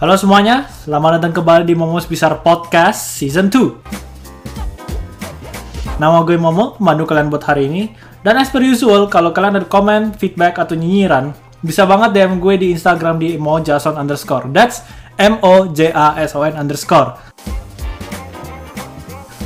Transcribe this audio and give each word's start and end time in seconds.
Halo 0.00 0.16
semuanya, 0.16 0.64
selamat 0.64 1.20
datang 1.20 1.44
kembali 1.44 1.68
di 1.68 1.76
Momo's 1.76 2.08
Bizarre 2.08 2.40
Podcast 2.40 3.20
Season 3.20 3.52
2. 3.52 6.00
Nama 6.00 6.24
gue 6.24 6.40
Momo, 6.40 6.80
pemandu 6.80 7.04
kalian 7.04 7.28
buat 7.28 7.44
hari 7.44 7.68
ini. 7.68 7.92
Dan 8.24 8.40
as 8.40 8.48
per 8.48 8.64
usual, 8.64 9.12
kalau 9.12 9.36
kalian 9.36 9.60
ada 9.60 9.68
komen, 9.68 10.16
feedback, 10.16 10.56
atau 10.56 10.72
nyinyiran, 10.72 11.36
bisa 11.60 11.84
banget 11.84 12.16
DM 12.16 12.40
gue 12.40 12.54
di 12.56 12.72
Instagram 12.72 13.20
di 13.20 13.36
mojason 13.36 14.00
underscore. 14.00 14.48
That's 14.56 14.80
M-O-J-A-S-O-N 15.20 16.56
underscore. 16.56 17.20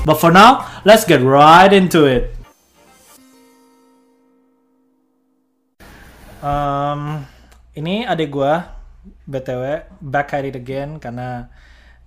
But 0.06 0.22
for 0.22 0.30
now, 0.30 0.70
let's 0.86 1.02
get 1.02 1.18
right 1.18 1.74
into 1.74 2.06
it. 2.06 2.30
Um, 6.38 7.26
ini 7.74 8.06
adik 8.06 8.30
gue, 8.30 8.83
btw, 9.24 9.88
back 10.00 10.36
at 10.36 10.44
it 10.44 10.56
again 10.56 11.00
karena 11.00 11.48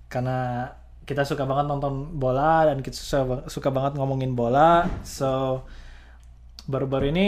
karena 0.07 0.71
kita 1.07 1.23
suka 1.23 1.47
banget 1.47 1.71
nonton 1.71 2.19
bola 2.19 2.67
dan 2.67 2.83
kita 2.83 2.95
suka, 2.95 3.47
suka 3.47 3.69
banget 3.71 3.95
ngomongin 3.95 4.35
bola. 4.35 4.85
So 5.07 5.63
baru-baru 6.67 7.15
ini 7.15 7.27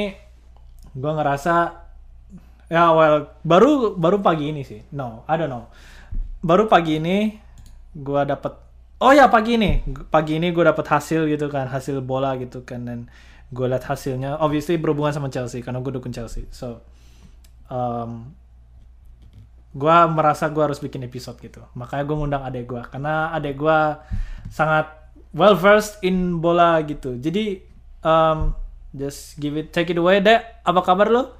gue 0.93 1.11
ngerasa 1.11 1.53
ya 2.69 2.91
well 2.91 3.33
baru 3.41 3.95
baru 3.95 4.19
pagi 4.19 4.51
ini 4.51 4.61
sih. 4.67 4.83
No, 4.91 5.23
I 5.25 5.39
don't 5.39 5.49
know. 5.49 5.71
Baru 6.43 6.67
pagi 6.67 6.99
ini 6.99 7.39
gue 7.95 8.21
dapet 8.27 8.53
oh 8.99 9.11
ya 9.15 9.31
pagi 9.31 9.55
ini 9.55 9.81
pagi 10.11 10.37
ini 10.37 10.51
gue 10.51 10.63
dapet 10.63 10.85
hasil 10.85 11.25
gitu 11.31 11.47
kan 11.47 11.71
hasil 11.71 12.03
bola 12.03 12.35
gitu 12.37 12.67
kan 12.67 12.85
dan 12.85 12.99
gue 13.49 13.65
liat 13.65 13.81
hasilnya 13.81 14.37
obviously 14.37 14.77
berhubungan 14.77 15.15
sama 15.15 15.33
Chelsea 15.33 15.65
karena 15.65 15.81
gue 15.81 15.89
dukung 15.89 16.13
Chelsea 16.13 16.45
so 16.53 16.85
um, 17.71 18.29
gue 19.69 19.97
merasa 20.09 20.49
gue 20.49 20.63
harus 20.65 20.81
bikin 20.81 21.05
episode 21.05 21.37
gitu. 21.37 21.61
Makanya 21.77 22.03
gue 22.05 22.15
ngundang 22.17 22.43
adek 22.45 22.65
gue 22.65 22.81
karena 22.89 23.29
adek 23.37 23.55
gue 23.61 23.79
sangat 24.49 24.89
well 25.33 25.53
versed 25.53 26.01
in 26.01 26.41
bola 26.41 26.81
gitu. 26.81 27.17
Jadi 27.21 27.61
um, 28.01 28.57
just 28.97 29.37
give 29.37 29.53
it 29.53 29.69
take 29.69 29.93
it 29.93 29.99
away 30.01 30.17
dek. 30.21 30.41
Apa 30.65 30.81
kabar 30.81 31.09
lo 31.09 31.37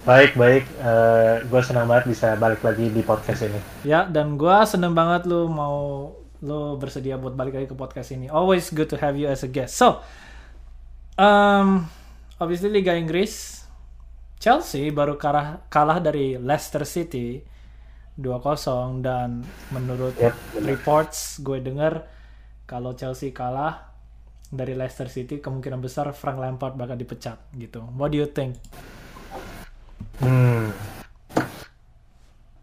Baik, 0.00 0.32
baik. 0.32 0.64
Uh, 0.80 1.44
gue 1.44 1.60
senang 1.60 1.84
banget 1.84 2.08
bisa 2.08 2.32
balik 2.40 2.64
lagi 2.64 2.88
di 2.88 3.04
podcast 3.04 3.44
ini. 3.44 3.60
ya 3.84 4.08
dan 4.08 4.40
gue 4.40 4.56
seneng 4.64 4.96
banget 4.96 5.28
lo 5.28 5.44
mau 5.52 5.76
lo 6.40 6.80
bersedia 6.80 7.20
buat 7.20 7.36
balik 7.36 7.52
lagi 7.52 7.68
ke 7.68 7.76
podcast 7.76 8.16
ini. 8.16 8.32
Always 8.32 8.72
good 8.72 8.88
to 8.88 8.96
have 8.96 9.20
you 9.20 9.28
as 9.28 9.44
a 9.44 9.50
guest. 9.52 9.76
So 9.76 10.00
um, 11.20 11.84
obviously 12.40 12.72
Liga 12.72 12.96
Inggris 12.96 13.59
Chelsea 14.40 14.88
baru 14.88 15.20
kalah, 15.20 15.68
kalah 15.68 16.00
dari 16.00 16.40
Leicester 16.40 16.88
City 16.88 17.44
2-0 18.16 19.04
dan 19.04 19.44
menurut 19.68 20.16
Yep, 20.16 20.64
reports 20.64 21.44
gue 21.44 21.60
denger 21.60 22.08
kalau 22.64 22.96
Chelsea 22.96 23.36
kalah 23.36 23.92
dari 24.48 24.72
Leicester 24.72 25.12
City 25.12 25.44
kemungkinan 25.44 25.84
besar 25.84 26.08
Frank 26.16 26.40
Lampard 26.40 26.72
bakal 26.72 26.96
dipecat 26.96 27.36
gitu. 27.52 27.84
What 28.00 28.16
do 28.16 28.24
you 28.24 28.32
think? 28.32 28.56
Hmm. 30.24 30.72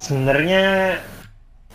Sebenarnya 0.01 0.97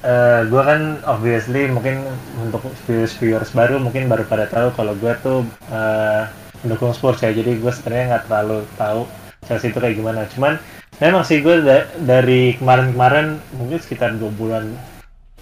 eh 0.03 0.41
gue 0.51 0.63
kan 0.67 0.99
obviously 1.07 1.71
mungkin 1.71 2.03
untuk 2.43 2.67
viewers-viewers 2.91 3.55
baru 3.55 3.79
mungkin 3.79 4.11
baru 4.11 4.27
pada 4.27 4.51
tahu 4.51 4.75
kalau 4.75 4.99
gue 4.99 5.15
tuh 5.23 5.47
eh 5.71 6.27
mendukung 6.67 6.91
Spurs 6.91 7.23
ya. 7.23 7.31
Jadi 7.31 7.63
gue 7.63 7.71
sebenarnya 7.71 8.19
nggak 8.19 8.25
terlalu 8.27 8.67
tahu 8.75 9.22
Chelsea 9.47 9.75
itu 9.75 9.79
kayak 9.79 9.99
gimana. 9.99 10.27
Cuman 10.31 10.59
memang 11.03 11.23
sih 11.27 11.43
gue 11.43 11.63
da- 11.63 11.89
dari 11.99 12.55
kemarin-kemarin 12.57 13.39
mungkin 13.59 13.79
sekitar 13.83 14.15
dua 14.17 14.31
bulan 14.35 14.71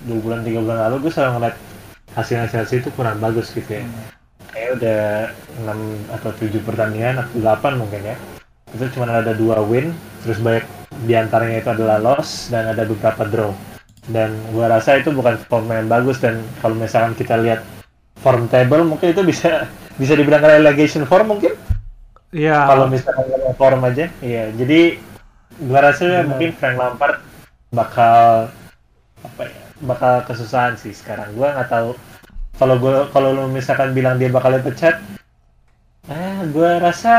dua 0.00 0.18
bulan 0.24 0.40
tiga 0.40 0.64
bulan 0.64 0.88
lalu 0.88 1.08
gue 1.08 1.12
selalu 1.12 1.30
ngeliat 1.36 1.56
hasilnya 2.16 2.48
Chelsea 2.48 2.80
itu 2.80 2.88
kurang 2.96 3.20
bagus 3.20 3.52
gitu 3.52 3.68
ya. 3.68 3.84
Kayak 4.50 4.70
udah 4.82 5.02
6 5.62 5.78
atau 6.10 6.30
7 6.34 6.58
pertandingan 6.66 7.22
atau 7.22 7.38
8 7.38 7.78
mungkin 7.78 8.02
ya. 8.02 8.16
Itu 8.74 8.86
cuma 8.98 9.06
ada 9.10 9.30
dua 9.34 9.62
win, 9.62 9.94
terus 10.26 10.42
banyak 10.42 10.66
di 11.06 11.14
antaranya 11.14 11.62
itu 11.62 11.70
adalah 11.70 12.02
loss 12.02 12.50
dan 12.50 12.70
ada 12.70 12.82
beberapa 12.82 13.22
draw. 13.26 13.50
Dan 14.10 14.34
gua 14.50 14.66
rasa 14.66 14.98
itu 14.98 15.14
bukan 15.14 15.38
form 15.46 15.70
yang 15.70 15.86
bagus 15.86 16.18
dan 16.18 16.42
kalau 16.58 16.74
misalkan 16.74 17.14
kita 17.14 17.38
lihat 17.38 17.62
form 18.18 18.50
table 18.50 18.82
mungkin 18.82 19.14
itu 19.14 19.22
bisa 19.22 19.70
bisa 19.94 20.18
dibilang 20.18 20.42
relegation 20.42 21.06
form 21.06 21.36
mungkin 21.38 21.54
Ya, 22.30 22.62
kalau 22.70 22.86
misalkan 22.86 23.26
ngomong 23.26 23.54
form 23.58 23.82
aja 23.90 24.06
iya. 24.22 24.54
Jadi 24.54 25.02
gua 25.66 25.90
rasa 25.90 26.22
mungkin 26.22 26.54
Frank 26.54 26.78
Lampard 26.78 27.18
bakal 27.74 28.46
apa 29.20 29.42
ya 29.50 29.62
bakal 29.82 30.22
kesusahan 30.30 30.78
sih 30.78 30.94
sekarang. 30.94 31.34
Gua 31.34 31.50
nggak 31.58 31.70
tahu. 31.70 31.90
Kalau 32.54 32.78
gua 32.78 33.10
kalau 33.10 33.34
lu 33.34 33.44
misalkan 33.50 33.90
bilang 33.98 34.22
dia 34.22 34.30
bakal 34.30 34.54
dipecat 34.54 35.02
ah 36.06 36.42
gua 36.54 36.78
rasa 36.78 37.14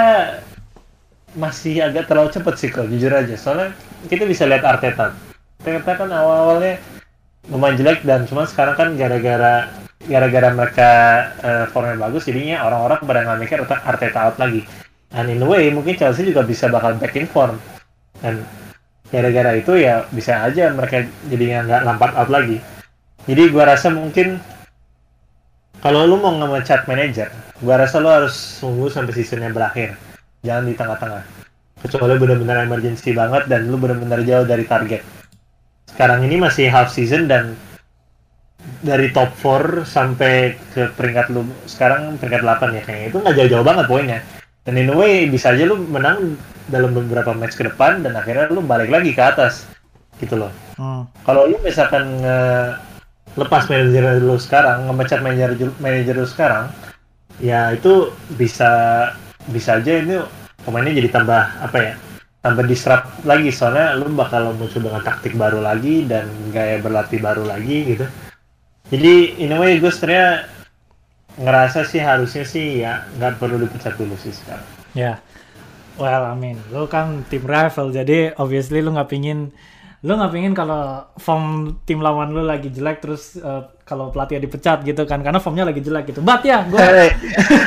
masih 1.35 1.79
agak 1.83 2.07
terlalu 2.07 2.31
cepet 2.31 2.55
sih 2.55 2.69
kalau 2.71 2.87
jujur 2.87 3.11
aja. 3.11 3.35
Soalnya 3.35 3.75
kita 4.07 4.23
bisa 4.23 4.47
lihat 4.47 4.63
Arteta. 4.63 5.11
Arteta 5.59 5.91
kan 5.99 6.07
awal-awalnya 6.07 6.79
lumayan 7.51 7.75
jelek 7.75 8.07
dan 8.07 8.23
cuma 8.31 8.47
sekarang 8.47 8.79
kan 8.79 8.89
gara-gara 8.95 9.67
gara-gara 10.07 10.49
mereka 10.55 10.89
eh, 11.43 11.65
formnya 11.69 11.99
bagus 11.99 12.25
jadinya 12.29 12.63
orang-orang 12.63 12.99
pada 13.03 13.19
nggak 13.27 13.39
mikir 13.43 13.57
Arteta 13.65 14.19
out 14.29 14.37
lagi 14.39 14.63
and 15.15 15.27
in 15.27 15.43
a 15.43 15.47
way 15.47 15.67
mungkin 15.71 15.99
Chelsea 15.99 16.27
juga 16.27 16.43
bisa 16.43 16.71
bakal 16.71 16.95
back 16.95 17.15
in 17.19 17.27
form. 17.27 17.59
Dan 18.19 18.43
gara-gara 19.11 19.59
itu 19.59 19.75
ya 19.75 20.07
bisa 20.11 20.47
aja 20.47 20.71
mereka 20.71 21.03
jadinya 21.27 21.67
nggak 21.67 21.81
Lampard 21.83 22.13
out 22.15 22.29
lagi. 22.31 22.57
Jadi 23.27 23.51
gua 23.51 23.69
rasa 23.69 23.91
mungkin 23.91 24.39
kalau 25.81 26.07
lu 26.07 26.17
mau 26.17 26.33
ngemecat 26.37 26.85
manajer 26.85 27.29
gua 27.61 27.81
rasa 27.81 28.01
lu 28.01 28.09
harus 28.09 28.33
tunggu 28.57 28.87
sampai 28.87 29.13
seasonnya 29.13 29.51
berakhir. 29.51 29.99
Jangan 30.41 30.65
di 30.65 30.73
tengah-tengah. 30.73 31.23
Kecuali 31.81 32.13
benar-benar 32.17 32.65
emergency 32.65 33.13
banget 33.13 33.49
dan 33.49 33.69
lu 33.69 33.77
benar-benar 33.77 34.21
jauh 34.25 34.45
dari 34.45 34.65
target. 34.65 35.01
Sekarang 35.89 36.21
ini 36.25 36.37
masih 36.37 36.69
half 36.69 36.93
season 36.93 37.25
dan 37.25 37.57
dari 38.85 39.09
top 39.09 39.33
4 39.41 39.81
sampai 39.85 40.53
ke 40.73 40.93
peringkat 40.93 41.33
lu 41.33 41.41
sekarang 41.65 42.21
peringkat 42.21 42.41
8 42.45 42.77
ya 42.77 42.81
kayaknya. 42.85 43.07
Itu 43.09 43.17
nggak 43.21 43.35
jauh-jauh 43.37 43.65
banget 43.65 43.85
poinnya 43.89 44.21
dan 44.67 44.77
in 44.77 44.89
a 44.89 44.95
way 44.95 45.25
bisa 45.25 45.53
aja 45.53 45.65
lu 45.65 45.77
menang 45.89 46.37
dalam 46.69 46.93
beberapa 46.93 47.33
match 47.33 47.57
ke 47.57 47.65
depan 47.65 48.05
dan 48.05 48.13
akhirnya 48.13 48.47
lu 48.53 48.61
balik 48.61 48.93
lagi 48.93 49.11
ke 49.11 49.21
atas 49.21 49.65
gitu 50.21 50.37
loh. 50.37 50.53
Hmm, 50.77 51.09
kalau 51.25 51.49
lu 51.49 51.57
misalkan 51.65 52.21
nge- 52.21 52.77
lepas 53.39 53.65
manajer 53.71 54.21
lu 54.21 54.35
sekarang 54.37 54.85
ngemecat 54.85 55.19
manajer 55.23 55.55
manajer 55.81 56.15
lu 56.19 56.27
sekarang 56.27 56.69
ya 57.41 57.73
itu 57.73 58.13
bisa 58.37 58.69
bisa 59.49 59.81
aja 59.81 59.97
ini 59.97 60.21
pemainnya 60.61 61.01
jadi 61.01 61.09
tambah 61.09 61.41
apa 61.63 61.77
ya 61.81 61.93
tambah 62.41 62.65
disrupt 62.69 63.25
lagi. 63.25 63.49
Soalnya 63.49 63.97
lu 63.97 64.13
bakal 64.13 64.53
muncul 64.53 64.81
dengan 64.81 65.01
taktik 65.01 65.33
baru 65.37 65.61
lagi 65.61 66.05
dan 66.05 66.29
gaya 66.53 66.77
berlatih 66.81 67.21
baru 67.21 67.45
lagi 67.45 67.97
gitu. 67.97 68.05
Jadi 68.91 69.39
in 69.39 69.55
a 69.55 69.57
way 69.57 69.79
gue 69.79 69.89
sebenarnya 69.89 70.45
ngerasa 71.39 71.87
sih 71.87 72.03
harusnya 72.03 72.43
sih 72.43 72.83
ya 72.83 73.07
nggak 73.15 73.39
perlu 73.39 73.61
dipecat 73.61 73.95
dulu 73.95 74.15
sih 74.19 74.33
sekarang 74.35 74.67
ya. 74.95 75.19
Well, 75.99 76.23
I 76.23 76.33
mean, 76.33 76.57
lu 76.71 76.87
kan 76.87 77.27
tim 77.29 77.43
rival, 77.45 77.93
jadi 77.93 78.33
obviously 78.39 78.81
lu 78.81 78.95
nggak 78.95 79.11
pingin 79.11 79.53
lu 80.01 80.17
nggak 80.17 80.33
pingin 80.33 80.57
kalau 80.57 81.05
form 81.21 81.77
tim 81.85 82.01
lawan 82.01 82.33
lu 82.33 82.41
lagi 82.41 82.73
jelek 82.73 83.05
terus 83.05 83.37
eh, 83.37 83.61
kalau 83.85 84.09
pelatih 84.09 84.41
dipecat 84.41 84.81
gitu 84.81 85.05
kan 85.05 85.21
karena 85.21 85.37
formnya 85.37 85.61
lagi 85.61 85.77
jelek 85.77 86.09
gitu. 86.09 86.25
But 86.25 86.41
ya, 86.41 86.65
gue 86.65 86.81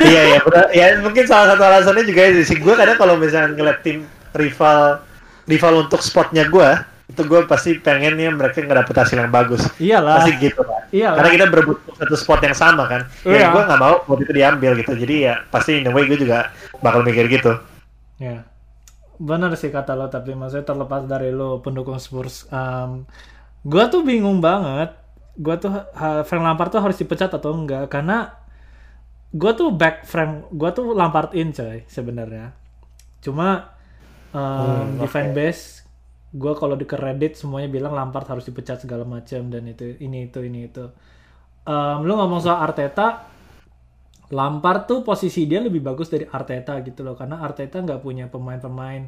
iya 0.03 0.21
iya 0.35 0.39
ya 0.75 0.85
mungkin 0.99 1.23
salah 1.23 1.55
satu 1.55 1.63
alasannya 1.63 2.03
juga 2.03 2.35
sih 2.43 2.59
gue 2.59 2.73
kadang 2.75 2.99
kalau 2.99 3.15
misalnya 3.15 3.55
ngeliat 3.55 3.79
tim 3.87 4.03
rival 4.35 4.99
rival 5.47 5.73
untuk 5.87 6.03
spotnya 6.03 6.43
gue 6.51 6.69
itu 7.05 7.21
gue 7.21 7.39
pasti 7.45 7.77
pengennya 7.77 8.29
mereka 8.29 8.59
nggak 8.59 8.79
dapet 8.81 8.95
hasil 8.97 9.17
yang 9.19 9.29
bagus 9.29 9.61
iyalah. 9.77 10.19
pasti 10.19 10.31
gitu 10.41 10.61
kan 10.61 10.81
Iyalah. 10.89 11.15
karena 11.17 11.29
kita 11.31 11.45
berebut 11.47 11.77
satu 11.93 12.15
spot 12.15 12.39
yang 12.41 12.55
sama 12.55 12.83
kan 12.85 13.01
Iya. 13.21 13.37
ya 13.37 13.47
gue 13.51 13.61
nggak 13.63 13.79
mau 13.79 13.95
spot 14.01 14.19
itu 14.19 14.31
diambil 14.33 14.71
gitu 14.75 14.93
jadi 14.95 15.15
ya 15.21 15.33
pasti 15.47 15.79
in 15.79 15.85
a 15.85 15.91
way 15.91 16.05
gue 16.05 16.17
juga 16.17 16.49
bakal 16.79 17.01
mikir 17.01 17.25
gitu 17.27 17.53
Ya, 18.15 18.47
benar 19.15 19.51
sih 19.53 19.67
kata 19.67 19.91
lo 19.91 20.07
tapi 20.07 20.31
maksudnya 20.33 20.63
terlepas 20.63 21.03
dari 21.03 21.29
lo 21.29 21.59
pendukung 21.59 21.99
Spurs, 21.99 22.47
um, 22.47 23.03
gue 23.61 23.83
tuh 23.87 24.07
bingung 24.07 24.39
banget. 24.39 24.95
Gue 25.35 25.59
tuh 25.59 25.67
Frank 26.23 26.39
Lampard 26.39 26.71
tuh 26.71 26.79
harus 26.79 26.95
dipecat 26.95 27.27
atau 27.27 27.51
enggak 27.51 27.91
karena 27.91 28.31
gue 29.31 29.51
tuh 29.51 29.67
back 29.67 30.07
Frank, 30.07 30.47
gue 30.47 30.69
tuh 30.71 30.95
Lampard 30.95 31.35
in 31.35 31.51
coy 31.51 31.83
sebenarnya. 31.85 32.55
Cuma 33.19 33.75
um, 34.31 34.39
Hmm, 34.39 34.95
di 34.95 35.03
oke. 35.03 35.11
fanbase 35.11 35.83
gue 36.35 36.53
kalau 36.59 36.75
di 36.75 36.83
Reddit 36.83 37.39
semuanya 37.39 37.71
bilang 37.71 37.95
Lampard 37.95 38.27
harus 38.27 38.43
dipecat 38.43 38.83
segala 38.83 39.07
macam 39.07 39.47
dan 39.47 39.63
itu 39.71 39.95
ini 40.03 40.27
itu 40.27 40.43
ini 40.43 40.67
itu. 40.67 40.85
Um, 41.65 42.03
lu 42.03 42.13
ngomong 42.19 42.43
soal 42.43 42.59
Arteta, 42.59 43.25
Lampard 44.35 44.85
tuh 44.85 44.99
posisi 45.01 45.47
dia 45.47 45.63
lebih 45.63 45.79
bagus 45.79 46.11
dari 46.11 46.27
Arteta 46.27 46.75
gitu 46.83 47.07
loh 47.07 47.15
karena 47.15 47.39
Arteta 47.39 47.79
nggak 47.79 48.03
punya 48.03 48.27
pemain-pemain 48.27 49.07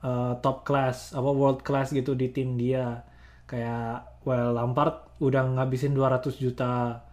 uh, 0.00 0.40
top 0.40 0.64
class 0.64 1.12
apa 1.12 1.30
world 1.30 1.60
class 1.60 1.92
gitu 1.92 2.16
di 2.16 2.32
tim 2.32 2.56
dia 2.56 3.04
kayak 3.46 4.24
well 4.24 4.56
Lampard 4.56 5.20
udah 5.20 5.44
ngabisin 5.60 5.92
200 5.94 6.40
juta 6.40 7.04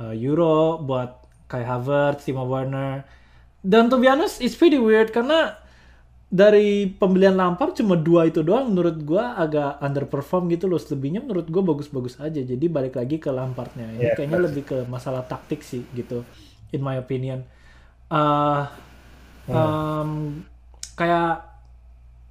uh, 0.00 0.14
euro 0.16 0.82
buat 0.82 1.22
Kai 1.48 1.62
Havertz, 1.62 2.26
Timo 2.26 2.48
Werner. 2.48 3.04
Dan 3.64 3.88
to 3.88 3.96
be 3.96 4.08
honest, 4.08 4.42
it's 4.44 4.56
pretty 4.58 4.76
weird 4.76 5.12
karena 5.12 5.56
dari 6.34 6.90
pembelian 6.90 7.38
Lampard 7.38 7.78
cuma 7.78 7.94
dua 7.94 8.26
itu 8.26 8.42
doang 8.42 8.74
menurut 8.74 8.98
gua 9.06 9.38
agak 9.38 9.78
underperform 9.78 10.50
gitu 10.50 10.66
loh. 10.66 10.82
Selebihnya 10.82 11.22
menurut 11.22 11.46
gua 11.46 11.62
bagus-bagus 11.62 12.18
aja. 12.18 12.42
Jadi 12.42 12.66
balik 12.66 12.98
lagi 12.98 13.22
ke 13.22 13.30
Lampardnya. 13.30 13.86
Ini 13.94 14.02
Yeah, 14.02 14.14
kayaknya 14.18 14.42
lebih 14.42 14.66
ke 14.66 14.82
masalah 14.90 15.22
taktik 15.22 15.62
sih 15.62 15.86
gitu, 15.94 16.26
in 16.74 16.82
my 16.82 16.98
opinion. 16.98 17.46
Uh, 18.10 18.66
um, 19.46 20.42
kayak 20.98 21.46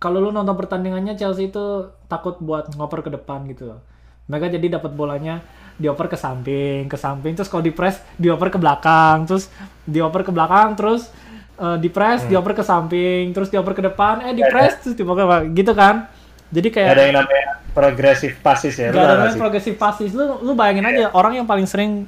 kalau 0.03 0.19
lu 0.19 0.35
nonton 0.35 0.59
pertandingannya 0.59 1.15
Chelsea 1.15 1.47
itu 1.47 1.87
takut 2.11 2.35
buat 2.43 2.75
ngoper 2.75 3.07
ke 3.07 3.11
depan 3.15 3.47
gitu 3.47 3.71
loh. 3.71 3.79
Mereka 4.27 4.51
jadi 4.51 4.79
dapat 4.79 4.91
bolanya 4.99 5.39
dioper 5.79 6.11
ke 6.11 6.19
samping, 6.19 6.91
ke 6.91 6.99
samping 6.99 7.39
terus 7.39 7.47
kalau 7.47 7.63
di 7.63 7.71
press 7.71 8.03
dioper 8.19 8.51
ke 8.51 8.59
belakang, 8.59 9.23
terus 9.23 9.47
dioper 9.87 10.27
ke 10.27 10.31
belakang 10.35 10.75
terus 10.75 11.07
eh, 11.55 11.77
di 11.77 11.89
press 11.89 12.25
dioper 12.25 12.53
ke 12.53 12.63
samping, 12.63 13.31
terus 13.31 13.49
dioper 13.49 13.73
ke 13.73 13.83
depan, 13.83 14.23
eh 14.23 14.33
di 14.33 14.43
press 14.43 14.79
terus 14.79 14.95
dioper 14.95 15.15
ke 15.15 15.25
gitu 15.53 15.73
kan. 15.73 16.07
Jadi 16.49 16.67
Nggak 16.75 16.85
ada 16.87 17.01
kayak 17.01 17.03
yang 17.03 17.15
namanya 17.17 17.45
progressive 17.73 18.35
passes 18.39 18.73
ya. 18.75 18.87
gak 18.87 18.95
ada 18.95 19.13
namanya 19.15 19.31
sih? 19.31 19.41
progressive 19.41 19.77
passes. 19.77 20.09
Lu 20.13 20.37
lu 20.39 20.53
bayangin 20.53 20.85
aja 20.85 21.09
orang 21.11 21.33
yang 21.35 21.47
paling 21.47 21.65
sering 21.65 22.05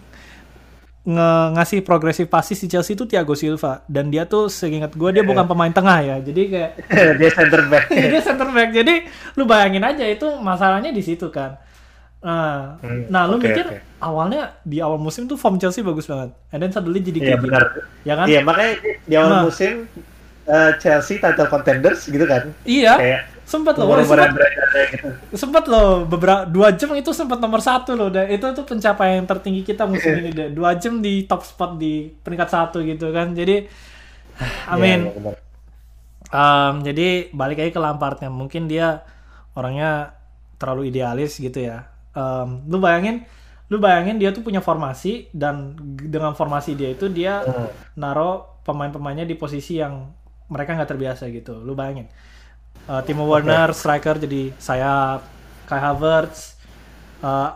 nge- 1.04 1.50
ngasih 1.58 1.80
progressive 1.82 2.30
passes 2.30 2.58
di 2.58 2.68
Chelsea 2.68 2.94
itu 2.94 3.06
Thiago 3.06 3.34
Silva 3.34 3.82
dan 3.86 4.10
dia 4.10 4.26
tuh 4.26 4.50
seingat 4.50 4.94
gue 4.94 5.10
dia 5.12 5.26
bukan 5.26 5.46
pemain 5.46 5.74
tengah 5.74 5.98
ya. 6.02 6.16
Jadi 6.22 6.42
kayak 6.46 6.72
dia 7.20 7.30
center 7.34 7.62
back. 7.66 7.86
dia 8.14 8.22
center 8.22 8.50
back. 8.50 8.70
Jadi 8.70 8.94
lu 9.34 9.44
bayangin 9.46 9.82
aja 9.82 10.06
itu 10.06 10.28
masalahnya 10.38 10.90
di 10.90 11.02
situ 11.02 11.30
kan. 11.30 11.58
Nah, 12.24 12.80
Hmm, 12.82 13.06
nah 13.08 13.28
lu 13.30 13.38
oke, 13.38 13.46
mikir 13.46 13.66
oke. 13.66 13.78
awalnya 14.02 14.58
di 14.66 14.82
awal 14.82 14.98
musim 14.98 15.30
tuh 15.30 15.38
form 15.38 15.62
Chelsea 15.62 15.86
bagus 15.86 16.10
banget. 16.10 16.34
And 16.50 16.60
then 16.62 16.72
suddenly 16.74 17.02
jadi 17.04 17.20
Iya 17.20 17.28
kayak 17.34 17.40
benar. 17.42 17.62
gitu. 17.70 17.80
Ya 18.04 18.14
kan? 18.18 18.26
Iya 18.26 18.40
makanya 18.42 18.72
di 19.06 19.14
awal 19.16 19.30
Nah. 19.30 19.44
musim 19.46 19.86
eh, 20.46 20.72
Chelsea 20.78 21.18
title 21.18 21.50
contenders 21.50 22.06
gitu 22.06 22.26
kan. 22.26 22.54
Iya. 22.66 22.94
Kayak 22.98 23.22
Sempat 23.46 23.78
loh, 23.78 23.94
sempat, 24.02 24.34
gitu. 24.34 25.06
sempat 25.38 25.70
loh 25.70 26.02
beberapa 26.10 26.50
dua 26.50 26.74
jam 26.74 26.98
itu 26.98 27.14
sempat 27.14 27.38
nomor 27.38 27.62
satu 27.62 27.94
loh. 27.94 28.10
Dan 28.10 28.26
itu 28.26 28.42
tuh 28.42 28.66
pencapaian 28.66 29.22
tertinggi 29.22 29.62
kita 29.62 29.86
musim 29.86 30.18
ini 30.18 30.34
deh. 30.34 30.50
Dua 30.50 30.74
jam 30.74 30.98
di 30.98 31.30
top 31.30 31.46
spot 31.46 31.78
di 31.78 32.10
peringkat 32.10 32.50
satu 32.50 32.82
gitu 32.82 33.14
kan. 33.14 33.38
Jadi, 33.38 33.70
I 34.66 34.76
mean, 34.82 35.00
Iya, 35.06 35.14
iya, 35.14 35.22
benar. 35.22 35.36
Um, 36.34 36.82
jadi 36.82 37.30
balik 37.32 37.62
lagi 37.62 37.72
ke 37.72 37.80
Lampardnya, 37.80 38.34
mungkin 38.34 38.66
dia 38.66 39.06
orangnya 39.54 40.18
terlalu 40.58 40.90
idealis 40.90 41.38
gitu 41.38 41.62
ya. 41.62 41.86
Um, 42.16 42.64
lu 42.72 42.80
bayangin, 42.80 43.28
lu 43.68 43.78
bayangin 43.78 44.16
dia 44.16 44.32
tuh 44.32 44.40
punya 44.40 44.64
formasi 44.64 45.28
dan 45.36 45.76
dengan 46.00 46.32
formasi 46.32 46.74
dia 46.74 46.96
itu 46.96 47.12
dia 47.12 47.44
Hmm. 47.44 47.68
naro 48.00 48.62
pemain-pemainnya 48.64 49.28
di 49.28 49.36
posisi 49.36 49.78
yang 49.78 50.10
mereka 50.48 50.74
nggak 50.74 50.90
terbiasa 50.90 51.28
gitu. 51.30 51.60
Lu 51.62 51.76
bayangin, 51.76 52.08
Uh, 52.86 53.02
Timo 53.02 53.26
Werner 53.26 53.74
striker 53.74 54.22
jadi 54.22 54.54
sayap, 54.62 55.26
Kai 55.66 55.82
Havertz, 55.82 56.54
uh, 57.20 57.50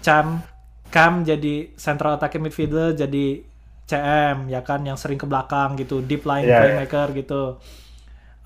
Cam, 0.00 0.40
Cam 0.88 1.20
jadi 1.20 1.68
central 1.76 2.16
attacking 2.16 2.40
midfielder 2.40 2.96
jadi 2.96 3.44
CM 3.84 4.48
ya 4.48 4.64
kan 4.64 4.80
yang 4.80 4.96
sering 4.96 5.20
ke 5.20 5.28
belakang 5.28 5.76
gitu, 5.76 6.00
deep 6.00 6.24
line 6.24 6.48
Iya, 6.48 6.56
iya. 6.56 6.60
playmaker 6.80 7.12
gitu. 7.12 7.60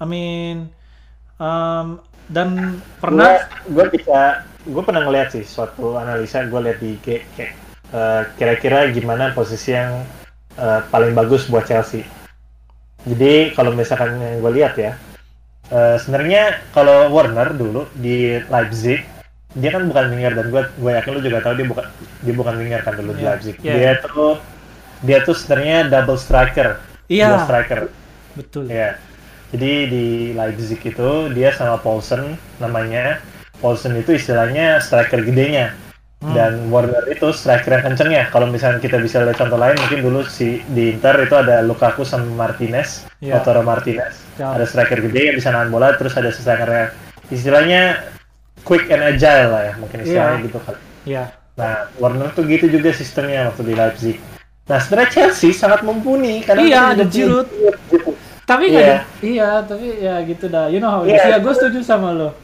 I 0.02 0.04
mean, 0.10 0.56
um, 1.38 2.02
dan 2.26 2.78
pernah 2.98 3.38
gue 3.62 3.86
bisa 3.94 4.42
gue 4.66 4.82
pernah 4.82 5.02
ngeliat 5.06 5.30
sih 5.34 5.44
suatu 5.46 5.94
analisa 5.94 6.42
gue 6.46 6.60
lihat 6.60 6.78
di 6.82 6.98
IG 6.98 7.06
kayak 7.36 7.52
eh, 7.94 8.22
kira-kira 8.34 8.90
gimana 8.90 9.30
posisi 9.32 9.74
yang 9.74 10.02
eh, 10.58 10.80
paling 10.90 11.14
bagus 11.14 11.46
buat 11.46 11.66
Chelsea 11.66 12.02
jadi 13.06 13.54
kalau 13.54 13.72
misalkan 13.72 14.18
yang 14.18 14.42
gue 14.42 14.52
lihat 14.58 14.74
ya 14.76 14.92
eh, 15.70 15.96
sebenarnya 16.02 16.58
kalau 16.74 17.12
Warner 17.14 17.54
dulu 17.54 17.86
di 17.94 18.42
Leipzig 18.50 19.04
dia 19.56 19.70
kan 19.72 19.88
bukan 19.88 20.12
winger 20.12 20.32
dan 20.36 20.46
gue 20.52 20.62
gue 20.76 20.90
yakin 20.92 21.10
lu 21.16 21.20
juga 21.24 21.38
tahu 21.40 21.54
dia 21.56 21.66
bukan 21.66 21.86
dia 22.20 22.34
bukan 22.36 22.54
winger 22.60 22.80
kan 22.84 22.94
dulu 22.98 23.16
di 23.16 23.22
Iya, 23.24 23.28
Leipzig 23.32 23.56
iya. 23.64 23.72
dia 23.74 23.92
tuh 24.04 24.36
dia 25.00 25.18
tuh 25.22 25.34
sebenarnya 25.38 25.88
double 25.88 26.18
striker 26.18 26.82
Iya. 27.08 27.32
Dua 27.32 27.40
striker 27.48 27.80
betul. 28.36 28.68
Ya. 28.68 29.00
Jadi 29.48 29.72
di 29.88 30.04
Leipzig 30.36 30.76
itu 30.84 31.10
dia 31.32 31.48
sama 31.56 31.80
Paulsen 31.80 32.36
namanya. 32.60 33.16
Paulsen 33.58 33.98
itu 33.98 34.14
istilahnya 34.14 34.78
striker 34.78 35.22
gedenya. 35.22 35.74
Hmm. 36.18 36.34
Dan 36.34 36.52
Warner 36.74 37.06
itu 37.06 37.30
striker 37.30 37.78
yang 37.78 37.94
kencengnya. 37.94 38.26
Kalau 38.34 38.50
misalnya 38.50 38.82
kita 38.82 38.98
bisa 38.98 39.22
lihat 39.22 39.38
contoh 39.38 39.54
lain, 39.54 39.78
mungkin 39.78 40.02
dulu 40.02 40.26
si 40.26 40.58
di 40.66 40.90
Inter 40.90 41.14
itu 41.22 41.34
ada 41.38 41.62
Lukaku 41.62 42.02
sama 42.02 42.26
Martinez, 42.34 43.06
Iya. 43.22 43.38
Lautaro 43.38 43.62
Martinez. 43.62 44.18
Ya. 44.34 44.50
Ada 44.50 44.66
striker 44.66 44.98
gede 44.98 45.30
yang 45.30 45.36
bisa 45.38 45.54
nahan 45.54 45.70
bola, 45.70 45.94
terus 45.94 46.18
ada 46.18 46.34
striker 46.34 46.66
yang 46.66 46.90
istilahnya 47.30 48.02
quick 48.66 48.90
and 48.90 49.06
agile 49.06 49.46
lah 49.54 49.62
ya, 49.70 49.72
mungkin 49.78 50.02
istilahnya 50.02 50.38
Iya. 50.42 50.46
gitu 50.50 50.58
kali. 50.58 50.80
Iya. 51.06 51.24
Nah, 51.54 51.74
Warner 52.02 52.30
tuh 52.34 52.42
gitu 52.50 52.66
juga 52.66 52.90
sistemnya 52.90 53.54
waktu 53.54 53.62
di 53.62 53.74
Leipzig. 53.78 54.16
Nah, 54.66 54.78
sebenarnya 54.82 55.10
Chelsea 55.14 55.54
sangat 55.54 55.86
mumpuni 55.86 56.42
karena 56.42 56.62
Iya, 56.66 56.80
ada 56.98 57.04
Giroud. 57.06 57.46
Gitu. 57.46 58.10
Tapi 58.42 58.64
Iya. 58.74 59.06
di- 59.22 59.38
iya, 59.38 59.50
tapi 59.62 59.86
ya 60.02 60.18
gitu 60.26 60.50
dah. 60.50 60.66
You 60.66 60.82
know 60.82 60.90
how 60.90 61.06
it 61.06 61.14
Iya. 61.14 61.18
is. 61.18 61.30
Ya, 61.30 61.36
gue 61.38 61.52
setuju 61.54 61.78
sama 61.80 62.10
lo. 62.10 62.34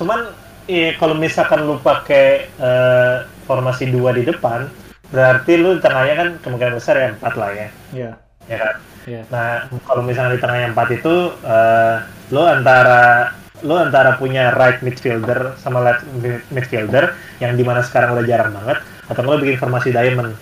Cuman 0.00 0.32
eh, 0.64 0.96
kalau 0.96 1.12
misalkan 1.12 1.68
lu 1.68 1.76
pakai 1.76 2.48
eh, 2.48 3.16
formasi 3.44 3.92
dua 3.92 4.16
di 4.16 4.24
depan, 4.24 4.64
berarti 5.12 5.60
lu 5.60 5.76
di 5.76 5.84
tengahnya 5.84 6.14
kan 6.16 6.28
kemungkinan 6.40 6.74
besar 6.80 6.94
ya 6.96 7.08
empat 7.12 7.34
lah 7.36 7.50
ya, 7.52 7.68
Iya, 7.92 8.10
ya 8.48 8.56
kan? 8.56 8.74
iya. 9.04 9.22
Nah, 9.28 9.48
kalau 9.84 10.00
misalnya 10.00 10.38
di 10.38 10.40
tengahnya 10.40 10.72
empat 10.72 10.88
itu, 10.96 11.14
eh, 11.44 11.96
lu 12.32 12.40
antara 12.40 13.34
lu 13.60 13.76
antara 13.76 14.16
punya 14.16 14.56
right 14.56 14.80
midfielder 14.80 15.52
sama 15.60 15.84
left 15.84 16.08
mid- 16.16 16.48
midfielder 16.48 17.12
yang 17.44 17.52
di 17.52 17.60
mana 17.60 17.84
sekarang 17.84 18.16
udah 18.16 18.24
jarang 18.24 18.56
banget, 18.56 18.80
atau 19.04 19.20
lu 19.20 19.36
bikin 19.36 19.60
formasi 19.60 19.92
diamond 19.92 20.32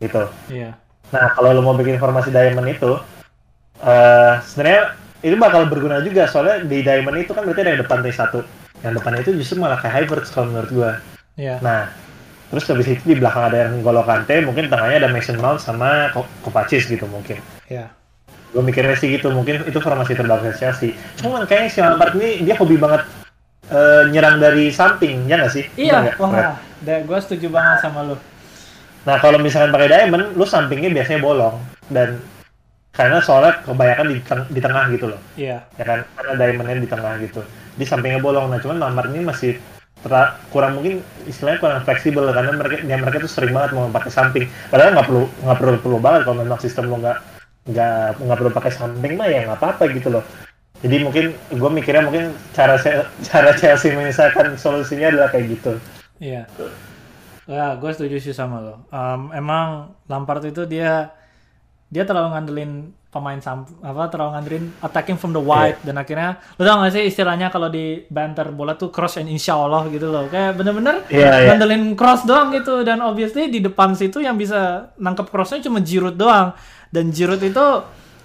gitu. 0.00 0.24
Iya. 0.48 0.72
Nah, 1.12 1.36
kalau 1.36 1.52
lo 1.52 1.60
mau 1.60 1.76
bikin 1.76 2.00
formasi 2.00 2.32
diamond 2.32 2.64
itu, 2.64 2.96
eh 3.84 4.34
sebenarnya 4.40 4.96
itu 5.20 5.36
bakal 5.36 5.68
berguna 5.68 6.00
juga 6.00 6.24
soalnya 6.26 6.64
di 6.64 6.80
diamond 6.80 7.20
itu 7.20 7.36
kan 7.36 7.44
berarti 7.44 7.60
ada 7.60 7.70
yang 7.76 7.82
depan 7.84 8.00
T1. 8.00 8.61
Yang 8.82 8.92
depan 8.98 9.12
itu 9.22 9.30
justru 9.38 9.56
malah 9.62 9.78
kayak 9.78 9.94
Havertz 10.06 10.34
kalau 10.34 10.50
menurut 10.50 10.70
gua. 10.74 10.92
Iya. 11.38 11.62
Nah, 11.62 11.88
terus 12.50 12.68
habis 12.68 12.86
itu 12.90 13.02
di 13.02 13.16
belakang 13.16 13.48
ada 13.48 13.66
yang 13.66 13.80
N'Golo 13.80 14.02
Kante, 14.04 14.42
mungkin 14.44 14.68
tengahnya 14.68 15.06
ada 15.06 15.10
Mason 15.10 15.38
Mount 15.38 15.62
sama 15.62 16.12
Ko- 16.12 16.28
Kovacic 16.44 16.84
gitu 16.90 17.06
mungkin. 17.08 17.40
Iya. 17.70 17.88
Gue 18.52 18.60
mikirnya 18.60 18.92
sih 19.00 19.08
gitu, 19.16 19.32
mungkin 19.32 19.64
itu 19.64 19.80
formasi 19.80 20.12
terbagus 20.12 20.60
Chelsea. 20.60 20.92
Cuman 21.16 21.48
kayaknya 21.48 21.70
si 21.72 21.80
Lampard 21.80 22.12
ini 22.20 22.44
dia 22.44 22.52
hobi 22.60 22.76
banget 22.76 23.08
eh, 23.72 24.12
nyerang 24.12 24.36
dari 24.36 24.68
samping, 24.68 25.24
ya 25.24 25.40
nggak 25.40 25.52
sih? 25.56 25.64
Iya, 25.80 26.12
wah, 26.20 26.60
gue 26.84 27.18
setuju 27.24 27.48
banget 27.48 27.80
sama 27.80 28.04
lo. 28.04 28.20
Nah 29.08 29.16
kalau 29.18 29.40
misalkan 29.40 29.72
pakai 29.72 29.88
diamond, 29.88 30.36
lu 30.36 30.44
sampingnya 30.44 30.92
biasanya 30.92 31.24
bolong 31.24 31.56
dan 31.88 32.20
karena 32.92 33.18
soalnya 33.24 33.52
kebanyakan 33.64 34.06
di, 34.12 34.16
teng- 34.20 34.48
di 34.52 34.60
tengah 34.60 34.84
gitu 34.92 35.06
loh, 35.12 35.20
Iya, 35.36 35.64
ya 35.80 35.84
kan? 35.84 35.98
Karena 36.16 36.32
diamondnya 36.36 36.76
di 36.84 36.90
tengah 36.90 37.12
gitu, 37.24 37.40
di 37.76 37.84
sampingnya 37.88 38.20
bolong. 38.20 38.52
Nah 38.52 38.60
cuman 38.60 38.76
Lampard 38.80 39.10
ini 39.16 39.24
masih 39.24 39.52
kurang 40.50 40.72
mungkin 40.76 40.98
istilahnya 41.30 41.62
kurang 41.62 41.80
fleksibel 41.86 42.26
karena 42.34 42.52
mereka 42.58 42.76
ya 42.82 42.96
mereka 42.98 43.22
tuh 43.22 43.30
sering 43.30 43.54
banget 43.54 43.70
mau 43.78 43.86
pakai 43.88 44.10
samping. 44.10 44.44
Padahal 44.68 44.92
nggak 44.98 45.06
perlu 45.08 45.22
nggak 45.46 45.58
perlu 45.62 45.72
perlu 45.78 45.98
banget 46.02 46.20
kalau 46.26 46.36
memang 46.42 46.58
sistem 46.58 46.90
lo 46.90 46.96
nggak 46.98 47.18
nggak 47.70 48.18
nggak 48.18 48.38
perlu 48.42 48.50
pakai 48.50 48.72
samping 48.74 49.12
mah 49.14 49.28
ya 49.30 49.46
nggak 49.46 49.58
apa-apa 49.62 49.82
gitu 49.94 50.08
loh. 50.10 50.24
Jadi 50.82 50.96
mungkin 51.06 51.24
gue 51.54 51.70
mikirnya 51.70 52.02
mungkin 52.02 52.34
cara 52.50 52.74
cara 53.22 53.50
Chelsea 53.54 53.94
menyelesaikan 53.94 54.58
solusinya 54.58 55.14
adalah 55.14 55.30
kayak 55.30 55.46
gitu. 55.54 55.72
iya. 56.18 56.50
Ya, 57.46 57.74
gue 57.74 57.90
setuju 57.90 58.16
sih 58.22 58.34
sama 58.34 58.62
lo. 58.62 58.74
Em, 58.94 59.20
emang 59.34 59.94
Lampard 60.06 60.42
itu 60.46 60.62
dia 60.66 61.10
dia 61.92 62.08
terlalu 62.08 62.32
ngandelin 62.32 62.72
pemain 63.12 63.36
sam 63.44 63.68
apa 63.84 64.08
terlalu 64.08 64.30
ngandelin 64.32 64.64
attacking 64.80 65.20
from 65.20 65.36
the 65.36 65.42
wide. 65.44 65.76
Dan 65.84 66.00
akhirnya 66.00 66.40
lo 66.56 66.64
tau 66.64 66.80
gak 66.80 66.96
sih 66.96 67.04
istilahnya 67.04 67.52
kalau 67.52 67.68
di 67.68 68.00
banter 68.08 68.48
bola 68.48 68.72
tuh 68.80 68.88
cross 68.88 69.20
and 69.20 69.28
insya 69.28 69.52
Allah 69.60 69.84
gitu 69.92 70.08
loh. 70.08 70.24
Kayak 70.32 70.56
bener-bener 70.56 71.04
Iya, 71.12 71.28
iya. 71.44 71.52
ngandelin 71.52 71.92
cross 71.92 72.24
doang 72.24 72.48
gitu. 72.56 72.80
Dan 72.80 73.04
obviously 73.04 73.52
di 73.52 73.60
depan 73.60 73.92
situ 73.92 74.24
yang 74.24 74.40
bisa 74.40 74.88
nangkep 74.96 75.28
crossnya 75.28 75.60
cuma 75.60 75.84
Giroud 75.84 76.16
doang. 76.16 76.56
Dan 76.88 77.12
Giroud 77.12 77.44
itu 77.44 77.66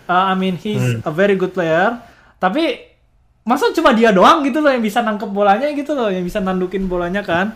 uh, 0.07 0.25
I 0.31 0.33
mean 0.39 0.55
he's 0.55 1.03
a 1.03 1.11
very 1.11 1.35
good 1.35 1.51
player. 1.51 1.99
Tapi 2.39 2.79
masa 3.43 3.75
cuma 3.75 3.91
dia 3.91 4.15
doang 4.15 4.39
gitu 4.47 4.63
loh 4.63 4.71
yang 4.71 4.83
bisa 4.83 5.03
nangkep 5.03 5.27
bolanya 5.27 5.67
gitu 5.75 5.91
loh. 5.91 6.07
Yang 6.07 6.31
bisa 6.31 6.39
nandukin 6.39 6.87
bolanya 6.87 7.19
kan 7.27 7.51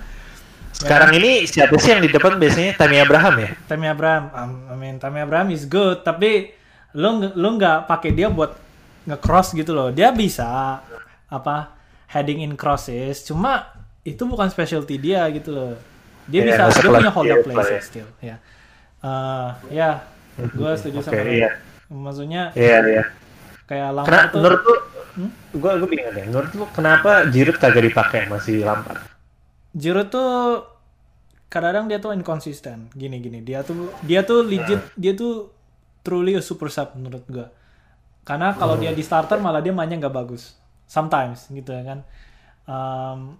Sekarang 0.74 1.12
ini 1.14 1.46
siapa 1.46 1.76
sih 1.76 1.92
yang 1.92 2.02
di 2.02 2.10
depan 2.10 2.36
biasanya 2.36 2.74
Tammy 2.74 2.98
Abraham 2.98 3.36
ya? 3.38 3.50
Tammy 3.66 3.88
Abraham, 3.88 4.24
um, 4.32 4.52
I 4.68 4.76
mean 4.76 4.96
Tammy 4.98 5.20
Abraham 5.20 5.50
is 5.50 5.64
good, 5.64 6.02
tapi 6.02 6.52
lo 6.94 7.10
nge- 7.18 7.36
lo 7.36 7.50
nggak 7.54 7.86
pakai 7.86 8.12
dia 8.12 8.28
buat 8.28 8.56
nge-cross 9.04 9.54
gitu 9.54 9.72
loh. 9.72 9.90
Dia 9.90 10.10
bisa 10.10 10.80
apa 11.28 11.56
heading 12.08 12.42
in 12.42 12.54
crosses, 12.54 13.22
cuma 13.22 13.70
itu 14.02 14.24
bukan 14.24 14.48
specialty 14.48 14.98
dia 14.98 15.24
gitu 15.30 15.52
loh. 15.52 15.74
Dia 16.24 16.42
Iya, 16.42 16.48
bisa 16.48 16.82
dia 16.82 16.90
punya 16.90 17.12
hold 17.12 17.28
up 17.28 17.40
plays 17.42 17.58
play. 17.62 17.82
still 17.82 18.10
ya. 18.20 18.36
Eh, 19.00 19.50
ya, 19.72 20.02
gue 20.38 20.72
setuju 20.76 20.98
Oke, 21.00 21.06
sama 21.08 21.22
lo. 21.22 21.32
iya. 21.32 21.50
Maksudnya 21.88 22.44
Iya, 22.54 22.78
iya. 22.88 23.04
kayak 23.66 23.88
Karena 23.90 23.98
Lampard 23.98 24.26
tuh 24.28 24.40
menurut 24.40 24.62
lu, 24.64 24.76
Hmm? 25.12 25.28
gua 25.54 25.76
gua 25.76 25.90
bingung 25.92 26.08
deh. 26.10 26.24
Menurut 26.24 26.52
lu 26.54 26.64
kenapa 26.72 27.28
Giroud 27.28 27.60
kagak 27.60 27.84
dipakai 27.84 28.22
masih 28.26 28.64
Lampard? 28.64 29.11
Giroud 29.72 30.08
tuh 30.12 30.68
kadang-kadang 31.52 31.88
dia 31.92 32.00
tuh 32.00 32.12
inconsistent. 32.16 32.92
Gini-gini 32.96 33.44
dia 33.44 33.64
tuh 33.64 33.92
dia 34.04 34.24
tuh 34.24 34.44
legit 34.44 34.82
dia 34.96 35.16
tuh 35.16 35.52
truly 36.02 36.36
a 36.36 36.42
super 36.44 36.68
sub 36.68 36.96
menurut 36.98 37.24
gua. 37.28 37.48
Karena 38.28 38.54
kalau 38.54 38.78
dia 38.78 38.92
di 38.94 39.02
starter 39.02 39.40
malah 39.40 39.64
dia 39.64 39.72
mainnya 39.72 39.98
nggak 40.02 40.16
bagus. 40.16 40.56
Sometimes 40.88 41.48
gitu 41.52 41.72
ya 41.72 41.84
kan. 41.88 42.00
Um, 42.68 43.40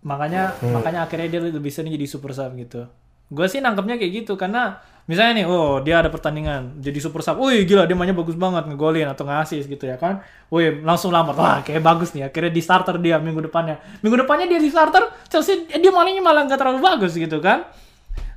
makanya 0.00 0.56
makanya 0.64 1.04
akhirnya 1.04 1.28
dia 1.28 1.40
lebih 1.44 1.68
sering 1.68 1.92
jadi 1.92 2.06
super 2.08 2.32
sub 2.32 2.56
gitu 2.56 2.88
gue 3.30 3.46
sih 3.46 3.62
nangkepnya 3.62 3.94
kayak 3.94 4.12
gitu 4.26 4.34
karena 4.34 4.82
misalnya 5.06 5.42
nih 5.42 5.46
oh 5.46 5.78
dia 5.78 6.02
ada 6.02 6.10
pertandingan 6.10 6.82
jadi 6.82 6.98
super 6.98 7.22
sub 7.22 7.38
wih 7.38 7.62
gila 7.62 7.86
dia 7.86 7.94
mainnya 7.94 8.14
bagus 8.14 8.34
banget 8.34 8.66
ngegolin 8.66 9.06
atau 9.06 9.22
ngasih 9.22 9.66
gitu 9.70 9.86
ya 9.86 9.94
kan. 9.96 10.22
Wih 10.50 10.82
langsung 10.82 11.14
lambat 11.14 11.38
wah 11.38 11.58
kayak 11.62 11.82
bagus 11.82 12.10
nih 12.10 12.26
akhirnya 12.26 12.50
di 12.50 12.62
starter 12.62 12.98
dia 12.98 13.22
minggu 13.22 13.46
depannya. 13.46 13.78
Minggu 14.02 14.26
depannya 14.26 14.50
dia 14.50 14.58
di 14.58 14.66
starter 14.66 15.06
Chelsea 15.30 15.70
eh, 15.70 15.78
dia 15.78 15.94
mainnya 15.94 16.22
malah 16.22 16.42
nggak 16.46 16.58
terlalu 16.58 16.82
bagus 16.82 17.14
gitu 17.14 17.38
kan. 17.38 17.70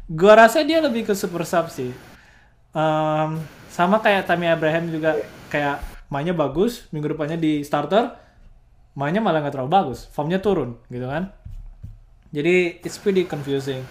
Gua 0.05 0.33
rasa 0.37 0.61
dia 0.61 0.77
lebih 0.77 1.09
ke 1.09 1.17
super 1.17 1.41
sub 1.41 1.73
sih. 1.73 1.89
Em, 2.73 3.29
sama 3.73 3.97
kayak 3.97 4.29
Tammy 4.29 4.45
Abraham 4.49 4.93
juga 4.93 5.17
kayak 5.49 5.81
mainnya 6.13 6.37
bagus 6.37 6.85
minggu 6.93 7.17
depannya 7.17 7.37
di 7.37 7.65
starter 7.65 8.13
mainnya 8.93 9.25
malah 9.25 9.41
nggak 9.41 9.57
terlalu 9.57 9.73
bagus 9.73 10.05
formnya 10.13 10.37
turun 10.37 10.77
gitu 10.93 11.09
kan. 11.09 11.33
Jadi 12.33 12.81
it's 12.81 12.97
pretty 12.97 13.25
confusing 13.25 13.81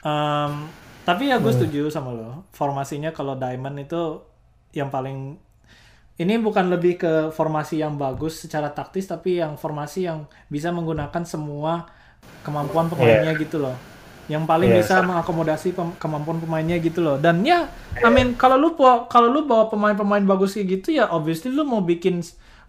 Um, 0.00 0.72
tapi 1.04 1.28
ya 1.32 1.36
gue 1.40 1.52
setuju 1.52 1.88
sama 1.92 2.12
lo. 2.12 2.44
Formasinya 2.52 3.10
kalau 3.12 3.36
diamond 3.36 3.76
itu 3.80 4.20
yang 4.72 4.88
paling 4.88 5.36
ini 6.20 6.36
bukan 6.36 6.68
lebih 6.68 7.00
ke 7.00 7.12
formasi 7.32 7.80
yang 7.80 7.96
bagus 7.96 8.44
secara 8.44 8.68
taktis 8.76 9.08
tapi 9.08 9.40
yang 9.40 9.56
formasi 9.56 10.04
yang 10.04 10.28
bisa 10.52 10.68
menggunakan 10.68 11.24
semua 11.24 11.88
kemampuan 12.44 12.92
pemainnya 12.92 13.32
gitu 13.36 13.56
loh. 13.60 13.76
Yang 14.28 14.44
paling 14.46 14.70
Iya, 14.70 14.78
bisa 14.84 14.94
mengakomodasi 15.02 15.74
pem- 15.74 15.96
kemampuan 15.98 16.38
pemainnya 16.38 16.76
gitu 16.78 17.00
loh. 17.02 17.16
Dan 17.18 17.42
ya, 17.42 17.66
I 17.98 18.08
mean 18.12 18.36
kalau 18.36 18.60
lu 18.60 18.76
kalau 19.08 19.28
lu 19.32 19.48
bawa 19.48 19.66
pemain-pemain 19.72 20.22
bagus 20.22 20.54
kayak 20.54 20.68
gitu 20.80 21.00
ya 21.00 21.08
obviously 21.10 21.50
lu 21.50 21.64
mau 21.66 21.80
bikin 21.82 22.20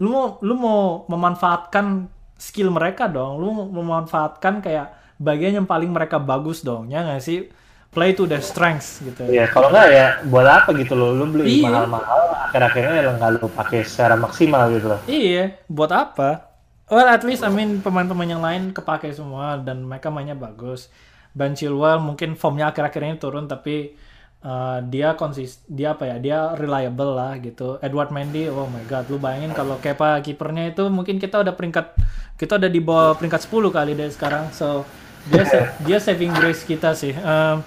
lu 0.02 0.10
mau 0.10 0.26
lu 0.42 0.56
mau 0.58 1.06
memanfaatkan 1.12 2.08
skill 2.40 2.72
mereka 2.74 3.06
dong. 3.12 3.38
Lu 3.38 3.52
mau 3.54 3.68
memanfaatkan 3.70 4.64
kayak 4.64 4.88
bagian 5.22 5.62
yang 5.62 5.68
paling 5.70 5.94
mereka 5.94 6.18
bagus 6.18 6.66
dong. 6.66 6.90
Ya 6.90 7.06
nggak 7.06 7.22
sih? 7.22 7.46
Play 7.92 8.16
to 8.16 8.24
their 8.24 8.42
strengths 8.42 9.04
gitu. 9.04 9.28
Iya, 9.28 9.52
kalau 9.52 9.68
nggak 9.68 9.88
ya 9.92 10.08
buat 10.26 10.48
apa 10.48 10.72
gitu 10.74 10.96
loh? 10.96 11.12
Lu 11.12 11.28
beli 11.28 11.60
Iya. 11.60 11.70
mahal-mahal, 11.70 12.22
akhir-akhirnya 12.50 12.94
ya 12.98 13.12
nggak 13.14 13.30
lu 13.36 13.48
pakai 13.52 13.84
secara 13.84 14.16
maksimal 14.16 14.72
gitu 14.72 14.88
loh. 14.90 15.00
Iya, 15.06 15.60
buat 15.68 15.92
apa? 15.92 16.50
Well, 16.88 17.08
at 17.08 17.24
least 17.24 17.44
I 17.44 17.52
mean 17.52 17.80
pemain-pemain 17.80 18.28
yang 18.28 18.40
lain 18.40 18.72
kepake 18.72 19.12
semua 19.12 19.56
dan 19.56 19.84
mereka 19.84 20.08
mainnya 20.08 20.36
bagus. 20.36 20.88
Ben 21.32 21.52
Chilwell 21.52 22.00
mungkin 22.00 22.36
formnya 22.36 22.68
akhir-akhir 22.68 23.02
ini 23.02 23.16
turun 23.16 23.48
tapi 23.48 23.96
uh, 24.42 24.84
dia 24.84 25.16
konsis 25.16 25.60
dia 25.68 25.92
apa 25.92 26.08
ya? 26.08 26.16
Dia 26.16 26.38
reliable 26.52 27.12
lah 27.12 27.40
gitu. 27.40 27.76
Edward 27.80 28.12
Mendy, 28.12 28.48
oh 28.48 28.68
my 28.68 28.84
god, 28.88 29.08
lu 29.08 29.20
bayangin 29.20 29.52
kalau 29.52 29.80
Kepa 29.80 30.20
kipernya 30.20 30.72
itu 30.72 30.88
mungkin 30.88 31.20
kita 31.20 31.40
udah 31.40 31.56
peringkat 31.56 31.96
kita 32.36 32.56
udah 32.56 32.68
di 32.68 32.80
bawah 32.80 33.16
peringkat 33.16 33.48
10 33.48 33.68
kali 33.68 33.92
deh 33.96 34.08
sekarang. 34.08 34.48
So 34.52 34.84
dia 35.28 35.44
dia 35.82 35.98
saving 35.98 36.32
grace 36.32 36.64
kita 36.64 36.94
sih. 36.94 37.14
Um, 37.14 37.62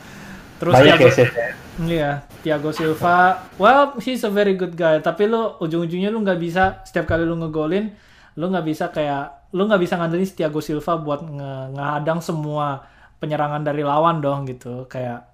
terus 0.57 0.73
Banyak 0.73 0.97
Thiago- 0.97 1.07
ya 1.07 1.13
sih. 1.13 1.29
Iya, 1.75 2.11
Thiago 2.41 2.71
Silva. 2.71 3.51
Well, 3.55 3.99
he's 3.99 4.23
a 4.23 4.31
very 4.31 4.55
good 4.55 4.75
guy. 4.75 4.99
Tapi 4.99 5.27
lu 5.27 5.59
ujung-ujungnya 5.59 6.07
lu 6.07 6.23
nggak 6.23 6.39
bisa 6.39 6.79
setiap 6.83 7.07
kali 7.09 7.23
lu 7.23 7.35
ngegolin, 7.35 7.91
lu 8.35 8.47
nggak 8.47 8.63
bisa 8.63 8.85
kayak 8.89 9.51
lu 9.51 9.67
nggak 9.67 9.83
bisa 9.83 9.95
ngandelin 9.95 10.23
Thiago 10.25 10.59
Silva 10.59 10.95
buat 10.97 11.21
nge 11.21 11.75
ngehadang 11.75 12.19
semua 12.19 12.87
penyerangan 13.19 13.61
dari 13.61 13.83
lawan 13.83 14.19
dong 14.19 14.47
gitu. 14.47 14.87
Kayak 14.87 15.27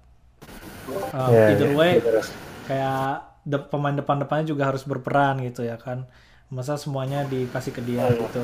uh, 1.13 1.29
Iya, 1.29 1.45
either 1.53 1.69
iya, 1.69 1.77
way, 1.77 1.93
terus. 2.01 2.33
kayak 2.65 3.21
de- 3.43 3.67
pemain 3.69 3.93
depan-depannya 3.93 4.45
juga 4.45 4.69
harus 4.69 4.81
berperan 4.81 5.37
gitu 5.41 5.61
ya 5.61 5.77
kan. 5.77 6.09
Masa 6.49 6.73
semuanya 6.73 7.21
dikasih 7.23 7.71
ke 7.71 7.81
dia 7.85 8.09
gitu. 8.09 8.41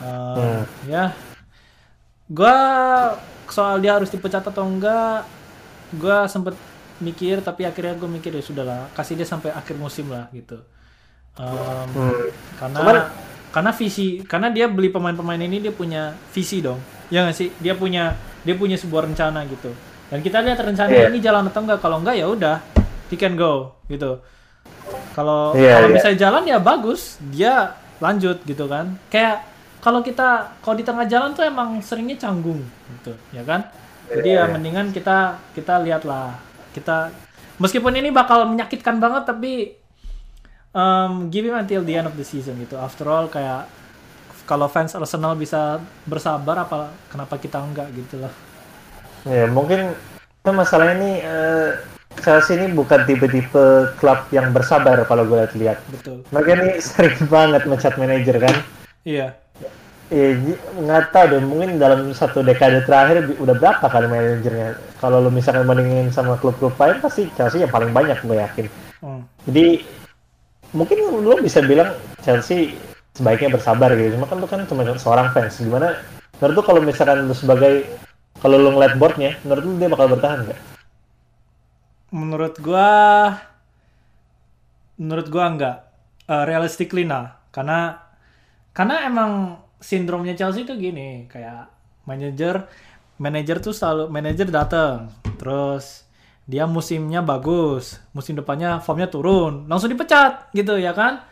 Uh, 0.00 0.34
Hmm. 0.34 0.62
Ya, 0.88 1.12
gua 2.32 2.56
soal 3.46 3.78
dia 3.78 3.92
harus 3.92 4.08
dipecat 4.08 4.40
atau 4.42 4.64
enggak, 4.64 5.28
gua 5.94 6.24
sempet 6.24 6.56
mikir 6.98 7.42
tapi 7.42 7.62
akhirnya 7.62 7.92
gue 7.94 8.06
mikir 8.06 8.30
ya 8.30 8.40
sudahlah 8.40 8.86
kasih 8.92 9.14
dia 9.14 9.26
sampai 9.26 9.50
akhir 9.50 9.74
musim 9.74 10.06
lah 10.06 10.30
gitu. 10.30 10.54
Um, 11.34 11.88
Hmm. 11.90 12.28
karena 12.56 12.78
Cuman- 12.78 13.08
karena 13.50 13.72
visi 13.72 14.06
karena 14.22 14.48
dia 14.48 14.64
beli 14.64 14.88
pemain-pemain 14.88 15.40
ini 15.40 15.60
dia 15.60 15.72
punya 15.72 16.12
visi 16.28 16.60
dong 16.60 16.76
ya 17.08 17.24
nggak 17.24 17.32
sih 17.34 17.48
dia 17.56 17.72
punya 17.72 18.12
dia 18.40 18.52
punya 18.52 18.76
sebuah 18.76 19.04
rencana 19.04 19.44
gitu 19.44 19.72
dan 20.08 20.20
kita 20.20 20.40
lihat 20.40 20.56
rencana 20.58 20.88
Iya. 20.88 21.08
ini 21.08 21.18
jalan 21.18 21.48
atau 21.48 21.60
enggak 21.60 21.80
kalau 21.80 22.00
enggak 22.00 22.16
ya 22.16 22.26
udah 22.26 22.56
he 23.08 23.16
can 23.16 23.32
go 23.32 23.76
gitu 23.86 24.20
kalau 25.12 25.52
Iya, 25.52 25.72
kalau 25.74 25.88
iya. 25.88 25.96
bisa 25.96 26.08
jalan 26.14 26.42
ya 26.44 26.56
bagus 26.56 27.00
dia 27.22 27.76
lanjut 27.98 28.40
gitu 28.42 28.64
kan 28.66 28.96
kayak 29.08 29.40
kalau 29.82 30.00
kita 30.00 30.56
kalau 30.62 30.78
di 30.78 30.86
tengah 30.86 31.04
jalan 31.10 31.34
tuh 31.34 31.42
emang 31.42 31.82
seringnya 31.82 32.16
canggung 32.16 32.62
gitu 32.98 33.12
ya 33.34 33.42
kan 33.42 33.66
jadi 34.08 34.28
ya 34.28 34.32
Iya, 34.32 34.42
iya. 34.46 34.52
mendingan 34.54 34.94
kita 34.94 35.36
kita 35.52 35.82
lihatlah 35.82 36.38
kita 36.72 37.10
meskipun 37.60 37.92
ini 37.98 38.08
bakal 38.14 38.48
menyakitkan 38.48 39.02
banget 39.02 39.28
tapi 39.28 39.82
um, 40.72 41.28
give 41.28 41.44
him 41.44 41.56
until 41.56 41.84
the 41.84 41.94
end 41.96 42.08
of 42.08 42.16
the 42.16 42.26
season 42.26 42.58
gitu. 42.60 42.76
After 42.76 43.06
all 43.08 43.28
kayak 43.28 43.68
kalau 44.48 44.66
fans 44.66 44.96
Arsenal 44.98 45.38
bisa 45.38 45.78
bersabar 46.08 46.66
apa 46.66 46.90
kenapa 47.06 47.38
kita 47.38 47.62
enggak 47.62 47.88
gitu 47.94 48.20
loh. 48.26 48.32
Ya 49.22 49.46
mungkin 49.46 49.94
masalahnya 50.42 50.98
ini 50.98 51.12
eh, 51.22 51.70
Chelsea 52.18 52.58
ini 52.58 52.74
bukan 52.74 53.06
tipe-tipe 53.06 53.94
klub 53.96 54.26
yang 54.34 54.50
bersabar 54.50 54.98
kalau 55.06 55.22
gue 55.24 55.38
lihat-lihat. 55.38 55.78
Betul. 55.88 56.26
Mereka 56.34 56.50
ini 56.58 56.70
sering 56.82 57.22
banget 57.32 57.62
mencat 57.70 57.94
manajer 57.96 58.36
kan. 58.42 58.56
Iya. 59.06 59.41
Iya, 60.12 60.36
nggak 60.76 61.08
tahu 61.08 61.24
deh. 61.32 61.40
Mungkin 61.40 61.80
dalam 61.80 62.12
satu 62.12 62.44
dekade 62.44 62.84
terakhir 62.84 63.32
udah 63.40 63.56
berapa 63.56 63.80
kali 63.88 64.12
manajernya. 64.12 64.76
Kalau 65.00 65.24
lo 65.24 65.32
misalkan 65.32 65.64
bandingin 65.64 66.12
sama 66.12 66.36
klub-klub 66.36 66.76
lain, 66.76 67.00
pasti 67.00 67.32
Chelsea 67.32 67.64
yang 67.64 67.72
paling 67.72 67.96
banyak 67.96 68.20
gue 68.20 68.36
yakin. 68.36 68.66
Hmm. 69.00 69.24
Jadi 69.48 69.80
mungkin 70.76 70.98
lo 71.24 71.40
bisa 71.40 71.64
bilang 71.64 71.96
Chelsea 72.20 72.76
sebaiknya 73.16 73.56
bersabar 73.56 73.88
gitu. 73.96 74.20
Cuma 74.20 74.28
kan 74.28 74.36
lo 74.36 74.44
kan 74.44 74.60
cuma 74.68 74.84
seorang 75.00 75.32
fans. 75.32 75.56
Gimana? 75.64 75.96
Menurut 76.36 76.54
lo 76.60 76.62
kalau 76.68 76.80
misalkan 76.84 77.24
lo 77.24 77.32
sebagai 77.32 77.88
kalau 78.44 78.60
lo 78.60 78.76
ngeliat 78.76 79.00
boardnya, 79.00 79.40
menurut 79.48 79.64
lo 79.64 79.72
dia 79.80 79.88
bakal 79.88 80.06
bertahan 80.12 80.44
nggak? 80.44 80.60
Menurut 82.12 82.54
gua 82.60 82.88
menurut 85.00 85.26
gua 85.32 85.44
enggak. 85.48 85.76
Uh, 86.28 86.44
realistically 86.44 87.08
nah. 87.08 87.40
Karena 87.48 87.96
karena 88.76 89.08
emang 89.08 89.56
sindromnya 89.82 90.38
Chelsea 90.38 90.62
itu 90.62 90.72
gini, 90.78 91.26
kayak 91.26 91.66
manajer 92.06 92.70
manajer 93.18 93.58
tuh 93.58 93.74
selalu 93.74 94.08
manajer 94.08 94.46
datang, 94.48 95.10
terus 95.36 96.06
dia 96.42 96.66
musimnya 96.66 97.22
bagus, 97.22 97.98
musim 98.10 98.34
depannya 98.34 98.78
formnya 98.78 99.06
turun, 99.06 99.66
langsung 99.66 99.90
dipecat 99.90 100.50
gitu 100.50 100.74
ya 100.78 100.90
kan? 100.90 101.22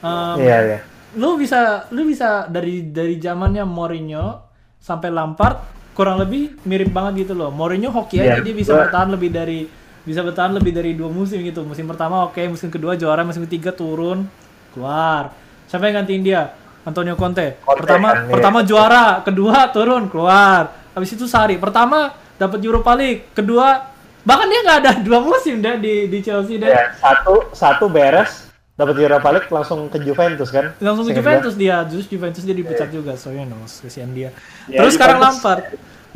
Um, 0.00 0.38
Iya 0.40 0.58
iya. 0.64 0.78
lu 1.18 1.34
bisa 1.34 1.90
lu 1.90 2.06
bisa 2.06 2.46
dari 2.46 2.88
dari 2.88 3.18
zamannya 3.18 3.66
Mourinho 3.66 4.42
sampai 4.78 5.10
Lampard 5.10 5.58
kurang 5.92 6.16
lebih 6.18 6.56
mirip 6.64 6.90
banget 6.90 7.26
gitu 7.28 7.34
loh. 7.36 7.50
Mourinho 7.52 7.90
hoki 7.90 8.18
aja 8.18 8.38
Iya, 8.38 8.46
dia 8.46 8.54
bisa 8.56 8.72
gua- 8.72 8.86
bertahan 8.88 9.10
lebih 9.12 9.30
dari 9.30 9.60
bisa 10.00 10.24
bertahan 10.24 10.56
lebih 10.56 10.72
dari 10.72 10.96
dua 10.96 11.12
musim 11.12 11.44
gitu. 11.44 11.60
Musim 11.62 11.84
pertama 11.84 12.24
oke, 12.26 12.40
musim 12.48 12.72
kedua 12.72 12.96
juara, 12.96 13.20
musim 13.22 13.44
ketiga 13.44 13.70
turun, 13.70 14.24
keluar. 14.72 15.30
Siapa 15.68 15.86
yang 15.86 16.02
gantiin 16.02 16.22
dia? 16.24 16.42
Antonio 16.82 17.14
Conte. 17.14 17.60
Conte 17.60 17.80
pertama 17.80 18.08
kan, 18.10 18.16
iya. 18.22 18.32
pertama 18.32 18.58
juara, 18.62 19.06
kedua 19.20 19.68
turun, 19.68 20.08
keluar. 20.08 20.72
Habis 20.90 21.14
itu 21.14 21.24
Sari. 21.24 21.56
Pertama 21.56 22.10
dapat 22.34 22.58
Europa 22.60 22.92
League, 22.94 23.30
kedua 23.30 23.88
bahkan 24.20 24.46
dia 24.46 24.60
nggak 24.60 24.78
ada 24.80 24.92
dua 25.06 25.18
musim 25.20 25.58
deh 25.58 25.76
di 25.76 26.08
di 26.08 26.18
Chelsea 26.20 26.56
deh. 26.56 26.68
Ya, 26.68 26.92
satu 26.96 27.52
satu 27.52 27.88
beres 27.88 28.48
dapat 28.76 28.96
Europa 28.96 29.28
League 29.30 29.50
langsung 29.50 29.92
ke 29.92 30.00
Juventus 30.00 30.48
kan? 30.48 30.72
langsung 30.80 31.04
ke 31.04 31.12
Juventus 31.12 31.52
dia 31.52 31.84
terus 31.84 32.08
Juventus 32.08 32.40
dia 32.40 32.56
dipecat 32.56 32.88
juga 32.88 33.12
so 33.12 33.28
you 33.28 33.44
know 33.44 33.60
kesian 33.60 34.16
dia 34.16 34.32
Ya, 34.64 34.80
terus 34.80 34.96
sekarang 34.96 35.20
Juventus- 35.20 35.36
Lampard 35.36 35.62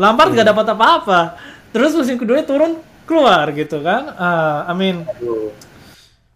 Lampard 0.01 0.31
nggak 0.33 0.49
dapat 0.49 0.67
apa-apa 0.73 1.21
terus 1.77 1.93
musim 1.93 2.17
kedua 2.17 2.41
turun 2.41 2.81
keluar 3.05 3.53
gitu 3.53 3.85
kan 3.85 4.17
Ah, 4.17 4.65
I 4.65 4.73
mean. 4.73 5.05
Aduh. 5.05 5.53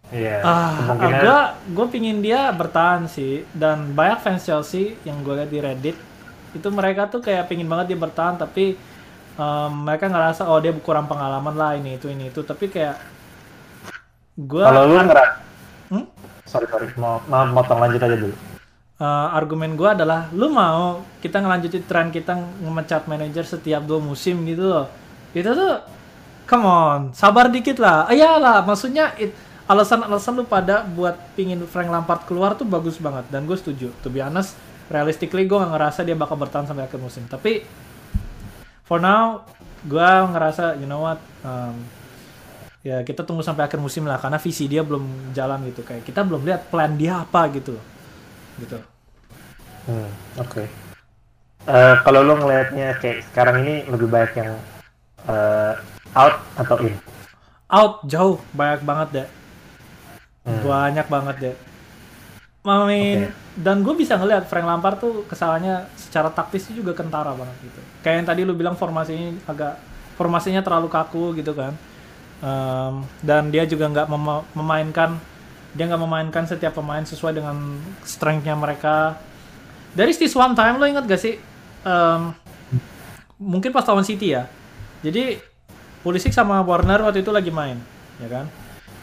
Iya. 0.09 0.41
ah 0.41 0.73
kemungkinan. 0.73 1.21
gue 1.21 1.39
gue 1.75 1.85
pingin 1.93 2.17
dia 2.25 2.49
bertahan 2.51 3.05
sih 3.05 3.45
dan 3.53 3.93
banyak 3.93 4.19
fans 4.23 4.41
Chelsea 4.47 4.97
yang 5.05 5.21
gue 5.21 5.33
lihat 5.37 5.49
di 5.53 5.59
Reddit 5.61 5.97
itu 6.57 6.67
mereka 6.73 7.05
tuh 7.13 7.21
kayak 7.21 7.45
pingin 7.49 7.69
banget 7.69 7.93
dia 7.93 7.99
bertahan 7.99 8.35
tapi 8.41 8.81
um, 9.37 9.71
mereka 9.85 10.09
ngerasa 10.09 10.49
oh 10.49 10.57
dia 10.63 10.73
kurang 10.81 11.05
pengalaman 11.11 11.53
lah 11.53 11.71
ini 11.77 11.97
itu 11.97 12.07
ini 12.09 12.33
itu 12.33 12.41
tapi 12.41 12.65
kayak 12.73 12.97
gue 14.39 14.65
Kalau 14.65 14.81
lu 14.89 14.95
ngeras, 15.03 15.29
Hmm? 15.89 16.05
sorry 16.45 16.67
sorry, 16.69 16.87
mau 17.01 17.17
mau 17.25 17.45
motong 17.49 17.79
lanjut 17.81 18.01
aja 18.05 18.17
dulu. 18.17 18.35
uh, 18.99 19.27
argumen 19.35 19.73
gue 19.75 19.89
adalah 19.89 20.29
lu 20.33 20.47
mau 20.51 20.81
kita 21.23 21.41
ngelanjutin 21.43 21.83
tren 21.89 22.07
kita 22.13 22.33
ngemecat 22.63 23.05
manajer 23.09 23.45
setiap 23.45 23.81
dua 23.85 23.99
musim 24.01 24.41
gitu 24.45 24.63
loh 24.69 24.85
itu 25.33 25.49
tuh 25.49 25.73
come 26.45 26.65
on 26.65 27.01
sabar 27.13 27.47
dikit 27.49 27.77
lah 27.81 28.09
iyalah 28.09 28.65
maksudnya 28.65 29.13
it, 29.17 29.33
alasan-alasan 29.69 30.33
lu 30.41 30.45
pada 30.49 30.81
buat 30.81 31.13
pingin 31.37 31.61
Frank 31.69 31.93
Lampard 31.93 32.25
keluar 32.25 32.57
tuh 32.57 32.65
bagus 32.65 32.97
banget 32.97 33.29
dan 33.29 33.45
gue 33.45 33.53
setuju. 33.53 33.93
To 34.01 34.09
be 34.09 34.17
honest 34.17 34.57
realistically 34.89 35.45
gue 35.45 35.53
gak 35.53 35.69
ngerasa 35.69 36.01
dia 36.01 36.17
bakal 36.17 36.41
bertahan 36.41 36.65
sampai 36.65 36.89
akhir 36.89 36.97
musim. 36.97 37.29
Tapi 37.29 37.61
for 38.81 38.97
now 38.97 39.45
gue 39.85 40.09
ngerasa 40.33 40.81
you 40.81 40.89
know 40.89 41.05
what 41.05 41.21
um, 41.45 41.77
ya 42.81 43.05
kita 43.05 43.21
tunggu 43.21 43.45
sampai 43.45 43.69
akhir 43.69 43.77
musim 43.77 44.09
lah 44.09 44.17
karena 44.17 44.41
visi 44.41 44.65
dia 44.65 44.81
belum 44.81 45.31
jalan 45.37 45.61
gitu. 45.69 45.85
Kayak 45.85 46.01
kita 46.01 46.25
belum 46.25 46.41
lihat 46.49 46.73
plan 46.73 46.97
dia 46.97 47.21
apa 47.21 47.45
gitu. 47.53 47.77
Gitu. 48.57 48.81
Hmm, 49.85 50.09
oke. 50.41 50.65
Eh, 51.69 51.95
kalau 52.01 52.25
lu 52.25 52.33
ngelihatnya 52.41 52.97
kayak 52.97 53.21
sekarang 53.29 53.61
ini 53.61 53.85
lebih 53.85 54.09
banyak 54.09 54.33
yang 54.41 54.51
eh, 55.29 55.73
out 56.17 56.41
atau 56.57 56.81
in? 56.81 56.97
out 57.69 58.01
jauh 58.09 58.41
banyak 58.57 58.81
banget 58.81 59.07
deh 59.13 59.27
Hmm. 60.49 60.65
banyak 60.65 61.05
banget 61.05 61.35
deh 61.37 61.55
mean, 62.59 63.31
Oke. 63.31 63.31
dan 63.55 63.81
gue 63.81 63.95
bisa 63.95 64.19
ngeliat 64.19 64.45
Frank 64.45 64.67
Lampard 64.67 64.99
tuh 64.99 65.23
kesalahannya 65.25 65.87
secara 65.95 66.29
taktis 66.29 66.67
juga 66.69 66.91
kentara 66.91 67.31
banget 67.31 67.55
gitu. 67.63 67.79
Kayak 68.03 68.15
yang 68.19 68.27
tadi 68.27 68.41
lu 68.43 68.53
bilang 68.53 68.75
formasinya 68.75 69.31
agak 69.47 69.79
formasinya 70.19 70.59
terlalu 70.59 70.91
kaku 70.91 71.33
gitu 71.39 71.55
kan. 71.55 71.73
Em, 72.43 72.93
dan 73.23 73.47
dia 73.47 73.63
juga 73.63 73.87
nggak 73.87 74.07
mema- 74.11 74.45
memainkan 74.53 75.15
dia 75.71 75.85
nggak 75.87 76.01
memainkan 76.03 76.43
setiap 76.45 76.75
pemain 76.75 77.01
sesuai 77.01 77.31
dengan 77.39 77.79
strength-nya 78.03 78.59
mereka. 78.59 79.15
Dari 79.95 80.11
this 80.13 80.35
one 80.35 80.53
time 80.53 80.77
lo 80.77 80.85
ingat 80.85 81.07
gak 81.07 81.17
sih? 81.17 81.39
Em, 81.87 82.21
mungkin 83.39 83.71
pas 83.71 83.87
lawan 83.87 84.05
City 84.05 84.35
ya. 84.35 84.45
Jadi 84.99 85.39
Pulisic 86.03 86.31
sama 86.31 86.63
Warner 86.63 87.03
waktu 87.03 87.23
itu 87.23 87.31
lagi 87.31 87.51
main 87.51 87.75
ya 88.19 88.27
kan 88.27 88.45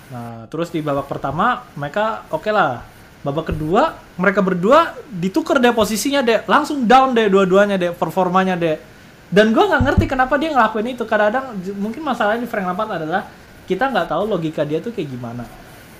nah 0.07 0.47
terus 0.47 0.71
di 0.71 0.79
babak 0.83 1.11
pertama 1.11 1.67
mereka 1.75 2.27
oke 2.31 2.51
lah. 2.51 2.83
Babak 3.27 3.51
kedua 3.51 3.99
mereka 4.15 4.39
berdua 4.39 4.95
ditukar 5.11 5.59
deh 5.59 5.75
posisinya 5.75 6.23
deh. 6.23 6.47
Langsung 6.47 6.87
down 6.87 7.11
deh 7.11 7.27
dua-duanya 7.27 7.75
deh 7.75 7.91
performanya 7.91 8.55
deh. 8.55 8.79
Dan 9.27 9.51
gue 9.51 9.65
nggak 9.67 9.83
ngerti 9.83 10.05
kenapa 10.07 10.39
dia 10.39 10.55
ngelakuin 10.55 10.95
itu. 10.95 11.03
Kadang-kadang 11.03 11.59
mungkin 11.75 12.07
masalahnya 12.07 12.47
di 12.47 12.51
Frank 12.51 12.71
Lampard 12.71 13.03
adalah 13.03 13.27
kita 13.67 13.91
nggak 13.91 14.07
tahu 14.15 14.31
logika 14.31 14.63
dia 14.63 14.79
tuh 14.79 14.95
kayak 14.95 15.11
gimana. 15.11 15.43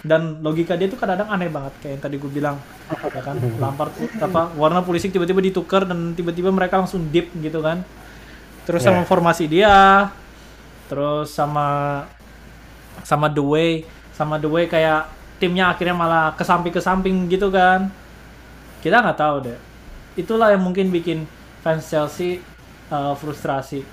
Dan 0.07 0.39
logika 0.39 0.79
dia 0.79 0.87
tuh 0.87 0.95
kadang-kadang 0.95 1.35
aneh 1.35 1.51
banget 1.51 1.75
kayak 1.83 1.93
yang 1.99 2.03
tadi 2.07 2.17
gue 2.23 2.31
bilang 2.31 2.57
ya 3.11 3.23
kan? 3.27 3.35
Lampard 3.63 3.91
apa 4.23 4.55
warna 4.55 4.87
Pulisic 4.87 5.11
tiba-tiba 5.11 5.43
ditukar 5.43 5.83
dan 5.83 6.15
tiba-tiba 6.15 6.55
mereka 6.55 6.79
langsung 6.79 7.11
deep 7.11 7.35
gitu 7.43 7.59
kan. 7.59 7.83
Terus 8.63 8.87
sama 8.87 9.03
Yeah. 9.03 9.09
formasi 9.11 9.45
dia 9.51 9.75
terus 10.87 11.35
sama 11.35 11.67
sama 13.03 13.27
the 13.27 13.43
way 13.43 13.83
sama 14.17 14.41
the 14.41 14.49
way 14.49 14.65
kayak 14.65 15.13
timnya 15.37 15.69
akhirnya 15.69 15.93
malah 15.93 16.33
ke 16.33 16.43
samping 16.43 16.73
ke 16.73 16.81
samping 16.81 17.29
gitu 17.29 17.53
kan. 17.53 17.93
Kita 18.81 19.05
nggak 19.05 19.21
tahu 19.21 19.37
deh 19.45 19.59
itulah 20.17 20.51
yang 20.51 20.65
mungkin 20.65 20.89
bikin 20.89 21.29
fans 21.61 21.87
Chelsea 21.87 22.41
uh, 22.89 23.13
frustrasi. 23.15 23.85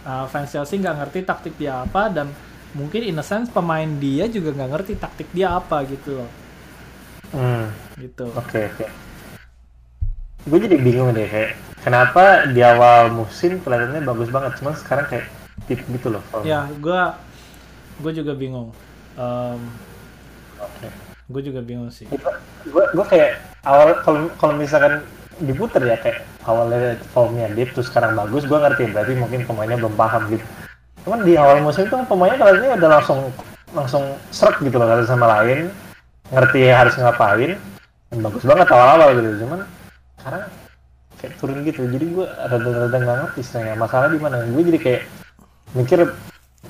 Uh, 0.00 0.24
fans 0.28 0.52
Chelsea 0.52 0.80
nggak 0.80 0.96
ngerti 0.96 1.18
taktik 1.24 1.56
dia 1.60 1.84
apa 1.84 2.08
dan 2.08 2.28
mungkin 2.72 3.04
in 3.04 3.20
a 3.20 3.24
sense 3.24 3.52
pemain 3.52 3.88
dia 4.00 4.30
juga 4.30 4.54
nggak 4.54 4.70
ngerti 4.70 4.92
taktik 5.00 5.28
dia 5.32 5.56
apa 5.56 5.82
gitu 5.88 6.20
loh. 6.20 6.30
Hmm, 7.32 7.68
gitu. 8.00 8.28
Oke 8.36 8.68
oke. 8.68 8.86
Gue 10.48 10.58
jadi 10.64 10.76
bingung 10.80 11.12
deh 11.12 11.28
kayak 11.28 11.52
kenapa 11.84 12.48
di 12.48 12.64
awal 12.64 13.12
musim 13.12 13.60
kelihatannya 13.60 14.08
bagus 14.08 14.32
banget, 14.32 14.56
cuman 14.56 14.72
sekarang 14.72 15.04
kayak 15.08 15.26
tip 15.68 15.80
gitu 15.84 16.08
loh. 16.08 16.24
ya 16.48 16.64
gue 16.80 17.00
gue 18.00 18.12
juga 18.16 18.32
bingung 18.32 18.72
um, 19.16 19.60
Oke. 20.60 20.88
gue 21.30 21.42
juga 21.46 21.60
bingung 21.64 21.88
sih. 21.88 22.06
Gue 22.66 22.84
gue 22.92 23.06
kayak 23.06 23.40
awal 23.64 23.96
kalau 24.04 24.28
kalau 24.36 24.54
misalkan 24.58 25.00
diputer 25.40 25.80
ya 25.80 25.96
kayak 25.96 26.20
awalnya 26.44 27.00
formnya 27.16 27.48
deep 27.56 27.72
terus 27.72 27.88
sekarang 27.88 28.12
bagus 28.12 28.44
gue 28.44 28.58
ngerti 28.58 28.92
berarti 28.92 29.12
mungkin 29.16 29.40
pemainnya 29.48 29.80
belum 29.80 29.94
paham 29.96 30.28
gitu. 30.28 30.44
Cuman 31.06 31.24
di 31.24 31.34
awal 31.40 31.64
musim 31.64 31.88
itu 31.88 31.96
pemainnya 32.04 32.36
kelihatannya 32.36 32.76
udah 32.76 32.90
langsung 33.00 33.20
langsung 33.72 34.04
seret 34.34 34.60
gitu 34.60 34.76
loh 34.76 34.86
satu 34.86 35.04
sama 35.08 35.26
lain. 35.40 35.72
Ngerti 36.30 36.68
harus 36.70 36.94
ngapain 36.94 37.56
dan 38.10 38.18
bagus 38.22 38.42
banget 38.46 38.68
awal-awal 38.70 39.18
gitu 39.18 39.46
cuman 39.46 39.60
sekarang 40.20 40.42
kayak 41.20 41.32
turun 41.40 41.58
gitu. 41.64 41.80
Jadi 41.88 42.04
gue 42.10 42.26
rada-rada 42.26 42.96
nggak 43.00 43.18
ngerti 43.24 43.40
sebenarnya 43.44 43.76
masalah 43.80 44.08
di 44.12 44.18
mana. 44.20 44.44
Gue 44.50 44.62
jadi 44.66 44.78
kayak 44.78 45.02
mikir 45.74 46.00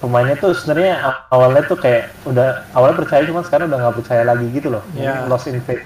pemainnya 0.00 0.36
tuh 0.40 0.56
sebenarnya 0.56 1.28
awalnya 1.28 1.62
tuh 1.68 1.76
kayak 1.76 2.10
udah 2.24 2.64
awalnya 2.72 2.96
percaya 2.96 3.22
cuman 3.28 3.44
sekarang 3.44 3.68
udah 3.68 3.78
nggak 3.84 3.96
percaya 4.00 4.22
lagi 4.24 4.46
gitu 4.48 4.72
loh. 4.72 4.82
Ya. 4.96 5.28
lost 5.28 5.46
in 5.46 5.60
faith 5.60 5.84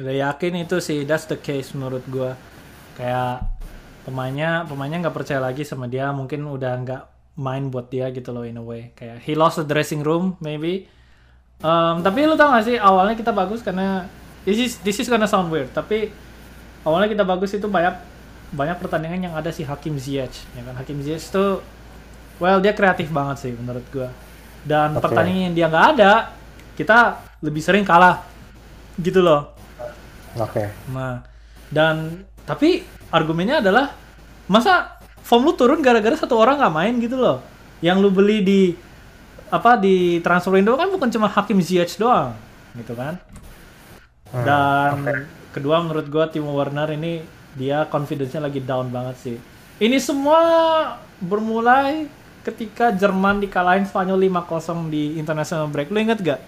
udah 0.00 0.14
yakin 0.32 0.64
itu 0.64 0.80
sih 0.80 1.04
that's 1.04 1.28
the 1.28 1.36
case 1.36 1.76
menurut 1.76 2.00
gua. 2.08 2.34
Kayak 2.96 3.44
pemainnya 4.08 4.64
pemainnya 4.64 5.04
nggak 5.06 5.16
percaya 5.16 5.40
lagi 5.44 5.62
sama 5.68 5.86
dia 5.86 6.08
mungkin 6.10 6.48
udah 6.48 6.72
nggak 6.80 7.02
main 7.36 7.68
buat 7.68 7.92
dia 7.92 8.08
gitu 8.08 8.32
loh 8.32 8.48
in 8.48 8.56
a 8.56 8.64
way. 8.64 8.96
Kayak 8.96 9.20
he 9.28 9.36
lost 9.36 9.60
the 9.60 9.66
dressing 9.68 10.00
room 10.00 10.40
maybe. 10.40 10.88
Um, 11.60 12.00
tapi 12.00 12.24
lu 12.24 12.40
tau 12.40 12.56
gak 12.56 12.64
sih 12.64 12.80
awalnya 12.80 13.12
kita 13.12 13.36
bagus 13.36 13.60
karena 13.60 14.08
this 14.48 14.56
is 14.56 14.80
this 14.80 14.96
is 14.96 15.12
gonna 15.12 15.28
sound 15.28 15.52
weird 15.52 15.68
tapi 15.76 16.08
awalnya 16.88 17.12
kita 17.12 17.20
bagus 17.20 17.52
itu 17.52 17.68
banyak 17.68 17.92
banyak 18.56 18.80
pertandingan 18.80 19.28
yang 19.28 19.34
ada 19.36 19.52
si 19.52 19.68
Hakim 19.68 20.00
Ziyech 20.00 20.48
ya 20.56 20.64
kan? 20.64 20.72
Hakim 20.80 21.04
Ziyech 21.04 21.28
tuh 21.28 21.60
well 22.40 22.58
dia 22.58 22.72
kreatif 22.72 23.12
banget 23.12 23.36
sih 23.48 23.52
menurut 23.54 23.84
gua 23.92 24.08
dan 24.64 24.96
Oke. 24.96 25.04
pertandingan 25.06 25.52
yang 25.52 25.54
dia 25.54 25.66
nggak 25.68 25.86
ada 25.96 26.12
kita 26.74 26.98
lebih 27.44 27.62
sering 27.62 27.84
kalah 27.84 28.24
gitu 29.00 29.20
loh 29.20 29.52
oke 30.36 30.64
Nah, 30.92 31.22
dan 31.70 32.24
tapi 32.44 32.82
argumennya 33.10 33.62
adalah 33.62 33.94
masa 34.46 34.98
form 35.22 35.46
lu 35.46 35.52
turun 35.54 35.78
gara-gara 35.82 36.14
satu 36.18 36.34
orang 36.34 36.58
nggak 36.58 36.74
main 36.74 36.94
gitu 36.98 37.16
loh. 37.18 37.38
Yang 37.82 37.96
lu 38.02 38.10
beli 38.10 38.38
di 38.42 38.60
apa 39.50 39.78
di 39.78 40.18
transfer 40.22 40.54
window 40.54 40.74
kan 40.78 40.90
bukan 40.90 41.10
cuma 41.10 41.26
Hakim 41.30 41.58
Ziyech 41.62 41.98
doang, 41.98 42.34
gitu 42.78 42.94
kan? 42.94 43.18
Hmm, 44.30 44.44
Dan 44.46 44.94
oke. 45.06 45.14
kedua 45.54 45.82
menurut 45.82 46.06
gua 46.10 46.30
Timo 46.30 46.54
Werner 46.54 46.90
ini 46.94 47.22
dia 47.58 47.86
confidence-nya 47.90 48.46
lagi 48.46 48.62
down 48.62 48.90
banget 48.94 49.16
sih. 49.18 49.36
Ini 49.82 49.96
semua 49.98 50.38
bermulai 51.18 52.06
ketika 52.50 52.90
Jerman 52.92 53.38
dikalahin 53.38 53.86
Spanyol 53.86 54.28
5-0 54.28 54.90
di 54.90 55.16
international 55.16 55.70
break. 55.70 55.88
Lu 55.94 56.02
inget 56.02 56.18
gak? 56.20 56.40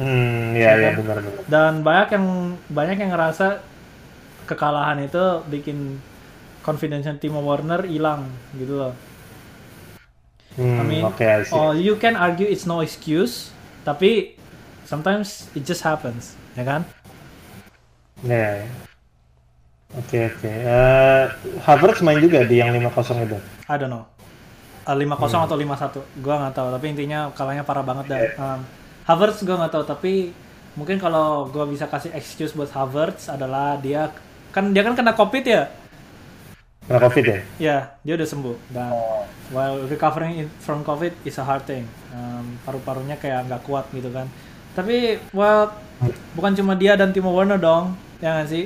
Hmm, 0.00 0.56
iya 0.56 0.80
iya 0.80 0.90
kan? 0.96 1.04
benar 1.04 1.16
benar. 1.20 1.42
dan 1.44 1.72
banyak 1.84 2.08
yang 2.16 2.26
banyak 2.72 2.96
yang 3.04 3.10
ngerasa 3.12 3.60
kekalahan 4.48 5.04
itu 5.04 5.44
bikin 5.52 6.00
confidence 6.64 7.04
Timo 7.20 7.44
Werner 7.44 7.84
hilang 7.84 8.24
gitu 8.56 8.80
loh. 8.80 8.94
Hmm, 10.56 10.80
I 10.80 10.82
mean, 10.82 11.04
see. 11.44 11.54
oh 11.54 11.76
you 11.76 11.94
can 12.00 12.18
argue 12.18 12.48
it's 12.48 12.66
no 12.66 12.80
excuse, 12.82 13.54
tapi 13.86 14.34
sometimes 14.82 15.46
it 15.54 15.62
just 15.62 15.86
happens, 15.86 16.34
ya 16.58 16.66
kan? 16.66 16.82
Iya, 18.26 18.66
iya. 18.66 18.68
Oke 19.90 20.26
oke. 20.26 20.50
Eh, 20.50 21.24
Havertz 21.66 22.02
main 22.02 22.18
juga 22.22 22.46
di 22.46 22.62
yang 22.62 22.70
5-0 22.74 23.26
itu. 23.26 23.38
I 23.66 23.74
don't 23.78 23.90
know. 23.90 24.06
Uh, 24.80 24.96
5-0 24.96 25.12
Hmm. 25.36 25.44
atau 25.44 25.56
5-1, 25.56 26.00
gua 26.18 26.34
nggak 26.40 26.54
tahu. 26.54 26.68
Tapi 26.72 26.86
intinya 26.88 27.28
kalahnya 27.30 27.62
parah 27.62 27.82
banget. 27.82 28.04
Iya. 28.08 28.32
Um, 28.36 28.60
Havertz 29.04 29.42
gua 29.42 29.56
nggak 29.60 29.72
tahu, 29.72 29.84
tapi 29.84 30.12
mungkin 30.72 30.96
kalau 30.96 31.46
gua 31.46 31.64
bisa 31.64 31.84
kasih 31.84 32.10
excuse 32.12 32.52
buat 32.52 32.70
Havertz 32.70 33.28
adalah 33.28 33.76
dia 33.76 34.08
kan 34.50 34.70
dia 34.70 34.80
kan 34.80 34.94
kena 34.94 35.12
covid 35.12 35.44
ya. 35.44 35.68
Kena 36.82 36.98
covid 36.98 37.24
ya? 37.24 37.38
Ya, 37.58 37.76
dia 38.00 38.14
udah 38.16 38.26
sembuh 38.26 38.56
dan 38.68 38.90
Oh. 38.90 39.22
while 39.50 39.84
recovering 39.84 40.32
in- 40.40 40.52
from 40.58 40.80
COVID 40.80 41.12
is 41.22 41.36
a 41.36 41.44
hard 41.44 41.62
thing. 41.62 41.84
Um, 42.10 42.58
paru-parunya 42.62 43.14
kayak 43.14 43.46
nggak 43.46 43.62
kuat 43.62 43.86
gitu 43.90 44.10
kan. 44.10 44.26
Tapi 44.72 45.20
well 45.30 45.70
bukan 46.32 46.54
cuma 46.54 46.74
dia 46.74 46.94
dan 46.94 47.10
Timo 47.10 47.30
Werner 47.30 47.58
dong, 47.58 47.94
ya 48.18 48.34
nggak 48.34 48.48
sih? 48.48 48.64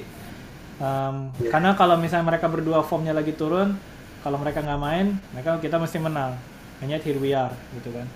Um, 0.76 1.30
Iya. 1.36 1.50
Karena 1.50 1.74
kalau 1.74 1.96
misalnya 1.96 2.26
mereka 2.26 2.46
berdua 2.46 2.80
formnya 2.80 3.12
lagi 3.12 3.32
turun, 3.32 3.76
kalau 4.24 4.40
mereka 4.40 4.64
nggak 4.64 4.80
main, 4.80 5.20
mereka 5.36 5.60
kita 5.60 5.76
mesti 5.76 6.00
menang. 6.00 6.32
Hanya 6.80 6.96
here 7.04 7.20
we 7.20 7.36
are 7.36 7.52
gitu 7.76 7.92
kan. 7.92 8.08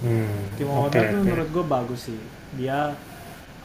Hmm, 0.00 0.40
Timo 0.56 0.88
oke 0.88 0.96
Werner 0.96 1.12
tuh 1.12 1.20
oke. 1.20 1.26
menurut 1.28 1.48
gue 1.52 1.64
bagus 1.68 2.00
sih. 2.08 2.20
Dia 2.56 2.96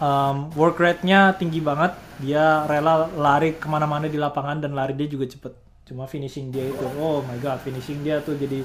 um, 0.03 0.51
work 0.59 0.75
rate-nya 0.83 1.39
tinggi 1.39 1.63
banget. 1.63 1.95
Dia 2.19 2.67
rela 2.67 3.07
lari 3.15 3.55
ke 3.55 3.67
mana-mana 3.71 4.11
di 4.11 4.19
lapangan 4.19 4.59
dan 4.59 4.75
lari 4.75 4.91
dia 4.91 5.07
juga 5.07 5.23
cepet. 5.31 5.55
Cuma 5.87 6.03
finishing 6.03 6.51
dia 6.51 6.67
itu, 6.67 6.85
oh 6.99 7.23
my 7.23 7.39
god, 7.39 7.63
finishing 7.63 8.03
dia 8.03 8.19
tuh 8.19 8.35
jadi 8.35 8.63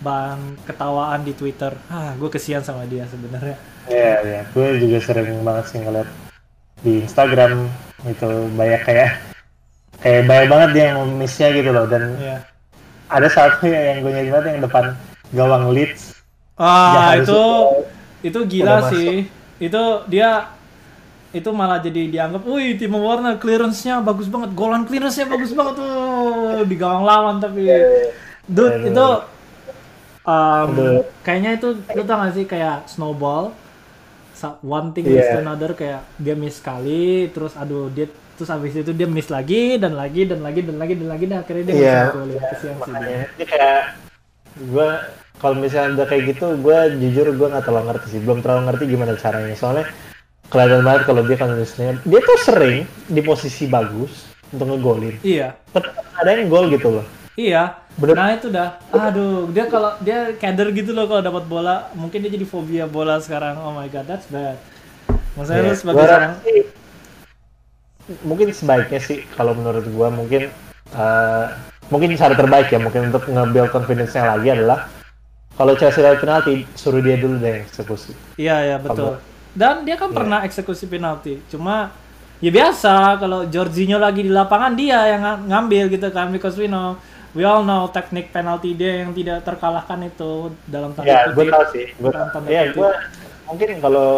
bahan 0.00 0.56
ketawaan 0.64 1.20
di 1.20 1.36
Twitter. 1.36 1.76
Ah, 1.92 2.16
gue 2.16 2.30
kesian 2.32 2.64
sama 2.64 2.88
dia 2.88 3.04
sebenarnya. 3.12 3.56
Iya, 3.88 4.14
iya. 4.24 4.42
Gue 4.56 4.80
juga 4.80 5.04
sering 5.04 5.44
banget 5.44 5.64
sih 5.68 5.78
ngeliat 5.84 6.08
di 6.80 7.04
Instagram 7.04 7.66
itu 8.06 8.30
banyak 8.54 8.80
kayak 8.86 9.37
kayak 9.98 10.22
banyak 10.26 10.48
banget 10.48 10.68
dia 10.74 10.84
yang 10.94 11.00
missnya 11.18 11.48
gitu 11.54 11.70
loh 11.74 11.86
dan 11.90 12.14
Iya. 12.16 12.36
ada 13.08 13.28
satu 13.28 13.66
yang 13.66 14.04
gue 14.04 14.12
nyari 14.14 14.30
banget 14.30 14.46
yang 14.54 14.62
depan 14.64 14.84
gawang 15.34 15.64
Leeds 15.74 16.18
Ah, 16.58 17.14
itu 17.14 17.38
itu 18.18 18.38
gila 18.50 18.90
sih. 18.90 19.30
Itu 19.62 20.02
dia 20.10 20.50
itu 21.30 21.46
malah 21.54 21.78
jadi 21.78 22.10
dianggap, 22.10 22.42
wih 22.42 22.74
Timo 22.74 22.98
Werner 22.98 23.38
clearance-nya 23.38 24.02
bagus 24.02 24.26
banget, 24.26 24.58
golan 24.58 24.82
clearance-nya 24.82 25.30
bagus 25.30 25.54
banget 25.54 25.78
tuh 25.78 25.94
di 26.66 26.74
gawang 26.74 27.06
lawan 27.06 27.38
tapi 27.38 27.62
dude 28.48 28.74
Aduh. 28.74 28.90
itu 28.90 29.06
um, 30.26 30.70
kayaknya 31.22 31.50
itu 31.60 31.68
lu 31.94 32.02
tau 32.02 32.26
gak 32.26 32.34
sih 32.34 32.46
kayak 32.48 32.88
snowball 32.90 33.52
one 34.64 34.90
thing 34.94 35.04
leads 35.06 35.28
to 35.28 35.38
Iya. 35.38 35.44
another 35.44 35.70
kayak 35.74 36.02
dia 36.16 36.34
miss 36.34 36.58
sekali 36.58 37.28
terus 37.30 37.54
aduh 37.54 37.90
dia 37.90 38.06
terus 38.38 38.54
habis 38.54 38.70
itu 38.70 38.94
dia 38.94 39.10
miss 39.10 39.26
lagi 39.34 39.82
dan 39.82 39.98
lagi 39.98 40.22
dan 40.30 40.38
lagi 40.46 40.62
dan 40.62 40.78
lagi 40.78 40.94
dan 40.94 41.08
lagi 41.10 41.24
dan 41.26 41.38
akhirnya 41.42 41.64
dia 41.66 41.74
nggak 41.74 42.14
golin 42.14 42.38
kesian 42.38 42.54
sih 42.54 42.70
dia. 42.70 42.94
makanya 42.94 43.22
ini 43.34 43.44
kayak 43.50 43.82
gue 44.58 44.88
kalau 45.42 45.54
misalnya 45.58 45.90
udah 45.98 46.06
kayak 46.06 46.22
gitu 46.30 46.46
gue 46.62 46.78
jujur 47.02 47.26
gue 47.34 47.48
nggak 47.50 47.64
terlalu 47.66 47.84
ngerti 47.90 48.06
sih 48.14 48.20
belum 48.22 48.38
terlalu 48.46 48.62
ngerti 48.70 48.84
gimana 48.86 49.12
caranya 49.18 49.54
soalnya 49.58 49.84
kelihatan 50.54 50.80
banget 50.86 51.02
kalau 51.02 51.22
dia 51.26 51.36
konsisten 51.36 51.98
dia 52.06 52.20
tuh 52.22 52.38
sering 52.46 52.86
di 53.10 53.20
posisi 53.26 53.66
bagus 53.66 54.30
untuk 54.54 54.70
ngegolin 54.70 55.18
iya 55.26 55.58
tapi 55.74 55.90
ada 56.14 56.30
yang 56.30 56.46
gol 56.46 56.70
gitu 56.70 56.94
loh 56.94 57.06
Iya. 57.38 57.86
Bener. 57.94 58.14
Nah 58.18 58.34
itu 58.34 58.50
dah. 58.50 58.82
Aduh, 58.90 59.46
dia 59.54 59.70
kalau 59.70 59.94
dia 60.02 60.34
kader 60.34 60.74
gitu 60.74 60.90
loh 60.90 61.06
kalau 61.06 61.22
dapat 61.22 61.46
bola, 61.46 61.86
mungkin 61.94 62.18
dia 62.26 62.34
jadi 62.34 62.42
fobia 62.42 62.90
bola 62.90 63.22
sekarang. 63.22 63.62
Oh 63.62 63.70
my 63.70 63.86
god, 63.86 64.10
that's 64.10 64.26
bad. 64.26 64.58
Maksudnya 65.38 65.62
lu 65.62 65.70
Ya, 65.70 65.78
sebagai 65.78 66.02
seorang 66.02 66.34
mungkin 68.22 68.50
sebaiknya 68.50 68.98
sih 68.98 69.24
kalau 69.32 69.52
menurut 69.52 69.84
gua 69.88 70.08
mungkin 70.08 70.48
eh, 70.90 71.46
mungkin 71.88 72.12
cara 72.14 72.32
terbaik 72.32 72.68
ya 72.68 72.78
mungkin 72.78 73.08
untuk 73.08 73.24
nge-build 73.24 73.68
confidence-nya 73.68 74.24
lagi 74.30 74.48
adalah 74.50 74.88
kalau 75.54 75.74
Chelsea 75.74 76.00
dapat 76.00 76.20
penalti 76.20 76.54
suruh 76.72 77.00
dia 77.00 77.16
dulu 77.16 77.36
deh 77.36 77.64
eksekusi 77.64 78.12
Iya, 78.36 78.56
iya 78.64 78.76
betul. 78.78 79.18
Dan 79.52 79.82
dia 79.82 79.98
kan 79.98 80.14
pernah 80.14 80.46
eksekusi 80.46 80.86
penalti. 80.86 81.42
Cuma 81.48 81.90
ya 82.38 82.46
biasa 82.48 83.18
kalau 83.18 83.42
Jorginho 83.44 83.98
lagi 83.98 84.22
di 84.22 84.30
lapangan 84.30 84.72
dia 84.72 85.02
yang 85.08 85.20
ng- 85.20 85.44
ngambil 85.50 85.84
gitu 85.90 86.08
kan 86.08 86.30
because 86.30 86.54
we 86.54 86.70
know 86.70 86.94
we 87.34 87.42
all 87.42 87.60
know 87.60 87.90
teknik 87.90 88.30
penalti 88.30 88.72
dia 88.72 89.02
yang 89.02 89.10
tidak 89.10 89.42
terkalahkan 89.42 89.98
itu 90.06 90.54
dalam 90.62 90.94
tanda 90.94 91.10
ya 91.10 91.26
gue 91.28 91.44
kutip. 91.44 91.66
sih 91.74 91.86
gue 91.92 92.08
Dalam 92.08 92.28
tanda 92.30 92.46
ya 92.46 92.62
kutip. 92.64 92.76
gue 92.78 92.90
mungkin 93.44 93.68
kalau 93.82 94.08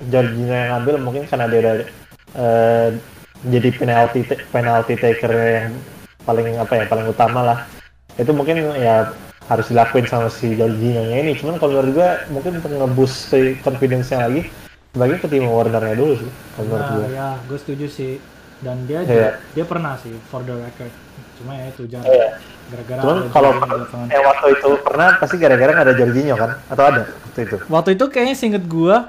Jorginho 0.00 0.54
yang 0.54 0.70
ngambil 0.72 0.94
mungkin 0.98 1.22
karena 1.28 1.46
dia 1.46 1.58
udah 1.60 1.74
eh, 2.32 2.88
jadi 3.44 3.68
penalti 3.70 4.20
penalti 4.50 4.94
taker 4.94 5.30
yang 5.30 5.74
paling 6.22 6.58
apa 6.58 6.72
ya 6.74 6.84
paling 6.86 7.06
utama 7.06 7.40
lah 7.44 7.58
itu 8.14 8.30
mungkin 8.30 8.58
ya 8.74 9.14
harus 9.46 9.70
dilakuin 9.70 10.04
sama 10.04 10.28
si 10.28 10.52
Jorginho 10.52 11.06
nya 11.06 11.22
ini 11.22 11.32
cuman 11.32 11.56
kalau 11.56 11.78
menurut 11.78 11.92
gue 11.94 12.10
mungkin 12.30 12.52
untuk 12.58 12.70
ngeboost 12.70 13.30
si 13.30 13.40
confidence-nya 13.62 14.28
lagi 14.28 14.42
bagi 14.92 15.16
ke 15.16 15.26
Timo 15.26 15.54
Werner-nya 15.54 15.94
dulu 15.94 16.18
sih 16.18 16.30
kalau 16.52 16.66
menurut 16.66 16.82
Nah, 16.82 16.92
gue 16.92 17.08
ya, 17.14 17.28
gue 17.46 17.58
setuju 17.60 17.86
sih. 17.86 18.12
Dan 18.58 18.90
dia 18.90 19.06
juga- 19.06 19.38
dia 19.54 19.62
pernah 19.62 19.94
sih 20.02 20.10
for 20.26 20.42
the 20.42 20.50
record. 20.50 20.90
Cuma 21.38 21.54
ya 21.54 21.70
itu 21.70 21.86
jarang. 21.86 22.10
Iya. 22.10 22.28
Gara-gara 22.68 23.00
cuman 23.00 23.16
kalau 23.30 23.50
yang 24.10 24.24
waktu 24.26 24.46
itu 24.52 24.70
pernah 24.82 25.08
pasti 25.16 25.36
gara-gara 25.38 25.72
ada 25.72 25.92
Jorginho 25.94 26.34
kan 26.34 26.50
atau 26.66 26.84
ada 26.84 27.00
waktu 27.06 27.40
itu 27.46 27.56
Waktu 27.70 27.90
itu 27.94 28.04
kayaknya 28.10 28.34
seinget 28.34 28.64
gua 28.66 29.06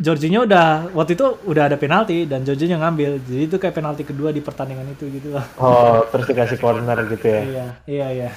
Jorginho 0.00 0.48
udah 0.48 0.96
waktu 0.96 1.12
itu 1.12 1.26
udah 1.44 1.68
ada 1.68 1.76
penalti 1.76 2.24
dan 2.24 2.40
Jorginho 2.40 2.80
ngambil. 2.80 3.20
Jadi 3.20 3.42
itu 3.44 3.56
kayak 3.60 3.76
penalti 3.76 4.02
kedua 4.08 4.32
di 4.32 4.40
pertandingan 4.40 4.88
itu 4.96 5.04
gitu 5.12 5.36
loh. 5.36 5.44
oh 5.60 6.02
terus 6.08 6.26
dikasih 6.26 6.58
corner 6.58 6.98
gitu 7.06 7.26
ya 7.26 7.42
iya, 7.44 7.66
iya, 7.86 8.06
iya. 8.10 8.30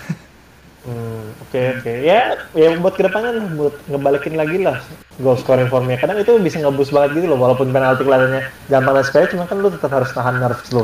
Hmm, 0.83 1.31
oke 1.47 1.79
oke 1.79 1.93
ya 2.03 2.35
ya 2.51 2.75
buat 2.75 2.99
ke 2.99 3.07
depannya 3.07 3.39
lah 3.39 3.47
buat 3.55 3.75
ngebalikin 3.87 4.35
lagi 4.35 4.59
lah 4.59 4.83
goal 5.15 5.39
scoring 5.39 5.71
formnya 5.71 5.95
kadang 5.95 6.19
itu 6.19 6.35
bisa 6.43 6.59
ngebus 6.59 6.91
banget 6.91 7.23
gitu 7.23 7.31
loh 7.31 7.39
walaupun 7.39 7.71
penalti 7.71 8.03
kelihatannya 8.03 8.43
gampang 8.67 8.99
dan 8.99 9.05
sepele 9.07 9.31
cuman 9.31 9.47
kan 9.47 9.57
lu 9.63 9.71
tetap 9.71 9.91
harus 9.95 10.11
nahan 10.11 10.35
nerves 10.43 10.69
lu 10.75 10.83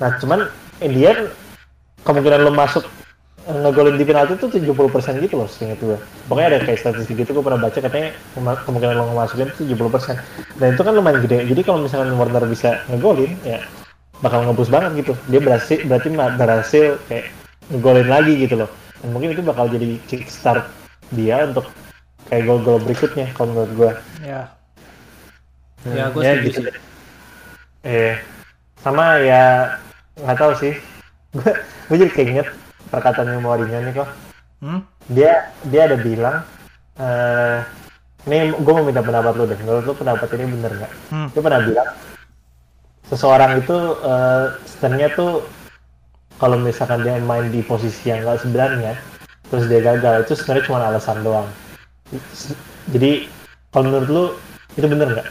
nah 0.00 0.16
cuman 0.16 0.48
in 0.80 0.96
the 0.96 1.04
end 1.04 1.28
kemungkinan 2.08 2.48
lu 2.48 2.52
masuk 2.56 2.88
ngegolin 3.46 3.94
di 3.94 4.02
penalti 4.02 4.34
itu 4.34 4.46
70% 4.50 5.22
gitu 5.22 5.34
loh 5.38 5.46
seinget 5.46 5.78
gue 5.78 5.94
pokoknya 6.26 6.48
ada 6.50 6.58
kayak 6.66 6.82
statistik 6.82 7.14
gitu 7.14 7.30
gue 7.30 7.44
pernah 7.46 7.62
baca 7.62 7.78
katanya 7.78 8.10
kemungkinan 8.66 8.94
lo 8.98 9.04
ngemasukin 9.14 9.46
itu 9.54 9.62
70% 9.70 10.18
dan 10.58 10.68
itu 10.74 10.82
kan 10.82 10.92
lumayan 10.98 11.22
gede 11.22 11.46
jadi 11.46 11.60
kalau 11.62 11.78
misalkan 11.86 12.10
Warner 12.18 12.42
bisa 12.50 12.82
ngegolin 12.90 13.38
ya 13.46 13.62
bakal 14.18 14.42
ngebus 14.42 14.66
banget 14.66 15.06
gitu 15.06 15.12
dia 15.30 15.38
berhasil 15.38 15.78
berarti 15.86 16.08
berhasil 16.10 16.86
kayak 17.06 17.30
ngegolin 17.70 18.08
lagi 18.10 18.34
gitu 18.34 18.54
loh 18.66 18.70
dan 18.98 19.08
mungkin 19.14 19.30
itu 19.30 19.42
bakal 19.46 19.70
jadi 19.70 19.94
kickstart 20.10 20.66
dia 21.14 21.46
untuk 21.46 21.70
kayak 22.26 22.42
gol-gol 22.50 22.82
berikutnya 22.82 23.30
kalau 23.38 23.54
menurut 23.54 23.72
gue 23.78 23.90
Ya. 24.26 24.42
Hmm, 25.86 25.94
Ya, 25.94 26.10
gua 26.10 26.22
setuju 26.26 26.50
sih. 26.50 26.64
deh. 26.66 26.76
Eh, 27.86 28.14
sama 28.82 29.22
ya 29.22 29.78
nggak 30.18 30.34
tahu 30.34 30.52
sih. 30.58 30.74
Gue 31.36 31.52
gue 31.86 31.96
jadi 32.02 32.12
keinget 32.16 32.48
perkataannya 32.90 33.42
Mourinho 33.42 33.78
nih 33.82 33.94
kok. 33.94 34.08
Hmm? 34.62 34.80
Dia 35.10 35.52
dia 35.68 35.86
ada 35.86 35.96
bilang, 36.00 36.42
eh 36.98 37.60
ini 38.26 38.50
gue 38.56 38.72
mau 38.72 38.82
minta 38.82 39.04
pendapat 39.04 39.32
lu 39.38 39.44
deh. 39.46 39.58
Menurut 39.62 39.84
lu 39.86 39.94
pendapat 39.94 40.28
ini 40.34 40.44
bener 40.50 40.72
nggak? 40.74 40.92
Hmm. 41.14 41.28
Dia 41.30 41.40
pernah 41.44 41.60
bilang 41.62 41.88
seseorang 43.06 43.52
itu 43.62 43.76
eh, 44.02 44.44
sebenarnya 44.66 45.08
tuh 45.14 45.32
kalau 46.36 46.60
misalkan 46.60 47.00
dia 47.00 47.16
main 47.22 47.48
di 47.48 47.64
posisi 47.64 48.12
yang 48.12 48.26
nggak 48.26 48.44
sebenarnya, 48.44 48.92
terus 49.48 49.64
dia 49.70 49.80
gagal 49.80 50.28
itu 50.28 50.32
sebenarnya 50.36 50.64
cuma 50.68 50.78
alasan 50.84 51.24
doang. 51.24 51.48
Jadi 52.92 53.26
kalau 53.72 53.88
menurut 53.88 54.08
lu 54.08 54.24
itu 54.76 54.86
bener 54.86 55.08
nggak? 55.16 55.28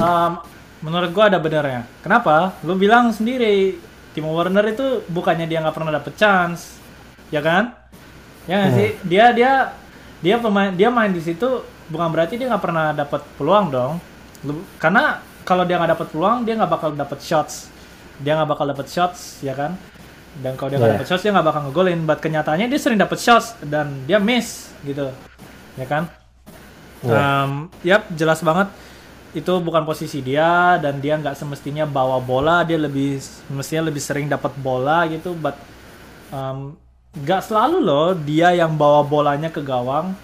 Um, 0.00 0.42
menurut 0.80 1.10
gua 1.12 1.28
ada 1.28 1.38
benernya. 1.38 1.86
Kenapa? 2.02 2.56
Lu 2.64 2.74
bilang 2.74 3.12
sendiri 3.12 3.76
Timo 4.10 4.34
Werner 4.34 4.66
itu 4.66 5.06
bukannya 5.06 5.46
dia 5.46 5.62
nggak 5.62 5.76
pernah 5.76 5.92
dapet 5.94 6.18
chance, 6.18 6.76
ya 7.30 7.38
kan? 7.38 7.70
Ya 8.44 8.58
nggak 8.58 8.70
Hmm. 8.74 8.78
sih? 8.78 8.90
Dia 9.06 9.24
dia 9.30 9.52
dia 10.20 10.36
pemain 10.36 10.74
dia 10.74 10.90
main 10.90 11.14
di 11.14 11.22
situ 11.22 11.46
bukan 11.86 12.10
berarti 12.10 12.34
dia 12.34 12.50
nggak 12.50 12.62
pernah 12.62 12.90
dapet 12.90 13.22
peluang 13.38 13.70
dong. 13.70 13.92
Karena 14.82 15.20
kalau 15.46 15.62
dia 15.62 15.78
nggak 15.78 15.94
dapet 15.94 16.06
peluang 16.10 16.42
dia 16.42 16.54
nggak 16.58 16.70
bakal 16.70 16.90
dapet 16.92 17.18
shots. 17.22 17.70
Dia 18.20 18.36
nggak 18.36 18.50
bakal 18.50 18.66
dapet 18.68 18.86
shots, 18.90 19.40
ya 19.40 19.54
kan? 19.54 19.78
Dan 20.42 20.54
kalau 20.58 20.68
dia 20.70 20.78
nggak 20.78 20.90
Yeah. 20.90 20.98
dapet 21.00 21.08
shots 21.08 21.22
dia 21.22 21.32
nggak 21.32 21.46
bakal 21.46 21.60
ngegolin. 21.70 22.00
But 22.04 22.18
kenyataannya 22.18 22.66
dia 22.66 22.80
sering 22.82 22.98
dapet 23.00 23.18
shots 23.18 23.54
dan 23.62 24.04
dia 24.04 24.18
miss 24.18 24.74
gitu, 24.82 25.08
ya 25.78 25.86
kan? 25.86 26.10
Iya. 27.00 27.16
Um, 27.16 27.52
yap, 27.80 28.12
jelas 28.12 28.44
banget 28.44 28.68
itu 29.30 29.52
bukan 29.62 29.86
posisi 29.86 30.18
dia 30.18 30.74
dan 30.82 30.98
dia 30.98 31.14
nggak 31.14 31.38
semestinya 31.38 31.86
bawa 31.86 32.18
bola, 32.18 32.66
dia 32.66 32.74
lebih 32.74 33.22
semestinya 33.22 33.86
lebih 33.86 34.02
sering 34.02 34.26
dapat 34.26 34.50
bola 34.58 35.06
gitu, 35.06 35.38
but 35.38 35.54
um, 36.34 36.74
nggak 37.14 37.42
selalu 37.46 37.78
loh 37.78 38.08
dia 38.14 38.50
yang 38.54 38.74
bawa 38.74 39.06
bolanya 39.06 39.46
ke 39.46 39.62
gawang. 39.62 40.14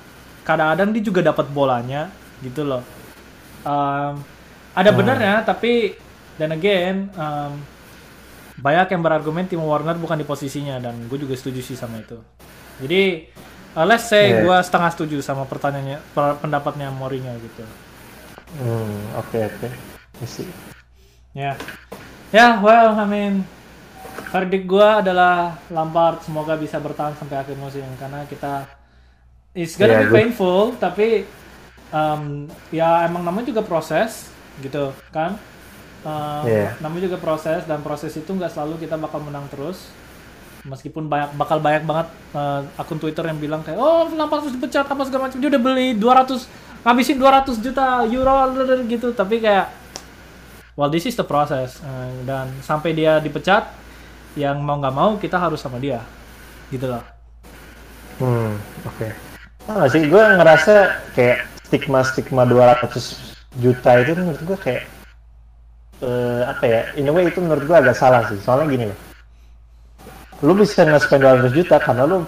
Kadang-kadang 0.42 0.90
dia 0.95 1.03
juga 1.03 1.21
dapat 1.23 1.47
bolanya 1.51 2.11
gitu 2.42 2.66
loh. 2.66 2.83
Um, 3.62 4.23
ada 4.75 4.90
benernya, 4.90 5.42
tapi 5.47 5.95
dan 6.38 6.55
again 6.55 7.11
um, 7.14 7.55
banyak 8.59 8.90
yang 8.90 9.03
berargumen 9.07 9.47
Timo 9.47 9.71
Werner 9.71 9.95
bukan 9.99 10.19
di 10.19 10.27
posisinya 10.27 10.83
dan 10.83 10.99
gue 11.07 11.19
juga 11.19 11.38
setuju 11.38 11.62
sih 11.62 11.79
sama 11.79 12.03
itu. 12.03 12.19
Jadi 12.83 13.31
uh, 13.79 13.87
let's 13.87 14.11
say 14.11 14.35
Yeah. 14.35 14.42
gue 14.42 14.57
setengah 14.66 14.90
setuju 14.92 15.16
sama 15.23 15.47
pertanyaannya 15.47 16.03
per- 16.11 16.38
pendapatnya 16.42 16.90
Mourinho 16.90 17.35
gitu. 17.38 17.62
Hmm, 18.57 19.01
oke 19.21 19.38
oke. 19.45 19.69
I 20.23 20.27
see. 20.27 20.49
Ya, 21.37 21.53
ya 22.33 22.61
well 22.64 22.97
I 22.97 23.05
mean 23.05 23.35
verdict 24.33 24.66
gue 24.69 24.88
adalah 25.03 25.59
Lampard 25.73 26.25
semoga 26.25 26.57
bisa 26.59 26.81
bertahan 26.81 27.14
sampai 27.19 27.37
akhir 27.42 27.57
musim 27.61 27.87
karena 28.01 28.25
kita 28.29 28.66
it's 29.57 29.77
gonna 29.79 29.92
Yeah, 29.92 30.01
be 30.01 30.09
good. 30.09 30.25
painful 30.25 30.77
tapi 30.81 31.25
um, 31.92 32.49
ya 32.73 33.05
emang 33.09 33.23
namanya 33.27 33.53
juga 33.53 33.62
proses 33.66 34.31
gitu 34.64 34.92
kan. 35.12 35.37
Um, 36.07 36.47
Yeah. 36.47 36.77
Namanya 36.81 37.11
juga 37.12 37.19
proses 37.21 37.66
dan 37.66 37.83
proses 37.83 38.14
itu 38.14 38.31
nggak 38.31 38.53
selalu 38.55 38.87
kita 38.87 38.97
bakal 39.01 39.21
menang 39.25 39.47
terus. 39.53 39.90
Meskipun 40.66 41.07
banyak 41.07 41.38
bakal 41.38 41.62
banyak 41.62 41.87
banget 41.87 42.11
uh, 42.35 42.66
akun 42.74 42.98
Twitter 42.98 43.22
yang 43.22 43.38
bilang 43.38 43.62
kayak 43.62 43.79
oh 43.79 44.11
Lampard 44.11 44.42
harus 44.42 44.55
dipecat 44.59 44.83
apa 44.83 45.02
segala 45.07 45.31
macam 45.31 45.38
dia 45.38 45.48
udah 45.55 45.62
beli 45.62 45.94
200 45.94 46.83
ngabisin 46.83 47.16
200 47.22 47.64
juta 47.64 47.87
euro 48.11 48.50
gitu 48.90 49.14
tapi 49.14 49.38
kayak 49.38 49.70
well 50.74 50.90
this 50.90 51.07
is 51.07 51.14
the 51.14 51.26
process 51.26 51.79
Eh, 51.83 52.11
dan 52.26 52.50
sampai 52.66 52.94
dia 52.98 53.22
dipecat 53.22 53.70
yang 54.35 54.59
mau 54.59 54.79
nggak 54.83 54.94
mau 54.94 55.14
kita 55.18 55.38
harus 55.38 55.62
sama 55.62 55.79
dia 55.79 56.02
gitu 56.70 56.90
loh 56.90 57.02
Hmm, 58.16 58.57
oke. 58.88 59.12
Tau 59.68 59.76
gak 59.76 59.92
sih, 59.92 60.09
gue 60.09 60.22
ngerasa 60.40 61.05
kayak 61.12 61.44
stigma-stigma 61.68 62.48
200 62.48 62.88
juta 63.61 63.90
itu 64.00 64.16
menurut 64.16 64.40
gue 64.40 64.57
kayak 64.57 64.83
eh, 66.00 66.42
apa 66.48 66.64
ya, 66.64 66.81
in 66.96 67.09
a 67.09 67.12
way 67.12 67.29
itu 67.29 67.44
menurut 67.44 67.61
gue 67.68 67.76
agak 67.76 67.92
salah 67.92 68.24
sih. 68.24 68.40
Soalnya 68.40 68.72
gini 68.72 68.85
loh, 68.88 68.98
lu 70.44 70.53
bisa 70.53 70.85
nge-spend 70.85 71.22
200 71.22 71.53
juta 71.53 71.77
karena 71.79 72.05
lu 72.05 72.18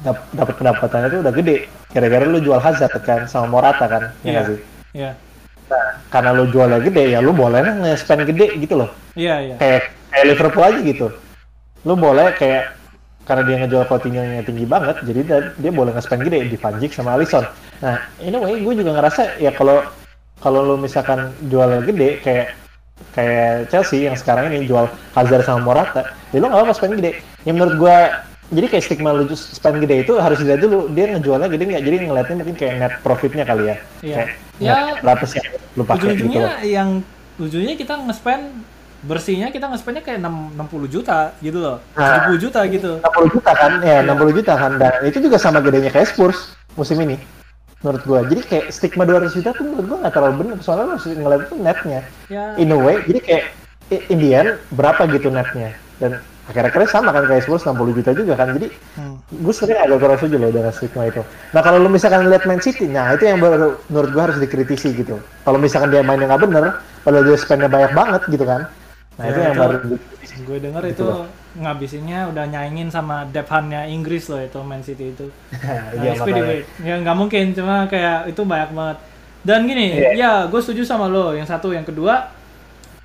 dap- 0.00 0.28
dapat 0.32 0.54
pendapatannya 0.56 1.08
itu 1.08 1.18
udah 1.20 1.34
gede. 1.34 1.56
Gara-gara 1.90 2.24
lu 2.24 2.38
jual 2.40 2.60
Hazard 2.60 2.92
kan 3.02 3.24
sama 3.26 3.46
Morata 3.50 3.84
kan, 3.84 4.02
ya 4.20 4.24
Iya. 4.24 4.32
nggak 4.32 4.46
sih? 4.46 4.58
Iya, 4.96 5.10
Nah, 5.66 5.86
karena 6.08 6.30
lu 6.30 6.46
jualnya 6.46 6.78
gede 6.78 7.10
ya 7.10 7.18
lu 7.18 7.34
boleh 7.34 7.60
nge-spend 7.60 8.22
gede 8.24 8.54
gitu 8.56 8.78
loh. 8.78 8.90
iya, 9.14 9.42
iya. 9.42 9.54
Kayak 9.58 9.82
kayak 10.08 10.26
Liverpool 10.26 10.62
aja 10.62 10.80
gitu. 10.80 11.06
Lu 11.82 11.94
boleh 11.94 12.30
kayak 12.34 12.72
karena 13.26 13.42
dia 13.42 13.56
ngejual 13.58 13.84
Coutinho-nya 13.84 14.46
tinggi 14.46 14.62
banget, 14.62 15.02
jadi 15.02 15.20
dia, 15.26 15.38
dia 15.58 15.72
boleh 15.74 15.90
nge-spend 15.90 16.22
gede 16.22 16.46
di 16.46 16.56
Van 16.56 16.78
Dijk 16.78 16.94
sama 16.94 17.18
Alisson. 17.18 17.42
Nah, 17.82 17.98
anyway, 18.22 18.62
gue 18.62 18.74
juga 18.78 18.94
ngerasa 18.94 19.36
ya 19.36 19.50
kalau 19.50 19.82
kalau 20.38 20.62
lu 20.62 20.74
misalkan 20.78 21.34
jualnya 21.50 21.82
gede 21.82 22.22
kayak 22.22 22.54
kayak 23.16 23.72
Chelsea 23.72 24.04
yang 24.04 24.16
sekarang 24.16 24.52
ini 24.52 24.68
jual 24.68 24.84
Hazard 25.16 25.48
sama 25.48 25.64
Morata, 25.64 26.12
ya 26.30 26.36
lu 26.36 26.52
nggak 26.52 26.60
apa-apa 26.60 26.74
spend 26.76 27.00
gede. 27.00 27.24
Ya 27.48 27.56
menurut 27.56 27.80
gue 27.80 27.96
jadi 28.52 28.66
kayak 28.70 28.84
stigma 28.84 29.10
lu 29.16 29.24
spend 29.32 29.80
gede 29.82 30.04
itu 30.04 30.12
harus 30.20 30.38
dilihat 30.38 30.60
dulu 30.60 30.92
dia 30.92 31.16
ngejualnya 31.16 31.48
gede 31.48 31.64
nggak? 31.64 31.82
Jadi 31.82 31.96
ngeliatnya 32.04 32.34
mungkin 32.44 32.56
kayak 32.60 32.74
net 32.76 32.94
profitnya 33.00 33.44
kali 33.48 33.64
ya. 33.72 33.76
Iya. 34.04 34.16
kayak 34.16 34.30
Ya, 34.56 34.76
sih 35.28 35.36
yang 35.36 35.52
lu 35.76 35.82
pakai 35.84 36.16
gitu 36.16 36.32
loh. 36.32 36.48
yang 36.64 36.88
ujungnya 37.36 37.76
kita 37.76 37.92
nge-spend 38.08 38.64
bersihnya 39.04 39.52
kita 39.52 39.68
nge-spendnya 39.68 40.00
kayak 40.00 40.24
6, 40.24 40.56
60 40.56 40.88
juta 40.88 41.36
gitu 41.44 41.58
loh. 41.60 41.76
Nah. 41.92 42.32
70 42.32 42.40
juta 42.48 42.60
gitu. 42.64 42.92
60 43.04 43.34
juta 43.36 43.50
kan? 43.52 43.72
Ya 43.84 44.00
60 44.00 44.36
juta 44.40 44.52
kan? 44.56 44.72
Dan 44.80 44.92
itu 45.04 45.18
juga 45.20 45.36
sama 45.36 45.60
gedenya 45.60 45.92
kayak 45.92 46.08
Spurs 46.08 46.56
musim 46.72 46.96
ini 47.04 47.35
menurut 47.80 48.02
gua 48.02 48.20
jadi 48.24 48.42
kayak 48.42 48.64
stigma 48.70 49.04
200 49.04 49.32
juta 49.32 49.50
tuh 49.52 49.64
menurut 49.64 49.86
gua 49.86 49.98
nggak 50.02 50.14
terlalu 50.14 50.34
benar 50.42 50.56
soalnya 50.60 50.84
lu 50.84 50.92
harus 50.96 51.04
ngeliat 51.06 51.42
itu 51.44 51.54
netnya 51.56 52.00
ya 52.26 52.44
in 52.56 52.70
a 52.70 52.78
way 52.78 52.96
jadi 53.02 53.20
kayak 53.20 53.44
i- 53.88 54.04
in 54.08 54.18
the 54.18 54.30
end 54.32 54.50
berapa 54.72 55.02
gitu 55.08 55.28
netnya 55.28 55.70
dan 55.96 56.18
akhir-akhirnya 56.46 56.86
sama 56.86 57.10
kan 57.10 57.26
kayak 57.26 57.42
Spurs 57.42 57.66
60 57.66 57.90
juta 57.92 58.10
juga 58.12 58.32
kan 58.34 58.54
jadi 58.54 58.70
hmm. 58.70 59.14
gue 59.42 59.50
sering 59.50 59.76
agak 59.76 59.98
kurang 59.98 60.14
setuju 60.16 60.36
loh 60.38 60.50
dengan 60.50 60.70
stigma 60.70 61.02
itu. 61.04 61.18
Nah 61.50 61.58
kalau 61.58 61.82
lu 61.82 61.90
misalkan 61.90 62.30
lihat 62.30 62.46
Man 62.46 62.62
City, 62.62 62.86
nah 62.86 63.10
itu 63.10 63.26
yang 63.26 63.42
baru 63.42 63.74
menurut 63.90 64.10
gue 64.14 64.22
harus 64.22 64.38
dikritisi 64.38 64.94
gitu. 64.94 65.18
Kalau 65.42 65.58
misalkan 65.58 65.90
dia 65.90 66.06
mainnya 66.06 66.30
nggak 66.30 66.46
bener, 66.46 66.78
padahal 67.02 67.26
dia 67.26 67.34
spendnya 67.34 67.66
banyak 67.66 67.90
banget 67.90 68.22
gitu 68.30 68.46
kan. 68.46 68.70
Nah 69.18 69.24
Ya, 69.26 69.30
itu 69.34 69.38
yang 69.42 69.50
itu- 69.50 69.58
baru 69.58 69.74
dikritisi. 69.90 70.34
gue 70.38 70.58
denger 70.62 70.82
Gitu 70.86 70.94
itu 70.94 71.02
loh. 71.02 71.26
Ngabisinnya 71.56 72.28
udah 72.28 72.44
nyaingin 72.44 72.88
sama 72.88 73.24
Dephannya 73.26 73.88
Inggris 73.88 74.26
loh 74.26 74.38
itu 74.38 74.60
Man 74.60 74.80
City 74.80 75.10
itu 75.10 75.26
Nah, 75.56 75.90
Iya 75.96 76.12
XP 76.14 76.20
makanya. 76.22 76.42
Debate. 76.42 76.66
ya 76.80 76.94
nggak 76.98 77.16
mungkin 77.16 77.44
cuma 77.52 77.74
kayak 77.86 78.18
itu 78.28 78.40
banyak 78.42 78.70
banget 78.70 78.98
dan 79.40 79.60
gini 79.62 79.86
Iya. 79.94 80.10
ya 80.14 80.32
gue 80.44 80.58
setuju 80.58 80.82
sama 80.84 81.06
lo 81.06 81.30
yang 81.30 81.44
satu 81.44 81.70
yang 81.70 81.82
kedua 81.82 82.28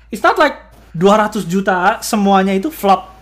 it's 0.08 0.20
not 0.20 0.36
like 0.36 0.58
200 0.92 1.44
juta 1.44 1.96
semuanya 2.00 2.52
itu 2.52 2.68
flop 2.68 3.14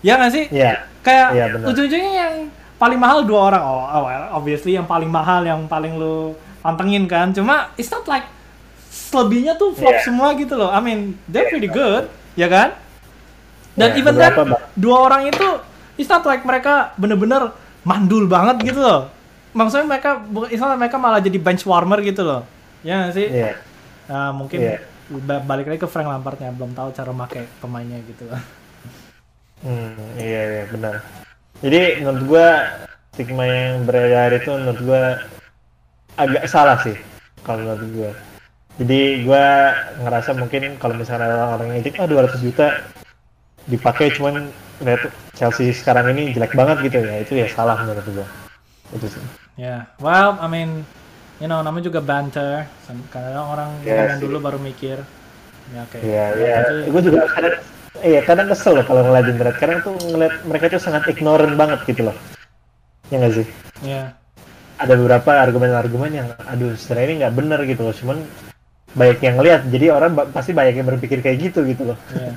ya 0.00 0.14
nggak 0.14 0.30
sih 0.30 0.44
Iya. 0.50 0.84
kayak 1.00 1.28
Iya, 1.32 1.44
benar. 1.50 1.66
ujung-ujungnya 1.66 2.12
yang 2.14 2.34
paling 2.76 2.96
mahal 2.96 3.24
dua 3.24 3.40
orang 3.48 3.62
oh, 3.62 3.82
oh, 3.82 4.02
well, 4.04 4.24
obviously 4.32 4.72
yang 4.72 4.84
paling 4.84 5.08
mahal 5.08 5.42
yang 5.42 5.66
paling 5.66 5.96
lu 5.96 6.30
pantengin 6.58 7.04
kan 7.04 7.32
cuma 7.32 7.72
it's 7.74 7.88
not 7.88 8.04
like 8.04 8.26
selebihnya 8.88 9.56
tuh 9.56 9.72
flop 9.72 9.94
Iya. 9.94 10.04
semua 10.04 10.34
gitu 10.34 10.54
loh 10.54 10.68
I 10.68 10.78
mean 10.78 11.16
they're 11.24 11.48
pretty 11.48 11.66
good 11.66 12.06
ya 12.34 12.46
kan 12.46 12.76
dan 13.78 13.88
Iya, 13.88 13.96
even 13.96 14.14
then 14.14 14.28
beberapa, 14.28 14.42
Bang. 14.50 14.62
dua 14.74 14.96
orang 15.00 15.22
itu 15.26 15.48
it's 15.94 16.06
not 16.06 16.22
like 16.22 16.42
mereka 16.42 16.90
bener-bener 16.94 17.54
mandul 17.80 18.26
banget 18.26 18.60
gitu 18.64 18.78
loh 18.78 19.08
maksudnya 19.50 19.86
mereka 19.88 20.18
bu- 20.20 20.46
it's 20.46 20.58
not 20.58 20.68
like 20.68 20.82
mereka 20.82 20.98
malah 20.98 21.18
jadi 21.18 21.38
bench 21.38 21.62
warmer 21.62 21.98
gitu 22.00 22.20
loh 22.20 22.42
ya 22.80 23.06
nggak 23.06 23.14
sih 23.14 23.26
Iya. 23.28 23.52
Nah, 24.06 24.32
mungkin 24.32 24.58
ba- 25.20 25.40
balik 25.40 25.66
lagi 25.66 25.78
ke 25.78 25.86
Frank 25.86 26.06
Lampardnya 26.06 26.48
belum 26.50 26.72
tahu 26.72 26.90
cara 26.90 27.12
pakai 27.16 27.44
pemainnya 27.58 28.02
gitu 28.02 28.24
Hmm, 29.58 29.90
iya 30.16 30.42
iya 30.54 30.64
benar. 30.68 31.02
Jadi 31.58 31.80
menurut 31.98 32.22
gua 32.24 32.48
stigma 33.10 33.42
yang 33.42 33.82
beredar 33.82 34.30
itu 34.32 34.46
menurut 34.48 34.80
gua 34.80 35.02
agak 36.14 36.46
salah 36.46 36.78
sih 36.78 36.94
kalau 37.42 37.66
menurut 37.66 37.90
gua. 37.90 38.10
Jadi 38.78 39.00
gua 39.26 39.74
ngerasa 39.98 40.30
mungkin 40.32 40.78
kalau 40.78 40.94
misalnya 40.94 41.26
ada 41.26 41.50
orang 41.50 41.74
yang 41.74 41.82
ngintip 41.82 41.98
ah 41.98 42.06
200 42.06 42.38
juta 42.38 42.66
dipakai 43.68 44.10
cuman 44.16 44.48
lihat 44.80 45.12
Chelsea 45.36 45.70
sekarang 45.70 46.10
ini 46.16 46.32
jelek 46.32 46.56
banget 46.56 46.88
gitu 46.88 46.98
ya 47.04 47.14
itu 47.20 47.32
ya 47.36 47.46
salah 47.52 47.76
menurut 47.78 48.04
gua. 48.10 48.26
Itu 48.96 49.06
sih. 49.06 49.22
Ya, 49.58 49.84
well, 50.00 50.38
I 50.40 50.48
mean, 50.48 50.86
you 51.38 51.46
know, 51.46 51.60
namanya 51.60 51.92
juga 51.92 52.00
banter. 52.00 52.64
Kadang 53.12 53.46
orang 53.52 53.70
ngomong 53.84 54.16
sih. 54.16 54.22
dulu 54.24 54.36
baru 54.40 54.58
mikir. 54.58 54.98
Ya, 55.74 55.80
oke. 55.84 55.98
Iya. 56.00 56.24
Itu- 56.32 56.90
Gua 56.90 57.02
juga 57.04 57.20
kadang 57.28 57.54
iya 58.00 58.20
kadang 58.22 58.46
kesel 58.48 58.72
loh 58.80 58.84
kalau 58.86 59.02
ngeliat 59.04 59.26
internet. 59.28 59.56
Kadang 59.60 59.78
tuh 59.84 59.94
ngeliat 60.08 60.34
mereka 60.48 60.64
tuh 60.72 60.80
sangat 60.80 61.04
ignorant 61.10 61.54
banget 61.58 61.80
gitu 61.84 62.08
loh. 62.08 62.16
Ya 63.12 63.20
nggak 63.20 63.34
sih? 63.36 63.46
Iya, 63.82 64.14
ada 64.78 64.94
beberapa 64.94 65.30
argumen-argumen 65.42 66.10
yang 66.14 66.28
aduh 66.46 66.72
sebenarnya 66.78 67.06
ini 67.08 67.14
nggak 67.24 67.34
bener 67.34 67.60
gitu 67.66 67.82
loh 67.82 67.94
cuman 67.94 68.18
banyak 68.94 69.18
yang 69.20 69.36
lihat 69.42 69.60
jadi 69.68 69.86
orang 69.92 70.12
pasti 70.32 70.50
banyak 70.54 70.74
yang 70.80 70.86
berpikir 70.88 71.18
kayak 71.20 71.50
gitu 71.50 71.60
gitu 71.66 71.92
loh 71.92 71.98
iya, 72.14 72.32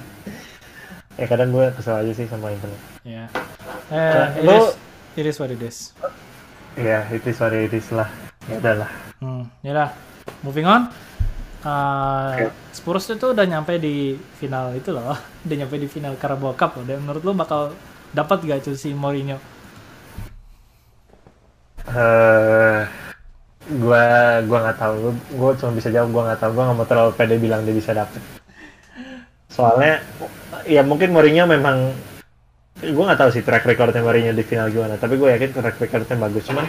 ya 1.19 1.25
kadang 1.27 1.49
gue 1.55 1.65
kesel 1.77 1.95
aja 2.01 2.11
sih 2.15 2.27
sama 2.27 2.51
internet 2.55 2.81
iya. 3.03 3.25
Nah, 3.91 4.31
Eh, 4.35 4.39
it 4.39 4.45
lu- 4.47 4.71
is, 4.71 4.77
it 5.19 5.25
is 5.27 5.37
what 5.39 5.51
it 5.51 5.61
is. 5.61 5.91
ya 6.79 7.03
itu 7.11 7.29
suara 7.35 7.57
itu 7.59 7.79
lah 7.95 8.09
ya 8.47 8.55
udahlah 8.59 8.91
Hmm, 9.21 9.45
ya 9.61 9.93
moving 10.41 10.65
on. 10.65 10.89
Uh, 11.61 12.33
Oke. 12.33 12.51
Spurs 12.73 13.05
itu 13.13 13.25
udah 13.37 13.45
nyampe 13.45 13.77
di 13.77 14.17
final 14.41 14.73
itu 14.73 14.89
loh, 14.89 15.13
udah 15.45 15.55
nyampe 15.61 15.77
di 15.77 15.85
final 15.89 16.17
Carabao 16.17 16.57
Cup 16.57 16.81
loh. 16.81 16.85
Dan 16.89 17.05
menurut 17.05 17.21
lo 17.21 17.33
bakal 17.37 17.61
dapat 18.13 18.41
gak 18.49 18.59
itu 18.65 18.73
si 18.73 18.89
Mourinho? 18.97 19.37
eh 21.87 22.81
gue 23.83 24.03
gua 24.49 24.57
nggak 24.63 24.77
tahu 24.81 24.95
gue 25.39 25.51
cuma 25.59 25.71
bisa 25.77 25.89
jawab 25.95 26.09
gue 26.13 26.23
nggak 26.27 26.39
tahu 26.41 26.51
gue 26.55 26.63
nggak 26.65 26.77
mau 26.79 26.87
terlalu 26.91 27.11
pede 27.19 27.35
bilang 27.45 27.61
dia 27.65 27.75
bisa 27.81 27.91
dapet 27.93 28.21
soalnya 29.51 29.99
ya 30.63 30.81
mungkin 30.81 31.11
Mourinho 31.11 31.43
memang 31.43 31.91
gue 32.81 33.03
nggak 33.03 33.19
tahu 33.19 33.29
sih 33.35 33.43
track 33.43 33.67
recordnya 33.67 34.01
Mourinho 34.01 34.31
di 34.31 34.41
final 34.47 34.71
gimana 34.71 34.95
tapi 34.95 35.19
gue 35.19 35.27
yakin 35.27 35.51
track 35.51 35.77
recordnya 35.77 36.17
bagus. 36.17 36.47
Cuman 36.47 36.65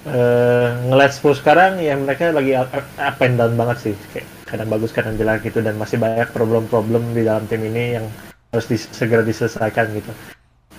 eh 0.00 0.68
ngeliat 0.88 1.12
Spurs 1.12 1.44
sekarang 1.44 1.76
ya 1.82 1.92
mereka 1.98 2.32
lagi 2.32 2.56
up, 2.56 2.72
up 2.78 3.18
and 3.20 3.36
down 3.36 3.52
banget 3.58 3.76
sih. 3.90 3.94
Kayak 4.14 4.26
kadang 4.48 4.68
bagus 4.70 4.90
kadang 4.94 5.14
jelek 5.18 5.44
gitu 5.44 5.60
dan 5.60 5.76
masih 5.76 6.00
banyak 6.00 6.30
problem-problem 6.32 7.12
di 7.12 7.26
dalam 7.26 7.44
tim 7.50 7.60
ini 7.66 8.00
yang 8.00 8.06
harus 8.54 8.66
dis- 8.70 8.88
segera 8.94 9.26
diselesaikan 9.26 9.92
gitu. 9.92 10.12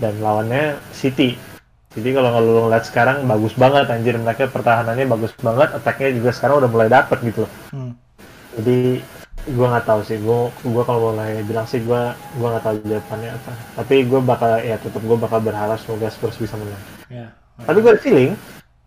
Dan 0.02 0.18
lawannya 0.24 0.80
City. 0.96 1.38
Jadi 1.92 2.10
kalau 2.16 2.32
kalau 2.32 2.48
lu 2.48 2.62
ngeliat 2.72 2.88
sekarang 2.88 3.28
bagus 3.28 3.54
banget 3.60 3.92
anjir. 3.92 4.16
Mereka 4.16 4.50
pertahanannya 4.50 5.06
bagus 5.06 5.36
banget 5.44 5.70
attacknya 5.76 6.16
juga 6.16 6.32
sekarang 6.32 6.64
udah 6.64 6.70
mulai 6.72 6.88
dapet 6.90 7.20
gitu 7.22 7.46
loh. 7.46 7.52
Hmm. 7.76 7.94
jadi 8.52 9.00
gua 9.48 9.68
nggak 9.70 9.86
tahu 9.86 10.02
sih 10.02 10.18
gua 10.18 10.38
gua 10.62 10.84
kalau 10.84 11.12
mulai 11.12 11.42
bilang 11.42 11.66
sih 11.66 11.80
gua 11.80 12.14
gua 12.36 12.48
nggak 12.52 12.64
tahu 12.64 12.76
jawabannya 12.84 13.30
apa 13.32 13.52
tapi 13.76 13.96
gua 14.04 14.20
bakal 14.22 14.52
ya 14.58 14.76
tetap 14.76 15.02
gua 15.02 15.18
bakal 15.18 15.40
berharap 15.40 15.78
semoga 15.78 16.08
Spurs 16.08 16.36
bisa 16.36 16.54
menang 16.56 16.82
Ya. 17.08 17.34
tapi 17.60 17.78
gua 17.80 17.92
ada 17.92 18.00
feeling 18.00 18.38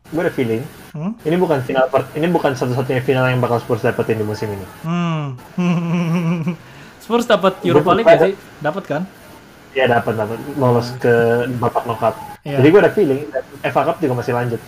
gua 0.08 0.22
ada 0.22 0.32
feeling 0.32 0.62
Hmm? 0.94 1.10
ini 1.20 1.34
bukan 1.34 1.58
final 1.58 1.90
per- 1.90 2.06
ini 2.14 2.22
bukan 2.24 2.54
satu-satunya 2.54 3.02
final 3.02 3.26
yang 3.26 3.42
bakal 3.42 3.58
Spurs 3.58 3.82
dapetin 3.82 4.14
di 4.14 4.22
musim 4.22 4.46
ini 4.48 4.62
Hmm. 4.80 5.34
Spurs 7.00 7.26
dapat 7.26 7.58
Europa 7.60 7.90
League 7.92 8.06
gak 8.06 8.22
sih? 8.22 8.34
Dapat 8.60 8.84
kan? 8.86 9.02
ya 9.72 9.90
dapat 9.90 10.14
dapat 10.14 10.38
lolos 10.54 10.94
ke 10.96 11.10
babak 11.58 11.82
knockout 11.82 12.14
Iya. 12.40 12.62
jadi 12.62 12.68
gua 12.68 12.80
ada 12.80 12.92
feeling 12.92 13.26
FA 13.60 13.82
Cup 13.82 13.98
juga 13.98 14.14
masih 14.14 14.30
lanjut 14.32 14.60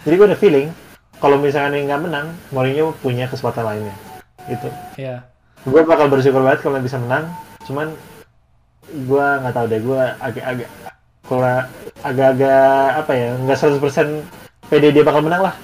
jadi 0.00 0.14
gua 0.16 0.26
ada 0.26 0.38
feeling 0.38 0.72
kalau 1.20 1.36
misalnya 1.36 1.74
ini 1.74 1.84
nggak 1.84 2.00
menang 2.00 2.26
Mourinho 2.48 2.96
punya 2.98 3.28
kesempatan 3.28 3.60
lainnya 3.62 3.92
gitu 4.46 4.72
Iya. 4.96 5.20
Gue 5.64 5.80
bakal 5.82 6.06
bersyukur 6.06 6.40
banget 6.40 6.60
kalau 6.60 6.78
bisa 6.78 6.96
menang 6.98 7.24
cuman 7.64 7.88
gue 8.86 9.26
nggak 9.40 9.54
tahu 9.54 9.66
deh 9.66 9.80
gue 9.80 10.02
agak-agak 10.20 10.68
kalau 11.24 11.48
agak-agak 12.02 12.68
apa 13.00 13.12
ya 13.12 13.28
nggak 13.38 13.58
100% 13.58 13.80
pede 14.66 14.88
dia 14.92 15.00
bakal 15.00 15.24
menang 15.24 15.42
lah 15.42 15.54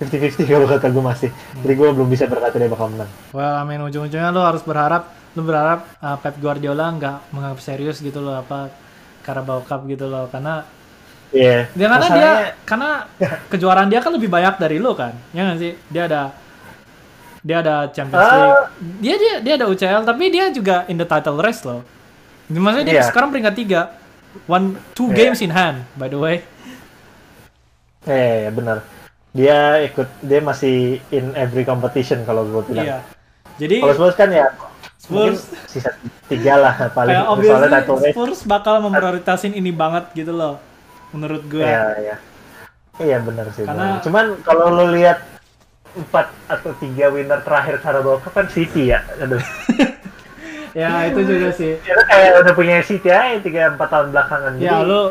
50-50 0.00 0.48
kalau 0.48 0.64
kata 0.66 0.88
gue 0.88 1.04
masih 1.04 1.30
jadi 1.60 1.74
gue 1.76 1.88
belum 1.92 2.08
bisa 2.08 2.24
berkata 2.24 2.56
dia 2.56 2.66
bakal 2.66 2.88
menang 2.88 3.10
Well, 3.30 3.52
I 3.52 3.64
mean 3.64 3.84
ujung-ujungnya 3.84 4.32
lo 4.32 4.40
harus 4.40 4.64
berharap, 4.64 5.12
lo 5.36 5.44
berharap 5.44 5.84
uh, 6.00 6.16
Pep 6.16 6.40
Guardiola 6.40 6.88
nggak 6.90 7.16
menganggap 7.30 7.60
serius 7.60 8.00
gitu 8.00 8.18
loh 8.18 8.40
apa 8.40 8.72
Carabao 9.20 9.60
Cup 9.60 9.84
gitu 9.84 10.08
loh, 10.08 10.24
karena 10.26 10.64
Iya. 11.30 11.70
Dia 11.70 11.86
karena 11.86 12.00
dia 12.00 12.10
Masalahnya- 12.10 12.52
karena 12.66 12.90
kejuaraan 13.46 13.86
dia 13.86 14.00
kan 14.00 14.10
lebih 14.10 14.26
banyak 14.26 14.58
dari 14.58 14.82
lo 14.82 14.98
kan. 14.98 15.14
Ya 15.30 15.46
nggak 15.46 15.58
sih? 15.62 15.72
Dia 15.86 16.10
ada 16.10 16.34
dia 17.40 17.56
ada 17.58 17.88
Champions 17.88 18.20
Ah. 18.20 18.32
League. 18.32 18.56
Dia 19.00 19.14
dia 19.16 19.34
dia 19.40 19.54
ada 19.56 19.66
UCL 19.66 20.02
tapi 20.02 20.28
dia 20.28 20.48
juga 20.48 20.84
in 20.86 20.96
the 20.96 21.04
title 21.04 21.36
race 21.36 21.62
loh. 21.62 21.80
Maksudnya 22.46 22.86
dia 22.86 22.96
Iya. 22.98 23.06
sekarang 23.06 23.30
peringkat 23.30 23.54
tiga. 23.54 23.80
One 24.44 24.66
two 24.92 25.08
Iya. 25.08 25.16
games 25.26 25.40
in 25.40 25.50
hand 25.50 25.88
by 25.94 26.06
the 26.06 26.16
way. 26.16 26.44
Eh, 28.02 28.48
ya 28.48 28.50
benar. 28.50 28.78
Dia 29.30 29.58
ikut 29.82 30.08
dia 30.20 30.40
masih 30.40 30.76
in 31.10 31.32
every 31.34 31.62
competition 31.62 32.24
kalau 32.24 32.42
gue 32.44 32.62
bilang. 32.66 32.86
Iya. 32.86 32.98
Jadi 33.56 33.76
Kalau 33.78 33.94
Spurs 33.94 34.16
kan 34.16 34.28
ya 34.28 34.46
Spurs 34.96 35.40
sisa 35.66 35.90
tiga 36.26 36.56
lah 36.56 36.74
paling 36.90 37.12
kayak 37.12 37.44
soalnya 37.46 37.70
title 37.78 37.98
race. 37.98 38.14
Spurs 38.14 38.40
bakal 38.42 38.80
memprioritasin 38.80 39.52
ini 39.52 39.70
banget 39.70 40.08
gitu 40.14 40.32
loh. 40.32 40.58
Menurut 41.10 41.44
gue. 41.46 41.62
Iya, 41.62 41.84
iya. 42.00 42.16
Iya 42.98 43.16
benar 43.20 43.46
sih. 43.52 43.64
Karena- 43.64 43.96
benar. 43.96 44.04
Cuman 44.04 44.24
kalau 44.42 44.66
lu 44.70 44.92
lihat 44.92 45.18
empat 45.96 46.26
atau 46.46 46.70
tiga 46.78 47.10
winner 47.10 47.40
terakhir 47.42 47.82
Carabao 47.82 48.18
Cup 48.18 48.32
kan 48.34 48.46
City 48.46 48.90
ya. 48.94 49.02
Aduh. 49.18 49.42
Ya 50.70 51.02
itu 51.10 51.26
juga 51.26 51.50
sih. 51.50 51.74
Itu 51.82 52.02
kayak 52.06 52.46
udah 52.46 52.54
punya 52.54 52.78
City 52.86 53.10
aja 53.10 53.42
tiga 53.42 53.74
empat 53.74 53.90
tahun 53.90 54.14
belakangan. 54.14 54.52
Ya 54.62 54.78
Jadi, 54.78 54.86
lu 54.86 55.02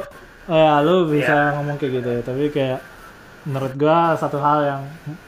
ya 0.47 0.73
lu 0.79 0.95
bisa 1.11 1.35
Iya. 1.35 1.53
ngomong 1.59 1.75
kayak 1.75 1.91
gitu 1.99 2.09
ya, 2.09 2.21
tapi 2.23 2.43
kayak 2.47 2.79
menurut 3.43 3.73
gua 3.75 4.15
satu 4.15 4.39
hal 4.39 4.59
yang 4.63 4.81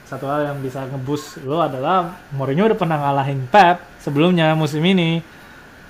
satu 0.08 0.32
hal 0.32 0.48
yang 0.48 0.58
bisa 0.64 0.88
ngebus 0.88 1.36
lu 1.44 1.60
adalah 1.60 2.16
Mourinho 2.32 2.64
udah 2.64 2.80
pernah 2.80 2.96
ngalahin 3.00 3.44
Pep 3.52 3.84
sebelumnya 4.00 4.56
musim 4.56 4.80
ini. 4.88 5.20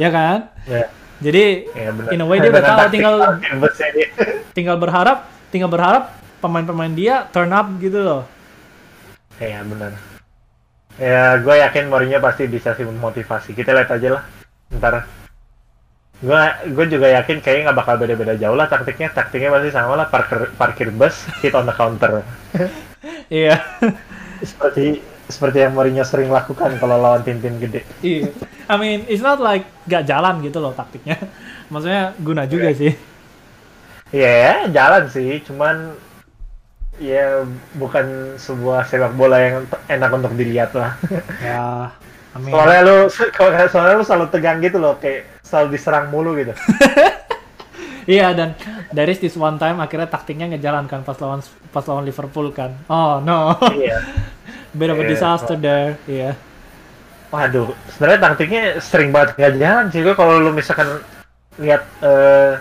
Ya 0.01 0.09
kan? 0.09 0.49
Ya, 0.65 0.89
Jadi 1.21 1.69
ya 1.77 1.93
in 2.09 2.21
a 2.21 2.25
way 2.25 2.41
dia 2.41 2.49
udah 2.49 2.65
tahu 2.65 2.89
tinggal 2.89 3.15
tinggal 4.57 4.75
berharap 4.81 5.29
tinggal 5.53 5.69
berharap 5.69 6.17
pemain-pemain 6.41 6.89
dia 6.97 7.29
turn 7.29 7.53
up 7.53 7.69
gitu 7.77 8.01
loh. 8.01 8.25
Iya 9.41 9.65
benar. 9.65 9.91
Ya, 11.01 11.33
gue 11.41 11.55
yakin 11.57 11.89
Mourinho 11.89 12.21
pasti 12.21 12.45
bisa 12.45 12.77
sih 12.77 12.85
memotivasi. 12.85 13.57
Kita 13.57 13.73
lihat 13.73 13.89
aja 13.89 14.21
lah. 14.21 14.23
Ntar. 14.77 15.09
Gue 16.21 16.37
gue 16.69 16.85
juga 16.93 17.09
yakin 17.09 17.41
kayaknya 17.41 17.73
nggak 17.73 17.79
bakal 17.81 17.95
beda-beda 17.97 18.37
jauh 18.37 18.53
lah 18.53 18.69
taktiknya. 18.69 19.09
Taktiknya 19.09 19.49
pasti 19.49 19.69
sama 19.73 19.97
lah. 19.97 20.07
Parkir 20.13 20.53
parkir 20.53 20.93
bus, 20.93 21.25
hit 21.41 21.57
on 21.57 21.65
the 21.65 21.73
counter. 21.73 22.21
Iya. 23.31 23.57
seperti 24.43 24.99
seperti 25.31 25.63
yang 25.63 25.73
Mourinho 25.73 26.03
sering 26.03 26.29
lakukan 26.29 26.75
kalau 26.77 26.99
lawan 26.99 27.23
tim-tim 27.23 27.57
gede. 27.57 27.81
Iya. 28.03 28.29
I 28.67 28.75
mean, 28.77 29.07
it's 29.07 29.23
not 29.23 29.39
like 29.39 29.65
gak 29.87 30.05
jalan 30.05 30.43
gitu 30.43 30.59
loh 30.59 30.75
taktiknya. 30.75 31.17
Maksudnya 31.71 32.13
guna 32.19 32.43
juga 32.45 32.75
sih. 32.75 32.91
Iya, 34.11 34.67
jalan 34.69 35.07
sih. 35.07 35.39
Cuman 35.47 35.95
ya 37.01 37.41
bukan 37.73 38.37
sebuah 38.37 38.85
sepak 38.85 39.17
bola 39.17 39.41
yang 39.41 39.55
enak 39.89 40.09
untuk 40.13 40.37
dilihat 40.37 40.71
lah. 40.77 40.93
Ya, 41.41 41.89
mean, 42.37 42.53
Soalnya 42.53 42.81
lu 42.85 42.95
soalnya 43.73 43.93
lu 43.97 44.05
selalu 44.05 44.25
tegang 44.29 44.61
gitu 44.61 44.77
loh, 44.77 44.95
kayak 45.01 45.25
selalu 45.41 45.75
diserang 45.75 46.13
mulu 46.13 46.37
gitu. 46.37 46.53
Iya 48.01 48.33
dan 48.33 48.57
dari 48.89 49.13
this 49.13 49.37
one 49.37 49.61
time 49.61 49.77
akhirnya 49.77 50.09
taktiknya 50.09 50.49
ngejalankan 50.49 51.05
pas 51.05 51.13
lawan 51.21 51.37
pas 51.69 51.85
lawan 51.85 52.01
Liverpool 52.01 52.49
kan. 52.49 52.73
Oh 52.89 53.21
no, 53.21 53.53
iya. 53.77 54.01
bit 54.77 54.89
of 54.89 54.97
a 54.97 55.05
Iya. 55.05 55.09
disaster 55.13 55.53
there. 55.53 56.01
Iya. 56.09 56.33
Waduh, 57.29 57.71
sebenarnya 57.93 58.19
taktiknya 58.25 58.63
sering 58.81 59.13
banget 59.13 59.37
nggak 59.37 59.53
jalan 59.61 59.85
sih. 59.93 60.01
Gue 60.01 60.15
kalau 60.17 60.41
lu 60.41 60.49
misalkan 60.49 60.89
lihat 61.61 61.85
eh, 62.01 62.57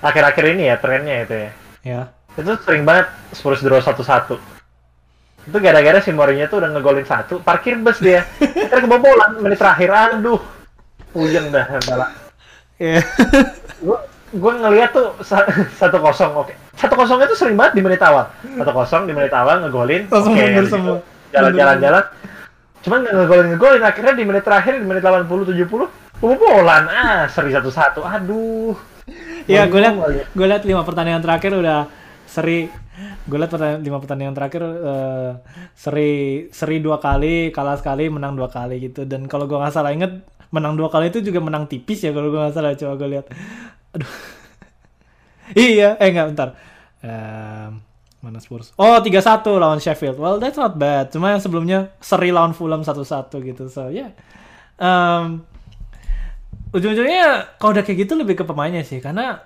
akhir-akhir 0.00 0.44
ini 0.56 0.62
ya 0.72 0.76
trennya 0.80 1.16
itu 1.28 1.34
ya, 1.36 1.50
Ya. 1.84 2.02
Itu 2.38 2.52
sering 2.62 2.86
banget 2.86 3.06
Spurs 3.34 3.60
draw 3.60 3.82
satu-satu. 3.82 4.38
Itu 5.44 5.58
gara-gara 5.58 5.98
si 5.98 6.12
Mourinho 6.12 6.46
tuh 6.46 6.60
udah 6.60 6.70
ngegolin 6.70 7.02
satu, 7.02 7.40
parkir 7.40 7.74
bus 7.80 7.98
dia. 7.98 8.22
Terus 8.38 8.84
kebobolan 8.84 9.40
menit 9.40 9.56
terakhir, 9.56 9.88
aduh, 9.90 10.38
puyeng 11.10 11.48
dah 11.48 11.66
bala. 11.82 12.06
Iya. 12.78 13.00
Gue 13.80 13.98
gue 14.28 14.52
ngeliat 14.54 14.92
tuh 14.92 15.16
sa- 15.24 15.48
satu 15.74 15.98
kosong, 15.98 16.36
oke. 16.36 16.52
Satu 16.76 16.94
kosong 16.94 17.24
itu 17.24 17.34
sering 17.34 17.56
banget 17.56 17.74
di 17.74 17.82
menit 17.82 17.98
awal. 18.04 18.28
Satu 18.38 18.70
kosong 18.70 19.08
di 19.08 19.16
menit 19.16 19.32
awal 19.32 19.64
ngegolin, 19.64 20.06
oke. 20.30 20.36
Jalan-jalan-jalan. 21.32 22.04
Cuman 22.78 22.98
nggak 23.02 23.14
ngegolin 23.16 23.46
ngegolin 23.50 23.82
akhirnya 23.82 24.14
di 24.14 24.24
menit 24.24 24.44
terakhir 24.44 24.78
di 24.78 24.86
menit 24.86 25.02
80 25.02 25.26
70 25.26 25.90
kebobolan. 26.20 26.84
Ah, 26.86 27.24
seri 27.26 27.50
satu-satu. 27.50 28.04
Aduh. 28.04 28.76
Iya, 29.48 29.64
gue 29.64 29.80
liat 29.80 29.96
gue 30.28 30.46
liat 30.46 30.62
lima 30.62 30.84
pertandingan 30.84 31.24
terakhir 31.24 31.56
udah 31.56 31.88
seri. 32.28 32.68
Gue 33.24 33.38
liat 33.40 33.48
pertandingan, 33.48 33.80
lima 33.80 33.98
pertandingan 33.98 34.34
terakhir 34.36 34.62
eh, 34.68 35.32
seri 35.72 36.12
seri 36.52 36.76
dua 36.84 37.00
kali, 37.00 37.48
kalah 37.48 37.80
sekali, 37.80 38.12
menang 38.12 38.36
dua 38.36 38.52
kali 38.52 38.92
gitu. 38.92 39.08
Dan 39.08 39.24
kalau 39.24 39.48
gue 39.48 39.56
nggak 39.56 39.72
salah 39.72 39.96
inget 39.96 40.20
menang 40.52 40.76
dua 40.76 40.92
kali 40.92 41.08
itu 41.08 41.24
juga 41.24 41.40
menang 41.40 41.64
tipis 41.68 42.04
ya 42.04 42.12
kalau 42.12 42.28
gue 42.28 42.38
nggak 42.38 42.54
salah. 42.54 42.76
Coba 42.76 42.94
gue 43.00 43.08
lihat. 43.16 43.26
Aduh. 43.96 44.12
iya, 45.56 45.96
eh 45.96 46.08
nggak 46.12 46.28
bentar. 46.36 46.48
Em, 47.00 47.80
mana 48.20 48.38
Spurs? 48.44 48.76
Oh 48.76 49.00
3-1 49.00 49.48
lawan 49.56 49.80
Sheffield. 49.80 50.20
Well 50.20 50.36
that's 50.36 50.60
not 50.60 50.76
bad. 50.76 51.08
Cuma 51.08 51.32
yang 51.32 51.40
sebelumnya 51.40 51.96
seri 52.04 52.28
lawan 52.28 52.52
Fulham 52.52 52.84
1-1 52.84 53.32
gitu. 53.32 53.72
So 53.72 53.88
ya. 53.88 54.04
Yeah. 54.04 54.10
Em, 54.78 55.48
ujung-ujungnya 56.68 57.56
kalau 57.56 57.72
udah 57.72 57.84
kayak 57.84 58.04
gitu 58.04 58.12
lebih 58.12 58.36
ke 58.36 58.44
pemainnya 58.44 58.84
sih 58.84 59.00
karena 59.00 59.40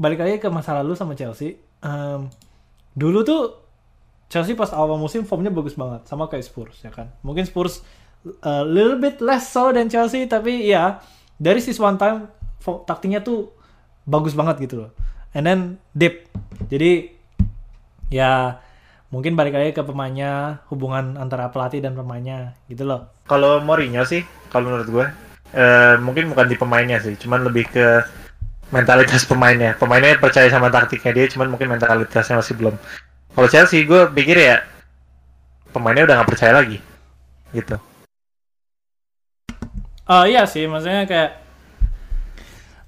balik 0.00 0.24
lagi 0.24 0.40
ke 0.40 0.48
masa 0.48 0.72
lalu 0.80 0.96
sama 0.96 1.12
Chelsea 1.12 1.60
em, 1.82 2.30
dulu 2.94 3.26
tuh 3.26 3.42
Chelsea 4.32 4.56
pas 4.56 4.72
awal 4.72 4.96
musim 4.96 5.28
formnya 5.28 5.52
bagus 5.52 5.76
banget 5.76 6.08
sama 6.08 6.30
kayak 6.30 6.46
Spurs 6.46 6.80
ya 6.80 6.88
kan? 6.88 7.12
Mungkin 7.20 7.44
Spurs 7.44 7.84
a 8.40 8.64
little 8.64 8.96
bit 8.96 9.20
less 9.20 9.50
so 9.50 9.74
than 9.74 9.92
Chelsea 9.92 10.24
tapi 10.24 10.64
ya 10.64 11.02
dari 11.36 11.60
this 11.60 11.76
one 11.76 12.00
time 12.00 12.32
taktiknya 12.86 13.20
tuh 13.20 13.52
bagus 14.08 14.32
banget 14.32 14.64
gitu 14.64 14.86
loh. 14.86 14.90
And 15.36 15.44
then 15.44 15.60
dip. 15.92 16.30
Jadi 16.70 17.12
ya 18.12 18.60
mungkin 19.12 19.36
balik 19.36 19.52
lagi 19.52 19.76
ke 19.76 19.84
pemainnya 19.84 20.64
hubungan 20.72 21.20
antara 21.20 21.52
pelatih 21.52 21.84
dan 21.84 21.92
pemainnya 21.92 22.56
gitu 22.72 22.88
loh. 22.88 23.12
Kalau 23.28 23.60
Mourinho 23.60 24.04
sih, 24.08 24.24
kalau 24.48 24.72
menurut 24.72 24.88
gue, 24.88 25.06
eh, 25.52 25.94
mungkin 26.00 26.32
bukan 26.32 26.48
di 26.48 26.56
pemainnya 26.56 26.96
sih, 27.00 27.16
cuman 27.20 27.44
lebih 27.44 27.68
ke 27.68 27.86
mentalitas 28.72 29.28
pemainnya. 29.28 29.76
Pemainnya 29.76 30.16
percaya 30.16 30.48
sama 30.48 30.72
taktiknya 30.72 31.12
dia, 31.12 31.26
cuman 31.28 31.52
mungkin 31.52 31.68
mentalitasnya 31.68 32.40
masih 32.40 32.56
belum. 32.56 32.74
Kalau 33.32 33.48
Chelsea, 33.52 33.84
gue 33.84 34.08
pikir 34.10 34.40
ya 34.40 34.64
pemainnya 35.70 36.08
udah 36.08 36.14
nggak 36.20 36.30
percaya 36.32 36.52
lagi, 36.56 36.80
gitu. 37.52 37.76
Oh 40.08 40.24
iya 40.26 40.44
sih, 40.44 40.66
maksudnya 40.68 41.06
kayak 41.08 41.30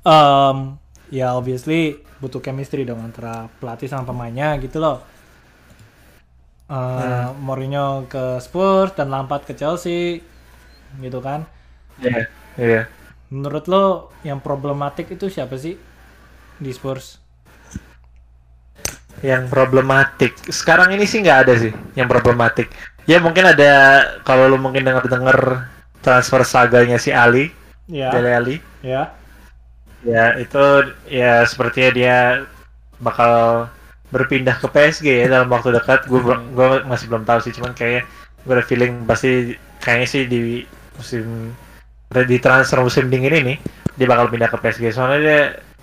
um, 0.05 0.77
ya 1.09 1.33
obviously 1.33 2.03
butuh 2.21 2.41
chemistry 2.41 2.85
dong 2.85 3.01
antara 3.05 3.49
pelatih 3.61 3.89
sama 3.89 4.09
pemainnya 4.09 4.57
gitu 4.61 4.81
loh. 4.81 5.01
Uh, 6.65 7.37
Mourinho 7.45 8.09
ke 8.09 8.41
Spurs 8.41 8.97
dan 8.97 9.13
Lampard 9.13 9.45
ke 9.45 9.53
Chelsea 9.53 10.25
gitu 11.01 11.21
kan. 11.21 11.45
Iya, 12.01 12.25
iya. 12.57 12.83
Menurut 13.35 13.65
lo 13.73 13.85
yang 14.29 14.39
problematik 14.47 15.07
itu 15.17 15.27
siapa 15.35 15.57
sih 15.65 15.75
di 16.65 16.71
Spurs? 16.79 17.07
Yang 19.25 19.45
problematik 19.49 20.33
sekarang 20.53 20.93
ini 20.95 21.05
sih 21.09 21.19
nggak 21.25 21.39
ada 21.49 21.55
sih 21.57 21.73
yang 21.99 22.09
problematik. 22.13 22.69
Ya 23.11 23.19
mungkin 23.25 23.45
ada 23.53 23.73
kalau 24.29 24.45
lu 24.53 24.59
mungkin 24.61 24.85
dengar-dengar 24.85 25.39
transfer 26.05 26.43
saganya 26.45 26.99
si 27.01 27.11
Ali, 27.25 27.45
Ya, 27.89 28.09
Dele 28.13 28.31
Ali. 28.41 28.57
ya. 28.85 29.03
Ya, 30.05 30.37
itu 30.37 30.65
ya 31.09 31.49
sepertinya 31.49 31.91
dia 31.99 32.17
bakal 33.01 33.33
berpindah 34.13 34.57
ke 34.61 34.69
PSG 34.69 35.07
ya 35.25 35.27
dalam 35.33 35.49
waktu 35.49 35.73
dekat. 35.73 36.05
Gue 36.11 36.21
gue 36.57 36.69
masih 36.85 37.07
belum 37.09 37.25
tahu 37.25 37.41
sih, 37.45 37.53
cuman 37.57 37.73
kayak 37.73 38.05
gue 38.45 38.53
ada 38.53 38.65
feeling 38.65 39.09
pasti 39.09 39.57
kayaknya 39.81 40.09
sih 40.09 40.23
di 40.29 40.43
musim 40.97 41.57
di 42.23 42.39
transfer 42.39 42.79
musim 42.79 43.11
dingin 43.11 43.35
ini 43.35 43.55
dia 43.99 44.07
bakal 44.07 44.31
pindah 44.31 44.47
ke 44.47 44.59
PSG. 44.63 44.95
Soalnya 44.95 45.19
dia 45.19 45.41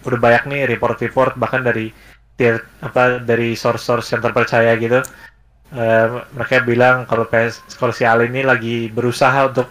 udah 0.07 0.19
banyak 0.19 0.43
nih 0.47 0.61
report-report 0.75 1.35
bahkan 1.35 1.61
dari 1.61 1.91
tier 2.39 2.63
apa 2.79 3.19
dari 3.19 3.53
source-source 3.53 4.15
yang 4.15 4.21
terpercaya 4.23 4.71
gitu. 4.79 5.03
Eh, 5.71 6.07
mereka 6.35 6.63
bilang 6.63 7.07
kalau 7.07 7.27
PS 7.27 7.63
kalau 7.79 7.95
si 7.95 8.03
Ali 8.03 8.27
ini 8.27 8.43
lagi 8.43 8.91
berusaha 8.91 9.47
untuk 9.47 9.67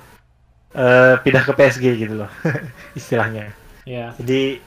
eh, 0.72 1.16
pindah 1.20 1.44
ke 1.44 1.52
PSG 1.56 1.84
gitu 1.96 2.14
loh 2.24 2.30
istilahnya. 2.98 3.52
Ya. 3.84 4.12
Jadi 4.16 4.60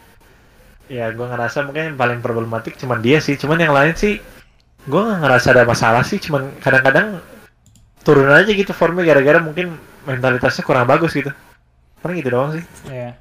ya 0.91 1.09
gue 1.15 1.25
ngerasa 1.25 1.63
mungkin 1.63 1.95
yang 1.95 1.97
paling 1.97 2.19
problematik 2.19 2.77
cuman 2.77 3.01
dia 3.01 3.17
sih, 3.23 3.39
cuman 3.39 3.57
yang 3.57 3.73
lain 3.73 3.95
sih 3.97 4.19
gue 4.83 5.01
nggak 5.01 5.21
ngerasa 5.23 5.47
ada 5.55 5.63
masalah 5.63 6.03
sih, 6.03 6.19
cuman 6.19 6.53
kadang-kadang 6.59 7.23
turun 8.03 8.27
aja 8.29 8.51
gitu 8.51 8.75
formnya 8.75 9.07
gara-gara 9.07 9.39
mungkin 9.39 9.79
mentalitasnya 10.03 10.61
kurang 10.67 10.85
bagus 10.85 11.15
gitu. 11.15 11.31
Paling 12.03 12.19
gitu 12.19 12.29
doang 12.35 12.51
sih. 12.53 12.63
Ya. 12.91 13.15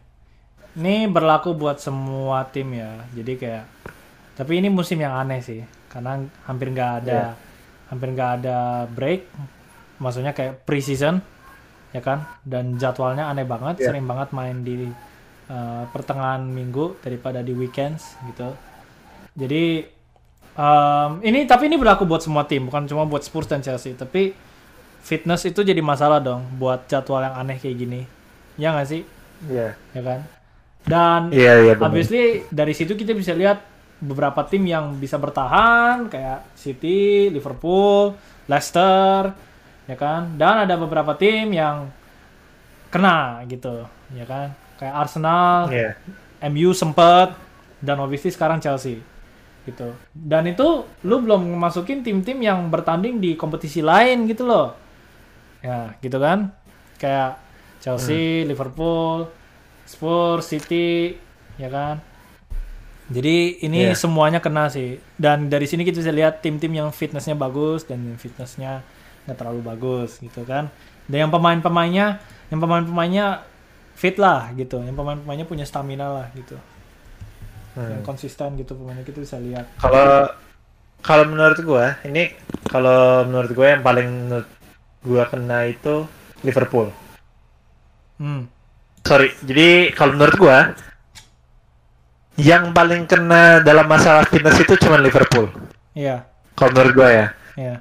Ini 0.74 1.06
berlaku 1.06 1.54
buat 1.54 1.78
semua 1.78 2.42
tim 2.50 2.74
ya. 2.74 3.06
Jadi 3.14 3.32
kayak 3.38 3.64
Tapi 4.32 4.64
ini 4.64 4.72
musim 4.72 4.96
yang 4.96 5.12
aneh 5.12 5.44
sih, 5.44 5.60
karena 5.92 6.16
hampir 6.48 6.72
nggak 6.72 7.04
ada, 7.04 7.12
Iya. 7.12 7.30
hampir 7.92 8.08
nggak 8.16 8.30
ada 8.40 8.88
break. 8.88 9.28
Maksudnya 10.00 10.32
kayak 10.32 10.64
pre-season, 10.64 11.20
ya 11.92 12.00
kan? 12.00 12.24
Dan 12.40 12.80
jadwalnya 12.80 13.28
aneh 13.28 13.44
banget, 13.44 13.84
Iya. 13.84 13.92
sering 13.92 14.08
banget 14.08 14.32
main 14.32 14.64
di 14.64 14.88
uh, 15.52 15.84
pertengahan 15.92 16.48
minggu 16.48 16.96
daripada 17.04 17.44
di 17.44 17.52
weekends 17.52 18.16
gitu. 18.24 18.56
Jadi 19.36 19.84
um, 20.56 21.20
ini 21.20 21.44
tapi 21.44 21.68
ini 21.68 21.76
berlaku 21.76 22.08
buat 22.08 22.24
semua 22.24 22.48
tim, 22.48 22.72
bukan 22.72 22.88
cuma 22.88 23.04
buat 23.04 23.20
Spurs 23.20 23.52
dan 23.52 23.60
Chelsea. 23.60 23.92
Tapi 23.92 24.32
fitness 25.04 25.44
itu 25.44 25.60
jadi 25.60 25.84
masalah 25.84 26.24
dong 26.24 26.56
buat 26.56 26.88
jadwal 26.88 27.20
yang 27.20 27.36
aneh 27.36 27.60
kayak 27.60 27.76
gini. 27.76 28.00
Ya 28.60 28.72
nggak 28.76 28.88
sih? 28.88 29.02
Iya. 29.48 29.74
Ya 29.96 30.02
kan? 30.02 30.20
Dan 30.82 31.20
Iya, 31.30 31.52
iya 31.62 31.72
benar. 31.78 31.88
Obviously 31.90 32.42
dari 32.50 32.74
situ 32.74 32.98
kita 32.98 33.14
bisa 33.14 33.32
lihat 33.32 33.62
beberapa 34.02 34.42
tim 34.50 34.66
yang 34.66 34.98
bisa 34.98 35.14
bertahan 35.16 36.10
kayak 36.10 36.58
City, 36.58 37.30
Liverpool, 37.30 38.18
Leicester, 38.50 39.30
ya 39.86 39.96
kan? 39.96 40.34
Dan 40.34 40.66
ada 40.66 40.74
beberapa 40.74 41.14
tim 41.14 41.54
yang 41.54 41.86
kena 42.90 43.46
gitu, 43.46 43.86
ya 44.12 44.26
kan? 44.26 44.52
Kayak 44.76 44.94
Arsenal, 45.06 45.70
Iya. 45.70 45.90
MU 46.50 46.74
sempet 46.74 47.38
dan 47.78 48.02
obviously 48.02 48.34
sekarang 48.34 48.58
Chelsea 48.58 48.98
gitu. 49.62 49.94
Dan 50.10 50.50
itu 50.50 50.82
lu 51.06 51.22
belum 51.22 51.54
masukin 51.54 52.02
tim-tim 52.02 52.42
yang 52.42 52.66
bertanding 52.66 53.22
di 53.22 53.38
kompetisi 53.38 53.78
lain 53.78 54.26
gitu 54.26 54.42
loh. 54.42 54.74
Ya, 55.62 55.94
gitu 56.02 56.18
kan? 56.18 56.50
Kayak 56.98 57.38
Chelsea, 57.82 58.46
Liverpool, 58.46 59.26
Spurs, 59.82 60.46
City, 60.46 61.18
ya 61.58 61.66
kan? 61.66 61.98
Jadi 63.10 63.60
ini 63.66 63.90
Iya. 63.90 63.98
semuanya 63.98 64.38
kena 64.38 64.70
sih. 64.70 65.02
Dan 65.18 65.50
dari 65.50 65.66
sini 65.66 65.82
kita 65.82 65.98
bisa 66.00 66.14
lihat 66.14 66.40
tim-tim 66.40 66.70
yang 66.70 66.94
fitnessnya 66.94 67.34
bagus 67.34 67.84
dan 67.84 68.00
yang 68.06 68.16
fitnessnya 68.16 68.86
nggak 69.26 69.36
terlalu 69.36 69.60
bagus 69.66 70.22
gitu 70.22 70.46
kan. 70.46 70.70
Dan 71.10 71.28
yang 71.28 71.32
pemain-pemainnya, 71.34 72.22
yang 72.48 72.60
pemain-pemainnya 72.62 73.42
fit 73.98 74.16
lah 74.16 74.54
gitu. 74.54 74.78
Yang 74.80 74.96
pemain-pemainnya 74.96 75.44
punya 75.50 75.66
stamina 75.66 76.06
lah 76.08 76.26
gitu. 76.38 76.56
Hmm. 77.74 77.98
Yang 77.98 78.02
konsisten 78.06 78.54
gitu 78.56 78.78
pemainnya 78.78 79.02
kita 79.02 79.18
bisa 79.18 79.36
lihat. 79.42 79.66
Kalau 79.82 80.30
kalau 81.02 81.24
menurut 81.26 81.58
gua 81.66 81.98
ini 82.06 82.30
kalau 82.70 83.26
menurut 83.26 83.50
gua 83.52 83.74
yang 83.74 83.82
paling 83.82 84.08
menurut 84.08 84.48
gua 85.02 85.26
kena 85.26 85.66
itu 85.66 86.06
Liverpool. 86.46 86.94
Hmm. 88.20 88.48
Sorry, 89.02 89.34
jadi 89.42 89.90
kalau 89.92 90.14
menurut 90.14 90.36
gua 90.38 90.58
yang 92.40 92.72
paling 92.72 93.04
kena 93.04 93.60
dalam 93.60 93.84
masalah 93.84 94.24
fitness 94.24 94.56
itu 94.62 94.78
cuma 94.80 94.96
Liverpool. 94.96 95.50
Iya, 95.92 96.24
Kalau 96.56 96.70
menurut 96.72 96.92
gua 96.96 97.08
ya. 97.10 97.26
iya. 97.58 97.76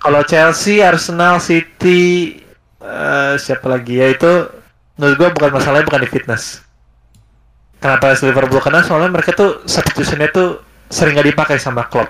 Kalau 0.00 0.22
Chelsea, 0.26 0.82
Arsenal, 0.82 1.38
City, 1.38 2.34
eh, 2.82 3.34
siapa 3.38 3.66
lagi 3.70 4.00
ya 4.00 4.10
itu 4.10 4.32
menurut 4.96 5.16
gua 5.18 5.28
bukan 5.34 5.50
masalahnya 5.60 5.86
bukan 5.86 6.02
di 6.02 6.10
fitness. 6.10 6.62
Kenapa 7.82 8.14
Liverpool 8.14 8.62
kena? 8.62 8.86
Soalnya 8.86 9.10
mereka 9.10 9.34
tuh 9.34 9.66
substitutionnya 9.66 10.30
tuh 10.30 10.62
sering 10.86 11.18
nggak 11.18 11.34
dipakai 11.34 11.58
sama 11.58 11.84
Klopp. 11.90 12.08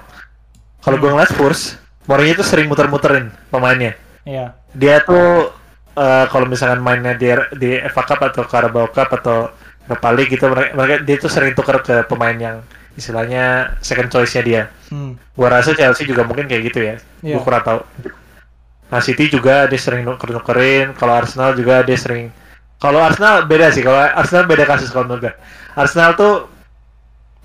Kalau 0.84 1.00
gua 1.00 1.16
ngeliat 1.16 1.32
Spurs, 1.32 1.80
Mourinho 2.04 2.42
tuh 2.42 2.46
sering 2.46 2.66
muter-muterin 2.68 3.32
pemainnya. 3.48 3.94
Iya. 4.28 4.54
Dia 4.74 5.00
tuh 5.06 5.50
eh, 5.96 6.24
kalau 6.28 6.46
misalkan 6.48 6.80
mainnya 6.80 7.16
di 7.16 7.28
di 7.56 7.80
FA 7.92 8.02
Cup 8.04 8.20
atau 8.22 8.42
Carabao 8.48 8.88
Cup 8.92 9.08
atau 9.18 9.52
Europa 9.88 10.08
League 10.14 10.30
gitu 10.30 10.46
mereka, 10.46 10.70
mereka 10.78 10.96
dia 11.02 11.16
tuh 11.18 11.30
sering 11.30 11.52
tuker 11.58 11.82
ke 11.82 12.06
pemain 12.06 12.36
yang 12.38 12.56
istilahnya 12.94 13.76
second 13.80 14.08
choice-nya 14.12 14.42
dia. 14.44 14.62
Hmm. 14.92 15.16
Gua 15.34 15.48
rasa 15.48 15.72
Chelsea 15.72 16.06
juga 16.06 16.22
mungkin 16.22 16.46
kayak 16.46 16.62
gitu 16.72 16.80
ya. 16.80 16.94
Iya. 17.24 17.36
Gua 17.36 17.40
kurang 17.42 17.64
tahu. 17.64 17.80
Nah 18.92 19.00
City 19.00 19.32
juga 19.32 19.64
dia 19.64 19.80
sering 19.80 20.04
nuker-nukerin. 20.04 20.92
Kalau 20.92 21.16
Arsenal 21.16 21.56
juga 21.56 21.80
dia 21.80 21.96
sering. 21.96 22.28
Kalau 22.76 23.00
Arsenal 23.00 23.48
beda 23.48 23.72
sih. 23.72 23.80
Kalau 23.80 23.96
Arsenal 23.96 24.44
beda 24.44 24.68
kasus 24.68 24.92
kalau 24.92 25.08
menurut 25.08 25.32
gue. 25.32 25.34
Arsenal 25.72 26.12
tuh 26.12 26.52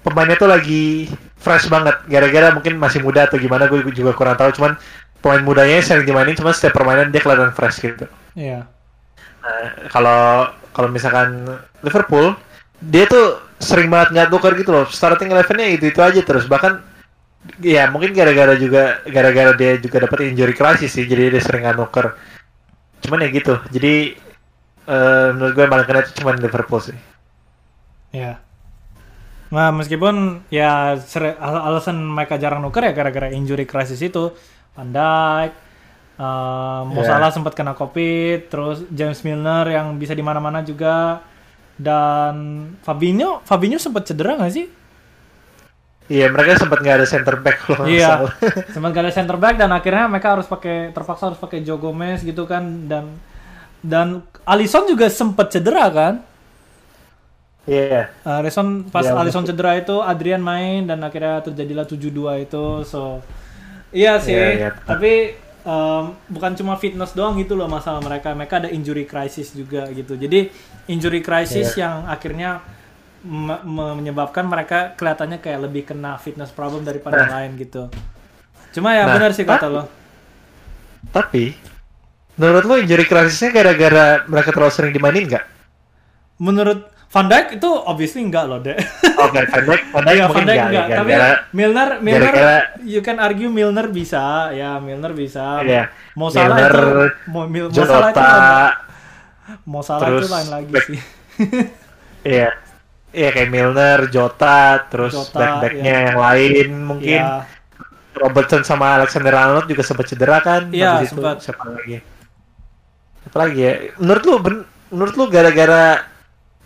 pemainnya 0.04 0.36
tuh 0.36 0.52
lagi 0.52 1.08
fresh 1.39 1.72
banget. 1.72 1.95
Gara-gara 2.12 2.52
mungkin 2.52 2.76
masih 2.76 3.00
muda 3.00 3.32
atau 3.32 3.39
gimana 3.39 3.72
gue 3.72 3.80
juga 3.95 4.12
kurang 4.12 4.36
tahu. 4.36 4.52
Cuman 4.60 4.76
pemain 5.24 5.39
mudanya 5.39 5.80
sering 5.80 6.04
dimainin. 6.04 6.36
Cuman 6.36 6.52
setiap 6.52 6.76
permainan 6.84 7.16
dia 7.16 7.24
kelihatan 7.24 7.56
fresh 7.56 7.80
gitu. 7.80 8.04
Iya. 8.38 8.70
Nah, 9.44 9.66
kalau 9.94 10.22
kalau 10.76 10.90
misalkan 10.94 11.30
Liverpool 11.86 12.38
dia 12.78 13.10
tuh 13.10 13.42
sering 13.58 13.90
banget 13.90 14.14
nggak 14.14 14.30
tuker 14.34 14.54
gitu 14.62 14.70
loh 14.76 14.86
starting 14.86 15.34
elevennya 15.34 15.68
itu 15.74 15.86
itu 15.90 15.98
aja 15.98 16.22
terus 16.22 16.46
bahkan 16.46 16.74
ya 17.64 17.90
mungkin 17.90 18.14
gara-gara 18.14 18.54
juga 18.60 19.02
gara-gara 19.10 19.52
dia 19.58 19.72
juga 19.82 20.06
dapat 20.06 20.30
injury 20.30 20.54
crisis 20.54 20.94
sih 20.94 21.06
jadi 21.10 21.34
dia 21.34 21.42
sering 21.42 21.66
nggak 21.66 21.78
nuker 21.82 22.08
cuman 23.02 23.26
ya 23.26 23.30
gitu 23.34 23.54
jadi 23.74 23.94
eh, 24.88 25.28
menurut 25.34 25.54
gue 25.58 25.64
yang 25.66 25.74
paling 25.74 25.88
kena 25.90 26.00
itu 26.06 26.12
cuma 26.22 26.32
Liverpool 26.38 26.82
sih 26.82 26.98
Iya. 28.16 28.40
Nah, 29.48 29.72
meskipun 29.72 30.44
ya 30.52 30.96
al- 31.40 31.64
alasan 31.72 31.96
mereka 32.04 32.36
jarang 32.36 32.60
nuker 32.60 32.84
ya 32.84 32.92
gara-gara 32.92 33.32
injury 33.32 33.64
crisis 33.64 34.00
itu. 34.04 34.32
Van 34.76 34.92
Dijk, 34.92 35.52
eh, 36.18 36.82
Mo 36.86 37.01
Iya. 37.01 37.07
Salah 37.07 37.30
sempat 37.34 37.53
kena 37.57 37.74
Covid, 37.78 38.49
terus 38.51 38.78
James 38.89 39.20
Milner 39.26 39.65
yang 39.70 39.88
bisa 40.01 40.13
di 40.18 40.24
mana-mana 40.26 40.61
juga 40.65 41.22
dan 41.78 42.36
Fabinho, 42.82 43.41
Fabinho 43.45 43.78
sempat 43.78 44.09
cedera 44.09 44.38
nggak 44.38 44.53
sih? 44.53 44.68
iya 46.07 46.32
mereka 46.32 46.55
sempat 46.55 46.80
nggak 46.80 46.97
ada 47.03 47.07
center 47.07 47.36
back 47.43 47.57
nggak 47.68 47.89
Iya, 47.91 48.07
salah. 48.07 48.32
sempat 48.74 48.89
gak 48.95 49.03
ada 49.07 49.13
center 49.13 49.38
back 49.38 49.55
dan 49.59 49.70
akhirnya 49.76 50.05
mereka 50.07 50.39
harus 50.39 50.47
pakai 50.47 50.95
terpaksa 50.95 51.24
harus 51.32 51.39
pakai 51.39 51.59
Joe 51.68 51.80
Gomez 51.80 52.24
gitu 52.24 52.47
kan 52.47 52.63
dan 52.88 53.20
dan 53.84 54.07
Alisson 54.47 54.88
juga 54.88 55.07
sempat 55.11 55.51
cedera 55.53 55.86
kan? 55.91 56.15
iya 57.68 58.15
Alisson 58.24 58.88
pas 58.88 59.03
Iya, 59.03 59.11
Alisson 59.11 59.43
cedera 59.43 59.76
itu 59.76 59.99
Adrian 59.99 60.39
main 60.39 60.88
dan 60.88 61.03
akhirnya 61.03 61.43
terjadilah 61.43 61.84
7-2 61.84 62.47
itu 62.47 62.63
so 62.88 63.20
iya 63.91 64.20
sih 64.24 64.36
Iya, 64.36 64.47
iya. 64.55 64.70
tapi 64.88 65.36
em, 65.68 66.03
bukan 66.28 66.55
cuma 66.55 66.80
fitness 66.80 67.11
doang 67.11 67.36
gitu 67.36 67.53
loh 67.53 67.68
masalah 67.68 67.99
mereka. 67.99 68.32
Mereka 68.32 68.63
ada 68.63 68.70
injury 68.70 69.03
crisis 69.03 69.51
juga 69.51 69.84
gitu. 69.91 70.15
Jadi 70.15 70.47
injury 70.88 71.20
crisis 71.20 71.76
Iya. 71.76 71.84
yang 71.84 71.95
akhirnya 72.07 72.63
me- 73.22 73.59
me- 73.61 73.95
menyebabkan 73.97 74.47
mereka 74.47 74.95
kelihatannya 74.95 75.38
kayak 75.38 75.59
lebih 75.61 75.84
kena 75.86 76.15
fitness 76.15 76.49
problem 76.49 76.82
daripada 76.82 77.20
Nah. 77.20 77.43
lain 77.43 77.59
gitu. 77.59 77.91
Cuma 78.72 78.95
ya 78.95 79.03
Nah, 79.03 79.13
benar 79.13 79.32
sih 79.36 79.43
kata 79.43 79.68
lo. 79.68 79.84
tapi 81.09 81.55
menurut 82.36 82.63
lo 82.63 82.76
injury 82.78 83.03
crisisnya 83.03 83.51
gara-gara 83.51 84.24
mereka 84.26 84.53
terlalu 84.53 84.72
sering 84.72 84.93
dimainin 84.93 85.26
nggak? 85.26 85.45
Menurut 86.38 86.86
Van 87.08 87.26
Dijk 87.26 87.55
itu 87.55 87.70
obviously 87.72 88.20
enggak 88.22 88.45
loh 88.45 88.60
deh 88.60 88.76
Oke, 89.24 89.39
Van 89.41 89.64
Dijk, 89.64 89.82
Van 89.89 90.03
Dijk 90.03 90.18
mungkin 90.20 90.34
Van 90.34 90.43
Dijk 90.43 90.58
nggak, 90.58 90.68
enggak. 90.68 90.86
ya, 90.86 90.97
Tapi 90.97 91.10
gara-gara- 91.10 91.41
Milner, 91.49 91.89
Milner, 91.97 92.22
gara-gara- 92.28 92.68
you 92.84 92.99
can 92.99 93.18
argue 93.18 93.47
Milner 93.47 93.88
bisa, 93.88 94.24
ya 94.51 94.76
Milner 94.78 95.12
bisa. 95.12 95.45
Iya. 95.62 95.84
Mo 96.14 96.28
Salah 96.28 96.51
Milner, 96.53 96.76
itu, 96.76 97.41
Mil- 97.47 97.70
Mo 97.70 97.80
Salah 97.80 98.10
itu, 98.10 98.20
Jota, 98.20 98.32
Mo 99.64 99.80
Salah 99.82 100.08
itu 100.10 100.28
lain 100.28 100.49
lagi 100.49 100.70
back- 100.70 100.86
sih. 100.86 100.99
Iya. 102.28 102.49
Iya 103.10 103.30
kayak 103.32 103.49
Milner, 103.49 103.99
Jota, 104.08 104.60
terus 104.86 105.16
Jota, 105.16 105.39
back-backnya 105.39 105.80
iya. 105.88 106.05
yang 106.05 106.20
lain 106.20 106.68
mungkin 106.84 107.18
Iya, 107.18 107.47
Robertson 108.14 108.62
sama 108.62 108.99
Alexander 108.99 109.32
Arnold 109.32 109.66
juga 109.66 109.80
sempat 109.80 110.05
cedera 110.05 110.38
kan? 110.38 110.68
Iya, 110.70 111.01
sempat. 111.01 111.39
Siapa 111.39 111.72
lagi? 111.72 112.03
Siapa 113.24 113.38
lagi 113.39 113.60
ya? 113.60 113.74
Menurut 113.95 114.24
lu, 114.24 114.36
ben- 114.38 114.66
menurut 114.89 115.14
lu 115.16 115.26
gara-gara 115.28 116.03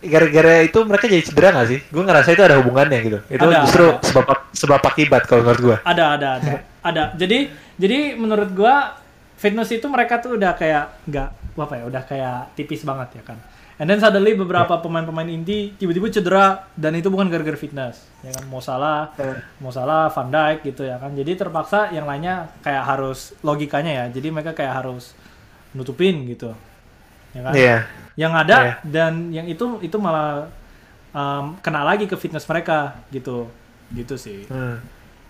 gara-gara 0.02 0.66
itu 0.66 0.78
mereka 0.82 1.06
jadi 1.06 1.22
cedera 1.22 1.48
nggak 1.54 1.68
sih? 1.70 1.80
Gue 1.88 2.02
ngerasa 2.02 2.28
itu 2.34 2.42
ada 2.42 2.58
hubungannya 2.58 2.98
gitu. 3.06 3.18
Itu 3.30 3.46
Ada, 3.46 3.62
justru 3.66 3.86
ada. 3.86 4.02
sebab 4.02 4.26
sebab 4.50 4.80
akibat 4.82 5.22
kalau 5.30 5.42
menurut 5.46 5.60
gue. 5.62 5.76
ada, 5.86 6.04
ada, 6.18 6.28
ada, 6.42 6.52
ada. 6.90 7.02
Jadi, 7.14 7.48
jadi 7.78 8.18
menurut 8.18 8.50
gua 8.52 8.98
fitness 9.38 9.70
itu 9.74 9.86
mereka 9.90 10.22
tuh 10.22 10.38
udah 10.38 10.54
kayak 10.54 11.06
nggak 11.06 11.28
apa 11.58 11.74
ya, 11.78 11.84
udah 11.86 12.02
kayak 12.06 12.36
tipis 12.58 12.82
banget 12.82 13.22
ya 13.22 13.24
kan. 13.26 13.38
And 13.80 13.90
then 13.90 13.98
suddenly 13.98 14.38
beberapa 14.38 14.78
pemain-pemain 14.78 15.26
inti 15.26 15.74
tiba-tiba 15.74 16.06
cedera 16.12 16.70
dan 16.78 16.94
itu 16.94 17.10
bukan 17.10 17.26
gara-gara 17.26 17.58
fitness, 17.58 18.06
ya 18.22 18.30
kan? 18.30 18.44
Mo 18.46 18.62
Salah, 18.62 19.10
Mo 19.58 19.74
Salah, 19.74 20.06
Van 20.12 20.28
Dijk 20.30 20.70
gitu 20.70 20.86
ya 20.86 21.02
kan. 21.02 21.10
Jadi 21.16 21.34
terpaksa 21.34 21.90
yang 21.90 22.06
lainnya 22.06 22.46
kayak 22.62 22.84
harus 22.84 23.34
logikanya 23.42 23.90
ya. 23.90 24.04
Jadi 24.14 24.28
mereka 24.30 24.54
kayak 24.54 24.86
harus 24.86 25.16
nutupin 25.74 26.22
gitu. 26.30 26.54
Ya 27.34 27.40
kan? 27.42 27.52
Iya. 27.56 27.76
Yang 28.14 28.32
ada 28.44 28.56
Iya. 28.60 28.74
dan 28.84 29.12
yang 29.30 29.46
itu 29.46 29.64
itu 29.80 29.96
malah 29.96 30.48
um, 31.10 31.56
kena 31.60 31.80
lagi 31.82 32.04
ke 32.04 32.16
fitness 32.16 32.44
mereka 32.44 33.00
gitu. 33.08 33.48
Gitu 33.92 34.14
sih. 34.16 34.44
Hmm. 34.48 34.80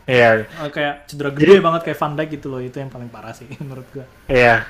Iya. 0.03 0.47
Eh, 0.47 0.71
kayak 0.71 1.07
cedera 1.07 1.31
gede 1.31 1.63
banget 1.63 1.87
kayak 1.87 1.99
Van 1.99 2.13
Dijk 2.15 2.29
gitu 2.37 2.47
loh. 2.51 2.59
Itu 2.59 2.79
yang 2.79 2.91
paling 2.91 3.07
parah 3.07 3.31
sih 3.31 3.47
menurut 3.63 3.87
gua. 3.91 4.07
Iya. 4.27 4.67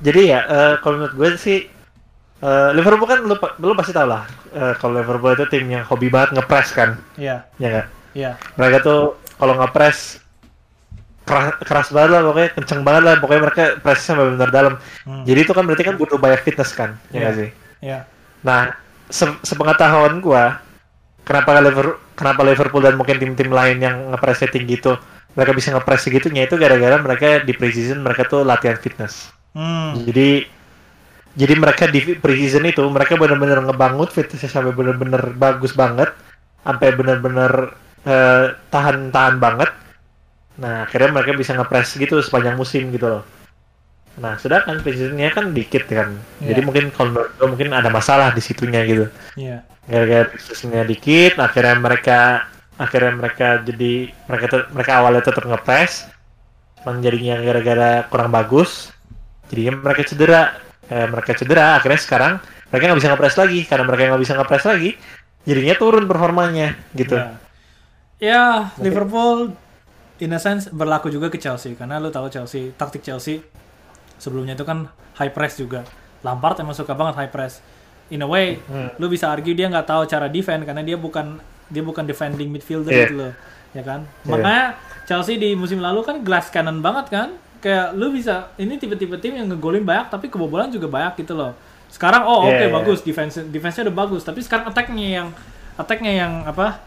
Jadi 0.00 0.32
ya, 0.32 0.40
eh, 0.48 0.74
kalau 0.80 0.96
menurut 0.96 1.12
gue 1.12 1.28
sih, 1.36 1.58
eh, 2.40 2.70
Liverpool 2.72 3.04
kan 3.04 3.20
lu, 3.20 3.36
lu 3.36 3.74
pasti 3.76 3.92
tau 3.92 4.08
lah, 4.08 4.24
eh, 4.48 4.72
kalau 4.80 4.96
Liverpool 4.96 5.36
itu 5.36 5.44
tim 5.46 5.68
yang 5.68 5.84
hobi 5.84 6.08
banget 6.08 6.40
ngepres 6.40 6.72
kan, 6.72 6.96
Iya. 7.20 7.44
ya 7.60 7.66
nggak? 7.68 7.86
Iya. 8.16 8.30
Mereka 8.56 8.76
tuh 8.80 9.00
kalau 9.36 9.60
nge-press 9.60 10.24
keras, 11.24 11.54
keras 11.62 11.88
banget 11.94 12.10
lah 12.16 12.20
pokoknya 12.26 12.50
kenceng 12.56 12.80
banget 12.82 13.02
lah 13.06 13.14
pokoknya 13.20 13.42
mereka 13.46 13.64
pressnya 13.80 14.06
sampai 14.14 14.26
benar 14.34 14.50
dalam. 14.50 14.74
Hmm. 15.06 15.24
Jadi 15.24 15.38
itu 15.44 15.52
kan 15.54 15.64
berarti 15.66 15.84
kan 15.86 15.96
butuh 15.96 16.18
banyak 16.18 16.40
fitness 16.42 16.70
kan, 16.74 16.96
ya 17.12 17.18
nggak 17.22 17.34
sih? 17.36 17.48
Iya. 17.80 17.98
Nah, 18.44 18.72
se- 19.08 19.40
sepengetahuan 19.44 20.20
gua, 20.24 20.58
kenapa 21.24 21.60
Liverpool, 21.60 21.96
kenapa 22.16 22.40
Liverpool 22.44 22.82
dan 22.84 22.94
mungkin 22.96 23.16
tim-tim 23.20 23.50
lain 23.52 23.78
yang 23.80 23.96
ngepressnya 24.12 24.48
tinggi 24.50 24.80
itu 24.80 24.92
mereka 25.36 25.52
bisa 25.54 25.70
ngepress 25.70 26.10
segitunya 26.10 26.42
itu 26.44 26.58
gara-gara 26.58 26.98
mereka 26.98 27.46
di 27.46 27.54
preseason 27.54 28.02
mereka 28.02 28.26
tuh 28.26 28.42
latihan 28.42 28.74
fitness. 28.74 29.30
Hmm. 29.54 29.94
Jadi 30.02 30.46
jadi 31.38 31.54
mereka 31.54 31.86
di 31.86 32.18
preseason 32.18 32.66
itu 32.66 32.82
mereka 32.90 33.14
benar-benar 33.14 33.62
ngebangun 33.62 34.10
fitnessnya 34.10 34.50
sampai 34.50 34.74
benar-benar 34.74 35.30
bagus 35.38 35.70
banget, 35.78 36.10
sampai 36.66 36.88
benar-benar 36.98 37.78
eh, 38.02 38.58
tahan-tahan 38.74 39.38
banget. 39.38 39.70
Nah, 40.60 40.84
akhirnya 40.84 41.10
mereka 41.16 41.32
bisa 41.32 41.56
ngepress 41.56 41.96
gitu 41.96 42.20
sepanjang 42.20 42.60
musim 42.60 42.92
gitu 42.92 43.08
loh. 43.08 43.24
Nah, 44.20 44.36
sedangkan 44.36 44.84
preseasonnya 44.84 45.32
kan 45.32 45.56
dikit 45.56 45.88
kan. 45.88 46.12
Iya. 46.44 46.52
Jadi 46.52 46.60
mungkin 46.60 46.84
kalau 46.92 47.24
mungkin 47.48 47.72
ada 47.72 47.88
masalah 47.88 48.36
di 48.36 48.44
situnya 48.44 48.84
gitu. 48.84 49.08
Iya. 49.40 49.64
Gara-gara 49.88 50.28
preseasonnya 50.28 50.84
dikit, 50.84 51.40
akhirnya 51.40 51.80
mereka 51.80 52.44
akhirnya 52.76 53.12
mereka 53.16 53.60
jadi 53.64 54.12
mereka 54.28 54.68
mereka 54.72 54.92
awalnya 55.00 55.24
tetap 55.24 55.44
ngepress, 55.48 56.08
cuman 56.80 57.00
jadinya 57.04 57.36
gara-gara 57.40 57.90
kurang 58.12 58.28
bagus, 58.28 58.92
jadinya 59.48 59.80
mereka 59.80 60.04
cedera. 60.04 60.42
Eh, 60.90 61.06
mereka 61.06 61.32
cedera, 61.38 61.78
akhirnya 61.78 62.00
sekarang 62.02 62.32
mereka 62.68 62.82
nggak 62.90 63.00
bisa 63.00 63.10
ngepress 63.14 63.36
lagi 63.38 63.60
karena 63.62 63.84
mereka 63.86 64.02
nggak 64.10 64.22
bisa 64.26 64.34
ngepress 64.36 64.64
lagi, 64.66 64.90
jadinya 65.48 65.74
turun 65.78 66.04
performanya 66.04 66.76
gitu. 66.92 67.16
Ya. 67.16 67.38
Ya, 68.20 68.44
Liverpool 68.76 69.56
in 70.20 70.30
a 70.30 70.38
sense 70.38 70.68
berlaku 70.68 71.08
juga 71.08 71.26
ke 71.26 71.36
Chelsea 71.36 71.72
karena 71.72 71.96
lu 71.96 72.08
tahu 72.08 72.28
Chelsea, 72.28 72.70
taktik 72.72 73.00
Chelsea 73.00 73.40
sebelumnya 74.16 74.52
itu 74.52 74.62
kan 74.62 74.86
high 75.16 75.32
press 75.32 75.56
juga. 75.56 75.84
Lampard 76.20 76.60
emang 76.60 76.76
suka 76.76 76.92
banget 76.92 77.16
high 77.16 77.32
press. 77.32 77.64
In 78.10 78.20
a 78.20 78.28
way, 78.28 78.58
Hmm. 78.60 78.90
lu 78.98 79.06
bisa 79.06 79.30
argue 79.30 79.54
dia 79.54 79.66
nggak 79.66 79.86
tahu 79.86 80.02
cara 80.04 80.26
defend 80.26 80.66
karena 80.66 80.82
dia 80.82 80.98
bukan 80.98 81.40
dia 81.70 81.80
bukan 81.80 82.02
defending 82.02 82.50
midfielder 82.50 82.90
Iya. 82.90 83.00
gitu 83.06 83.14
loh, 83.16 83.32
ya 83.70 83.82
kan? 83.82 84.00
Iya. 84.20 84.28
Makanya 84.28 84.64
Chelsea 85.06 85.38
di 85.38 85.54
musim 85.54 85.78
lalu 85.78 86.02
kan 86.02 86.20
glass 86.20 86.50
cannon 86.50 86.82
banget 86.82 87.06
kan? 87.08 87.28
Kayak 87.60 87.94
lu 87.94 88.10
bisa 88.10 88.50
ini 88.56 88.76
tipe-tipe 88.76 89.14
tim 89.16 89.36
yang 89.36 89.46
ngegolin 89.46 89.84
banyak 89.84 90.10
tapi 90.10 90.26
kebobolan 90.26 90.68
juga 90.68 90.90
banyak 90.90 91.22
gitu 91.22 91.32
loh. 91.32 91.54
Sekarang 91.88 92.26
oh 92.26 92.44
oke 92.44 92.52
Iya, 92.52 92.66
iya. 92.66 92.74
bagus 92.74 93.00
defense 93.00 93.40
defense-nya 93.46 93.88
udah 93.88 93.96
bagus, 93.96 94.22
tapi 94.22 94.42
sekarang 94.42 94.66
attack-nya 94.66 95.08
yang 95.22 95.28
attack-nya 95.76 96.12
yang 96.12 96.32
apa? 96.44 96.82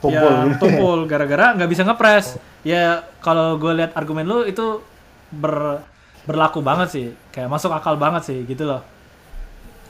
Tumpul. 0.00 0.32
Ya, 0.32 0.56
tumpul 0.56 0.98
gara-gara 1.04 1.52
nggak 1.54 1.68
bisa 1.68 1.82
ngepres. 1.84 2.40
Ya 2.60 3.04
kalau 3.20 3.56
gue 3.56 3.72
lihat 3.74 3.92
argumen 3.92 4.24
lu 4.24 4.42
itu 4.42 4.80
ber 5.28 5.84
berlaku 6.24 6.60
banget 6.60 6.88
sih, 6.90 7.06
kayak 7.30 7.48
masuk 7.48 7.70
akal 7.70 7.96
banget 7.96 8.24
sih 8.24 8.38
gitu 8.44 8.64
loh. 8.64 8.80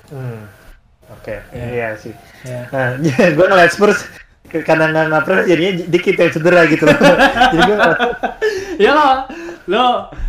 Hmm. 0.08 0.46
Oke, 1.11 1.42
Iya. 1.50 1.66
iya 1.66 1.88
sih. 1.94 2.14
Ya. 2.42 2.66
Nah, 2.70 2.94
gue 3.36 3.46
ngeliat 3.46 3.70
Spurs 3.70 4.06
ke- 4.46 4.62
karena 4.62 4.90
nggak 4.90 5.06
ngapres 5.11 5.42
jadinya 5.44 5.72
dikit 5.86 6.14
yang 6.16 6.30
cedera 6.30 6.62
gitu 6.66 6.86
loh. 6.86 6.98
Jadi 7.52 7.62
gue 7.64 7.76
ya 8.86 8.90
lo, 8.90 9.08
lo, 9.66 9.86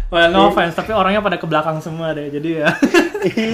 well, 0.10 0.30
no 0.30 0.50
offense, 0.50 0.74
tapi 0.74 0.90
orangnya 0.92 1.22
pada 1.22 1.38
ke 1.38 1.46
belakang 1.46 1.80
semua 1.80 2.12
deh, 2.12 2.28
jadi 2.30 2.50
ya. 2.62 2.70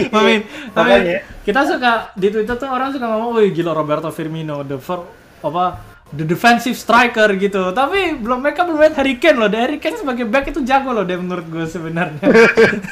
Tapi 0.10 0.34
Makanya. 0.74 1.22
kita 1.44 1.62
suka 1.64 1.92
di 2.14 2.28
Twitter 2.28 2.56
tuh 2.56 2.66
orang 2.66 2.90
suka 2.90 3.06
ngomong, 3.06 3.38
wih 3.38 3.52
gila 3.52 3.72
Roberto 3.72 4.10
Firmino, 4.10 4.66
the 4.66 4.76
for, 4.76 5.06
apa, 5.40 5.87
the 6.16 6.24
defensive 6.24 6.80
striker 6.80 7.28
gitu. 7.36 7.76
Tapi 7.76 8.16
belum 8.20 8.40
mereka 8.40 8.64
belum 8.64 8.80
lihat 8.80 8.96
Harry 8.96 9.20
Kane 9.20 9.38
loh. 9.42 9.50
Harry 9.52 9.82
Kane 9.82 10.00
sebagai 10.00 10.24
back 10.24 10.52
itu 10.52 10.64
jago 10.64 10.96
loh 10.96 11.04
deh 11.04 11.20
menurut 11.20 11.48
gue 11.52 11.66
sebenarnya. 11.68 12.24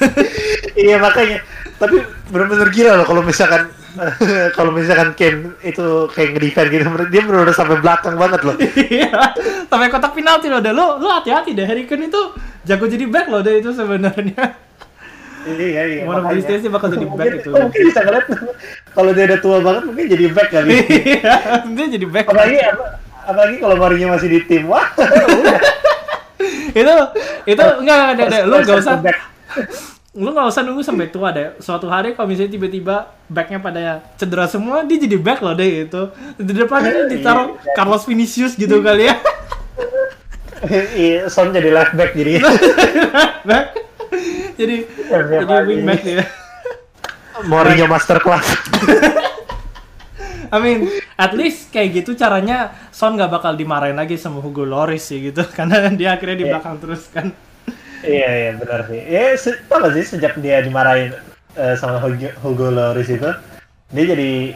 iya 0.84 0.99
makanya. 0.99 1.39
Tapi 1.80 2.03
benar-benar 2.32 2.70
gila 2.72 2.91
loh 2.99 3.05
kalau 3.07 3.22
misalkan 3.24 3.72
kalau 4.57 4.76
misalkan 4.76 5.16
Ken 5.16 5.55
itu 5.63 6.11
kayak 6.11 6.36
ngedefend 6.36 6.68
gitu, 6.68 6.84
dia 7.07 7.22
benar-benar 7.24 7.55
sampai 7.55 7.80
belakang 7.80 8.20
banget 8.20 8.41
loh. 8.43 8.55
Iya, 8.59 9.32
sampai 9.72 9.88
kotak 9.88 10.11
penalti 10.11 10.51
loh 10.51 10.59
deh. 10.59 10.76
Lo, 10.76 10.99
lo 10.99 11.07
hati-hati 11.16 11.55
deh. 11.55 11.63
Harry 11.63 11.88
Kane 11.88 12.11
itu 12.11 12.22
jago 12.68 12.86
jadi 12.91 13.07
back 13.07 13.32
loh 13.32 13.39
deh 13.39 13.63
itu 13.63 13.72
sebenarnya. 13.72 14.59
iya 15.45 15.82
iya. 15.86 16.01
One 16.09 16.26
of 16.26 16.34
these 16.34 16.43
days 16.43 16.66
dia 16.66 16.74
bakal 16.74 16.91
jadi 16.91 17.07
back 17.07 17.39
itu. 17.39 17.49
Mungkin 17.53 17.82
bisa 17.88 18.01
ngeliat 18.03 18.26
kalau 18.91 19.11
dia 19.13 19.24
udah 19.32 19.39
tua 19.39 19.57
banget 19.61 19.84
mungkin 19.88 20.05
jadi 20.11 20.26
back 20.34 20.49
kali. 20.51 20.70
Iya, 20.76 21.34
dia 21.63 21.86
jadi 21.95 22.05
back. 22.09 22.26
apalagi 22.28 22.57
apalagi 23.26 23.57
kalau 23.59 23.76
Mourinho 23.76 24.13
masih 24.13 24.30
di 24.30 24.39
tim. 24.45 24.69
Wah. 24.69 24.86
itu 26.80 26.95
itu 27.45 27.63
enggak 27.82 27.97
enggak 28.15 28.28
deh. 28.30 28.41
Lu 28.45 28.55
nggak 28.61 28.78
usah 28.80 28.95
Back. 29.01 29.17
lu 30.15 30.32
nggak 30.32 30.47
usah 30.47 30.61
nunggu 30.63 30.84
sampai 30.84 31.11
tua 31.11 31.36
deh. 31.36 31.57
Suatu 31.59 31.91
hari 31.91 32.15
kalau 32.15 32.32
misalnya 32.32 32.55
tiba-tiba 32.55 33.11
backnya 33.28 33.59
pada 33.59 33.84
cedera 34.15 34.47
semua, 34.47 34.88
dia 34.88 34.95
jadi 34.95 35.19
back 35.19 35.39
loh 35.43 35.55
deh 35.55 35.88
itu. 35.88 36.01
Di 36.39 36.53
depannya 36.55 36.91
dia 36.91 37.05
ditaruh 37.19 37.55
Iya. 37.59 37.73
Carlos 37.76 38.03
Vinicius 38.07 38.55
gitu 38.55 38.80
kali 38.80 39.11
ya. 39.11 39.15
Iya, 40.95 41.30
Son 41.30 41.51
jadi 41.53 41.69
left 41.69 41.93
back 41.93 42.15
jadi. 42.15 42.41
back. 43.49 43.65
jadi 44.57 44.88
Iya, 44.88 45.19
jadi 45.45 45.55
wing 45.67 45.84
back 45.86 46.01
dia. 46.01 46.26
Mourinho 47.45 47.86
masterclass. 47.86 48.47
I 50.49 50.57
mean, 50.63 50.88
at 51.19 51.36
least 51.36 51.69
kayak 51.69 52.01
gitu 52.01 52.15
caranya 52.15 52.71
Son 52.95 53.19
nggak 53.19 53.27
bakal 53.27 53.59
dimarahin 53.59 53.99
lagi 53.99 54.15
sama 54.15 54.39
Hugo 54.39 54.63
Lloris 54.63 55.03
sih 55.03 55.19
gitu, 55.19 55.43
karena 55.57 55.91
dia 55.91 56.15
akhirnya 56.15 56.37
di 56.39 56.45
Iya. 56.47 56.51
belakang 56.55 56.75
terus 56.79 57.11
kan. 57.11 57.27
Iya 58.05 58.29
iya 58.31 58.51
benar 58.55 58.87
sih. 58.87 59.01
Ya 59.03 59.35
se 59.35 59.51
gak 59.67 59.91
sih 59.99 60.05
sejak 60.15 60.33
dia 60.39 60.63
dimarahin 60.63 61.11
eh, 61.59 61.75
sama 61.75 61.99
Hugo, 61.99 62.31
Hugo 62.39 62.67
Lloris 62.71 63.11
itu, 63.11 63.27
dia 63.91 64.05
jadi 64.07 64.55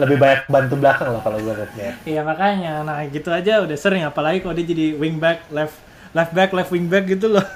lebih 0.00 0.16
banyak 0.16 0.42
bantu 0.48 0.74
belakang 0.80 1.12
loh 1.14 1.22
kalau 1.22 1.38
gue 1.38 1.54
liatnya. 1.54 1.90
Iya 2.02 2.20
makanya, 2.26 2.82
nah 2.82 2.98
gitu 3.06 3.30
aja 3.30 3.62
udah 3.62 3.78
sering, 3.78 4.02
apalagi 4.02 4.42
kalau 4.42 4.58
dia 4.58 4.66
jadi 4.66 4.98
wing 4.98 5.22
back, 5.22 5.46
left 5.54 5.76
left 6.16 6.32
back, 6.34 6.50
left 6.50 6.72
wing 6.74 6.90
back 6.90 7.06
gitu 7.06 7.30
loh. 7.30 7.46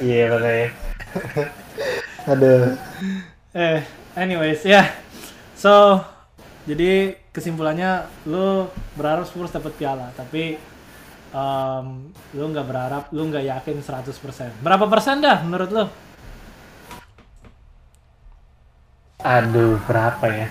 Iya 0.00 0.32
makanya. 0.32 0.68
Aduh. 2.24 2.72
Eh, 3.52 3.80
anyways 4.16 4.64
ya. 4.64 4.88
So, 5.52 6.00
jadi 6.68 7.16
kesimpulannya 7.32 8.04
lu 8.28 8.68
berharap 8.98 9.24
Spurs 9.24 9.54
dapat 9.54 9.72
piala, 9.80 10.12
tapi 10.12 10.60
em, 11.32 11.86
lu 12.36 12.44
nggak 12.52 12.66
berharap, 12.68 13.02
lu 13.16 13.32
nggak 13.32 13.44
yakin 13.48 13.80
100%. 13.80 14.60
Berapa 14.60 14.84
persen 14.90 15.24
dah 15.24 15.40
menurut 15.40 15.70
lu? 15.72 15.84
Aduh 19.20 19.76
berapa 19.84 20.24
ya? 20.28 20.48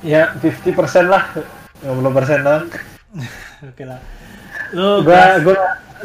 Ya 0.00 0.22
50% 0.36 1.08
lah. 1.08 1.32
50% 1.84 2.44
doang. 2.44 2.64
Oke 3.68 3.84
lah. 3.84 4.00
Lu 4.72 5.04
Gua 5.04 5.40
gua 5.44 5.56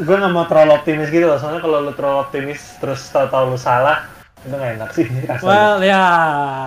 gua 0.04 0.16
nggak 0.20 0.32
mau 0.32 0.44
terlalu 0.48 0.72
optimis 0.76 1.08
gitu 1.12 1.28
loh. 1.28 1.40
Soalnya 1.40 1.60
kalau 1.64 1.80
lu 1.84 1.92
terlalu 1.92 2.18
optimis 2.24 2.60
terus 2.80 3.04
tahu-tahu 3.12 3.56
lu 3.56 3.58
salah, 3.60 4.08
itu 4.46 4.54
nggak 4.54 4.72
enak 4.78 4.90
sih 4.94 5.06
rasanya. 5.28 5.42
Well 5.42 5.78
ya, 5.82 6.04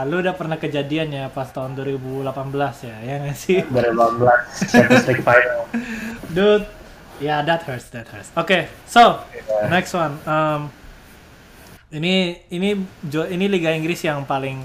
lu 0.03 0.15
udah 0.19 0.35
pernah 0.35 0.57
kejadian 0.59 1.07
ya 1.09 1.25
pas 1.31 1.47
tahun 1.47 1.73
2018 1.73 2.27
ya, 2.83 2.95
ya 2.99 3.15
nggak 3.23 3.37
sih? 3.37 3.63
2018 3.71 4.71
Champions 4.71 5.05
League 5.07 5.23
final. 5.23 5.61
Dude, 6.35 6.65
yeah, 7.17 7.39
that 7.41 7.63
hurts, 7.63 7.87
that 7.89 8.05
hurts. 8.05 8.29
Oke, 8.35 8.67
so 8.83 9.23
next 9.67 9.95
one. 9.95 10.19
Um, 10.27 10.69
ini 11.89 12.43
ini 12.53 12.77
ini 13.09 13.45
Liga 13.47 13.73
Inggris 13.73 14.03
yang 14.03 14.21
paling 14.23 14.61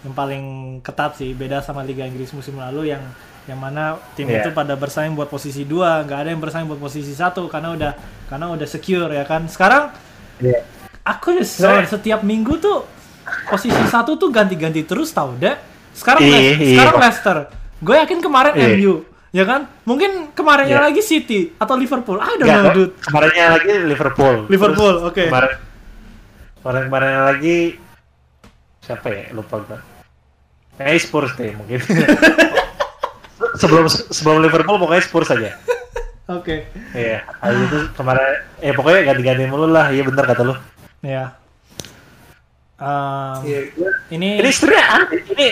yang 0.00 0.14
paling 0.14 0.44
ketat 0.80 1.18
sih, 1.18 1.34
beda 1.34 1.60
sama 1.60 1.82
Liga 1.82 2.06
Inggris 2.06 2.30
musim 2.30 2.56
lalu 2.56 2.94
yang 2.94 3.02
yang 3.48 3.58
mana 3.58 3.98
tim 4.14 4.30
Iya. 4.30 4.46
itu 4.46 4.50
pada 4.54 4.78
bersaing 4.78 5.12
buat 5.12 5.26
posisi 5.26 5.66
dua, 5.66 6.06
nggak 6.06 6.18
ada 6.22 6.28
yang 6.30 6.38
bersaing 6.38 6.68
buat 6.70 6.78
posisi 6.78 7.10
satu 7.10 7.50
karena 7.50 7.74
udah 7.74 7.92
karena 8.30 8.46
udah 8.54 8.68
secure 8.68 9.10
ya 9.10 9.26
kan. 9.26 9.48
Sekarang 9.50 9.90
Iya. 10.38 10.62
Aku 11.02 11.26
udah 11.34 11.46
Sebenarnya- 11.46 11.88
setiap 11.88 12.20
minggu 12.22 12.56
tuh 12.56 12.84
posisi 13.46 13.78
satu 13.86 14.14
tuh 14.14 14.28
ganti-ganti 14.28 14.82
terus 14.82 15.10
tau 15.10 15.32
deh. 15.34 15.54
Sekarang 15.90 16.22
Iya, 16.22 16.34
Les- 16.34 16.58
iya. 16.58 16.76
sekarang 16.76 16.96
Leicester. 16.98 17.36
Gue 17.80 17.96
yakin 17.96 18.18
kemarin 18.20 18.52
Iya. 18.54 18.66
MU, 18.76 18.94
ya 19.30 19.44
kan? 19.44 19.60
Mungkin 19.82 20.32
kemarinnya 20.32 20.78
Iya. 20.78 20.86
lagi 20.86 21.00
City 21.00 21.40
atau 21.56 21.74
Liverpool. 21.74 22.18
I 22.18 22.36
don't 22.36 22.46
know, 22.46 22.70
dude. 22.70 22.92
Kemarinnya 23.00 23.46
lagi 23.50 23.70
Liverpool. 23.84 24.36
Liverpool, 24.46 24.94
oke. 25.02 25.24
Kemarin 25.26 25.52
kemarin 26.60 26.82
kemarinnya 26.86 27.22
lagi 27.26 27.56
siapa 28.80 29.06
ya? 29.08 29.24
Lupa 29.32 29.60
gua. 29.60 29.78
Kayak 30.76 31.00
Spurs 31.00 31.32
deh 31.34 31.52
mungkin. 31.52 31.80
sebelum 33.60 33.84
sebelum 33.88 34.38
Liverpool 34.40 34.76
pokoknya 34.78 35.02
Spurs 35.02 35.30
aja. 35.30 35.56
Oke. 36.30 36.70
Iya. 36.92 37.26
Habis 37.40 37.60
itu 37.66 37.78
kemarin 37.92 38.22
eh 38.60 38.72
pokoknya 38.72 39.00
ganti-ganti 39.04 39.44
mulu 39.46 39.66
lah. 39.66 39.90
Iya 39.90 40.04
bener 40.04 40.24
kata 40.24 40.42
lu. 40.42 40.54
Ya. 41.00 41.36
Um, 42.76 43.44
Iya. 43.44 43.60
ini 44.08 44.40
Ini 44.40 44.50
sebenarnya 44.50 44.84
aneh. 44.90 45.20
Ini 45.28 45.46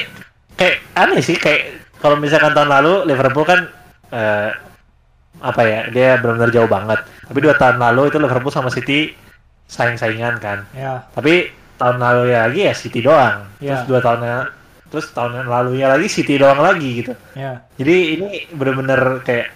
kayak 0.54 0.76
aneh 0.94 1.20
sih 1.20 1.36
kayak 1.36 1.60
kalau 1.98 2.16
misalkan 2.16 2.52
tahun 2.52 2.70
lalu 2.70 2.92
Liverpool 3.04 3.44
kan 3.44 3.68
eh, 4.08 4.50
apa 5.38 5.62
ya 5.62 5.80
dia 5.88 6.16
benar-benar 6.18 6.50
jauh 6.50 6.66
banget. 6.66 7.00
Tapi 7.24 7.38
dua 7.38 7.54
tahun 7.54 7.76
lalu 7.76 8.08
itu 8.08 8.16
Liverpool 8.16 8.50
sama 8.50 8.68
City 8.68 9.12
saing-saingan 9.68 10.40
kan. 10.40 10.64
Ya, 10.72 11.04
Tapi 11.12 11.52
tahun 11.76 12.00
lalu 12.00 12.32
lagi 12.32 12.60
ya 12.64 12.72
City 12.72 13.04
doang. 13.04 13.44
Terus 13.60 13.84
Ya. 13.84 13.86
dua 13.86 14.00
tahunnya 14.00 14.36
terus 14.88 15.12
tahun 15.12 15.44
yang 15.44 15.48
lalunya 15.52 15.86
lagi 15.92 16.08
City 16.08 16.40
doang 16.40 16.56
lagi 16.58 17.04
gitu. 17.04 17.12
ya. 17.36 17.60
Jadi 17.76 17.96
ini 18.16 18.28
bener-bener 18.48 19.20
kayak 19.20 19.52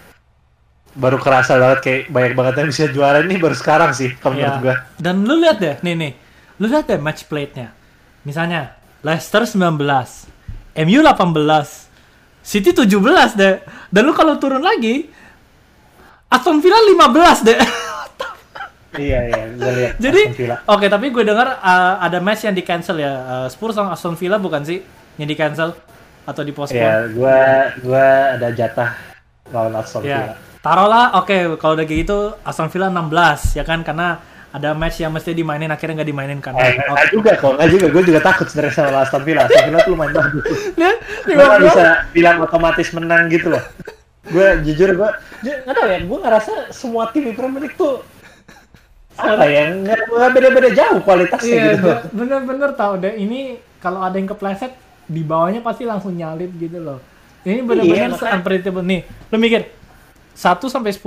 baru 0.92 1.16
kerasa 1.16 1.56
banget 1.56 1.78
kayak 1.80 2.00
banyak 2.12 2.32
banget 2.36 2.54
yang 2.60 2.68
bisa 2.68 2.84
juara 2.92 3.24
ini 3.24 3.40
baru 3.40 3.56
sekarang 3.56 3.90
sih 3.96 4.12
kalau 4.20 4.36
menurut 4.36 4.56
Ya. 4.56 4.60
gua. 4.60 4.74
Dan 5.00 5.24
lu 5.24 5.40
lihat 5.40 5.56
deh, 5.58 5.76
nih 5.80 5.94
nih. 5.96 6.12
Lu 6.60 6.68
lihat 6.68 6.84
deh 6.84 7.00
match 7.00 7.24
plate-nya. 7.26 7.72
Misalnya 8.22 8.76
Leicester 9.00 9.42
19, 9.48 10.28
MU 10.78 11.00
18, 11.00 11.88
City 12.44 12.70
17 12.70 13.32
deh. 13.34 13.64
Dan 13.88 14.02
lu 14.04 14.12
kalau 14.12 14.36
turun 14.36 14.60
lagi 14.60 15.08
Aston 16.28 16.60
Villa 16.60 16.80
15 16.80 17.48
deh. 17.48 17.58
Iya 18.92 19.24
iya, 19.24 19.42
lihat. 19.56 19.94
Jadi, 20.04 20.22
oke 20.68 20.84
tapi 20.84 21.08
gue 21.08 21.24
dengar 21.24 21.64
uh, 21.64 21.96
ada 21.96 22.20
match 22.20 22.44
yang 22.44 22.52
di 22.52 22.60
cancel 22.60 23.00
ya. 23.00 23.12
Uh, 23.24 23.46
Spurs 23.48 23.72
sama 23.72 23.96
Aston 23.96 24.20
Villa 24.20 24.36
bukan 24.36 24.60
sih 24.68 24.84
yang 25.16 25.24
di 25.24 25.32
cancel 25.32 25.72
atau 26.28 26.42
di 26.44 26.52
postpone? 26.52 26.76
Iya, 26.76 27.08
gua 27.16 27.40
gua 27.80 28.06
ada 28.36 28.52
jatah 28.52 28.92
lawan 29.48 29.80
Aston 29.80 30.04
Villa. 30.04 30.36
Taruhlah, 30.62 31.18
oke 31.18 31.58
kalau 31.58 31.74
udah 31.74 31.82
kayak 31.82 32.00
gitu 32.06 32.18
Aston 32.46 32.70
Villa 32.70 32.86
16 32.86 33.58
ya 33.58 33.64
kan 33.66 33.82
karena 33.82 34.22
ada 34.52 34.76
match 34.76 35.00
yang 35.00 35.10
mesti 35.10 35.32
dimainin 35.32 35.72
akhirnya 35.72 36.04
nggak 36.04 36.10
dimainin 36.12 36.38
kan. 36.38 36.52
Eh, 36.54 36.76
nggak 36.76 37.08
juga 37.10 37.32
kok, 37.40 37.56
nggak 37.56 37.68
juga. 37.72 37.86
Gue 37.90 38.02
juga 38.04 38.20
takut 38.20 38.46
sebenarnya 38.46 38.74
sama 38.78 39.00
Aston 39.02 39.22
Villa. 39.24 39.48
Aston 39.48 39.64
Villa 39.64 39.78
tuh 39.80 39.90
lumayan 39.96 40.12
bagus. 40.12 40.44
Gue 41.24 41.34
nggak 41.34 41.58
15. 41.58 41.66
bisa 41.66 41.84
bilang 42.12 42.36
otomatis 42.44 42.88
menang 42.92 43.22
gitu 43.32 43.48
loh. 43.50 43.62
Gue 44.28 44.46
jujur 44.62 44.88
gue, 44.94 45.10
nggak 45.42 45.74
tahu 45.74 45.88
ya. 45.88 45.98
Gue 46.04 46.18
ngerasa 46.20 46.52
semua 46.70 47.10
tim 47.10 47.26
di 47.26 47.34
Premier 47.34 47.64
League 47.66 47.74
tuh 47.74 48.04
apa 49.12 49.44
ya 49.44 49.68
nggak 49.76 50.30
beda-beda 50.32 50.72
jauh 50.72 51.04
kualitasnya 51.04 51.52
Iya, 51.52 51.64
gitu. 51.76 51.90
bener-bener 52.16 52.70
tahu 52.72 52.96
deh. 53.02 53.12
Ini 53.18 53.40
kalau 53.76 54.00
ada 54.00 54.16
yang 54.16 54.30
kepleset 54.30 54.72
di 55.04 55.20
bawahnya 55.20 55.60
pasti 55.60 55.84
langsung 55.84 56.14
nyalip 56.14 56.48
gitu 56.56 56.78
loh. 56.80 57.00
Ini 57.42 57.60
bener-bener 57.60 58.14
Iya, 58.14 58.36
unpredictable 58.36 58.84
nih. 58.86 59.00
Lo 59.28 59.36
mikir 59.36 59.81
1 60.32 60.58
sampai 60.66 60.90
10 60.90 61.02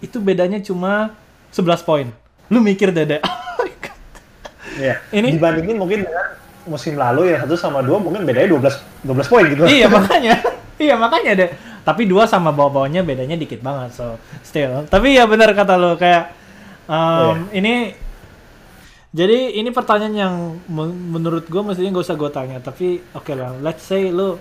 itu 0.00 0.16
bedanya 0.18 0.58
cuma 0.60 1.14
11 1.50 1.82
poin. 1.82 2.06
Lu 2.46 2.60
mikir 2.60 2.90
deh, 2.90 3.06
deh. 3.12 3.22
Iya. 4.76 5.00
Ini- 5.10 5.32
dibandingin 5.40 5.76
mungkin 5.76 6.04
dengan 6.04 6.26
musim 6.66 6.98
lalu 6.98 7.30
yang 7.32 7.46
satu 7.46 7.54
sama 7.54 7.78
dua 7.80 7.96
mungkin 7.96 8.26
bedanya 8.26 8.50
12 8.50 9.06
12 9.06 9.30
poin 9.30 9.44
gitu. 9.46 9.62
iya 9.70 9.86
makanya 9.96 10.34
iya 10.76 10.98
makanya 10.98 11.32
deh 11.38 11.50
tapi 11.86 12.10
dua 12.10 12.26
sama 12.26 12.50
bawah-bawahnya 12.50 13.06
bedanya 13.06 13.38
dikit 13.38 13.62
banget 13.62 13.94
so 13.94 14.18
still 14.42 14.82
tapi 14.90 15.14
ya 15.14 15.30
benar 15.30 15.54
kata 15.54 15.78
lo 15.78 15.94
kayak 15.94 16.34
um, 16.90 17.46
ini 17.54 17.94
jadi 19.14 19.54
ini 19.54 19.70
pertanyaan 19.70 20.14
yang 20.18 20.34
men- 20.66 21.14
menurut 21.14 21.46
gue 21.46 21.62
mestinya 21.62 21.94
gak 21.94 22.04
usah 22.10 22.18
gue 22.18 22.30
tanya 22.34 22.58
tapi 22.58 22.98
oke 23.14 23.30
lah 23.32 23.54
let's 23.62 23.86
say 23.86 24.10
lu 24.10 24.34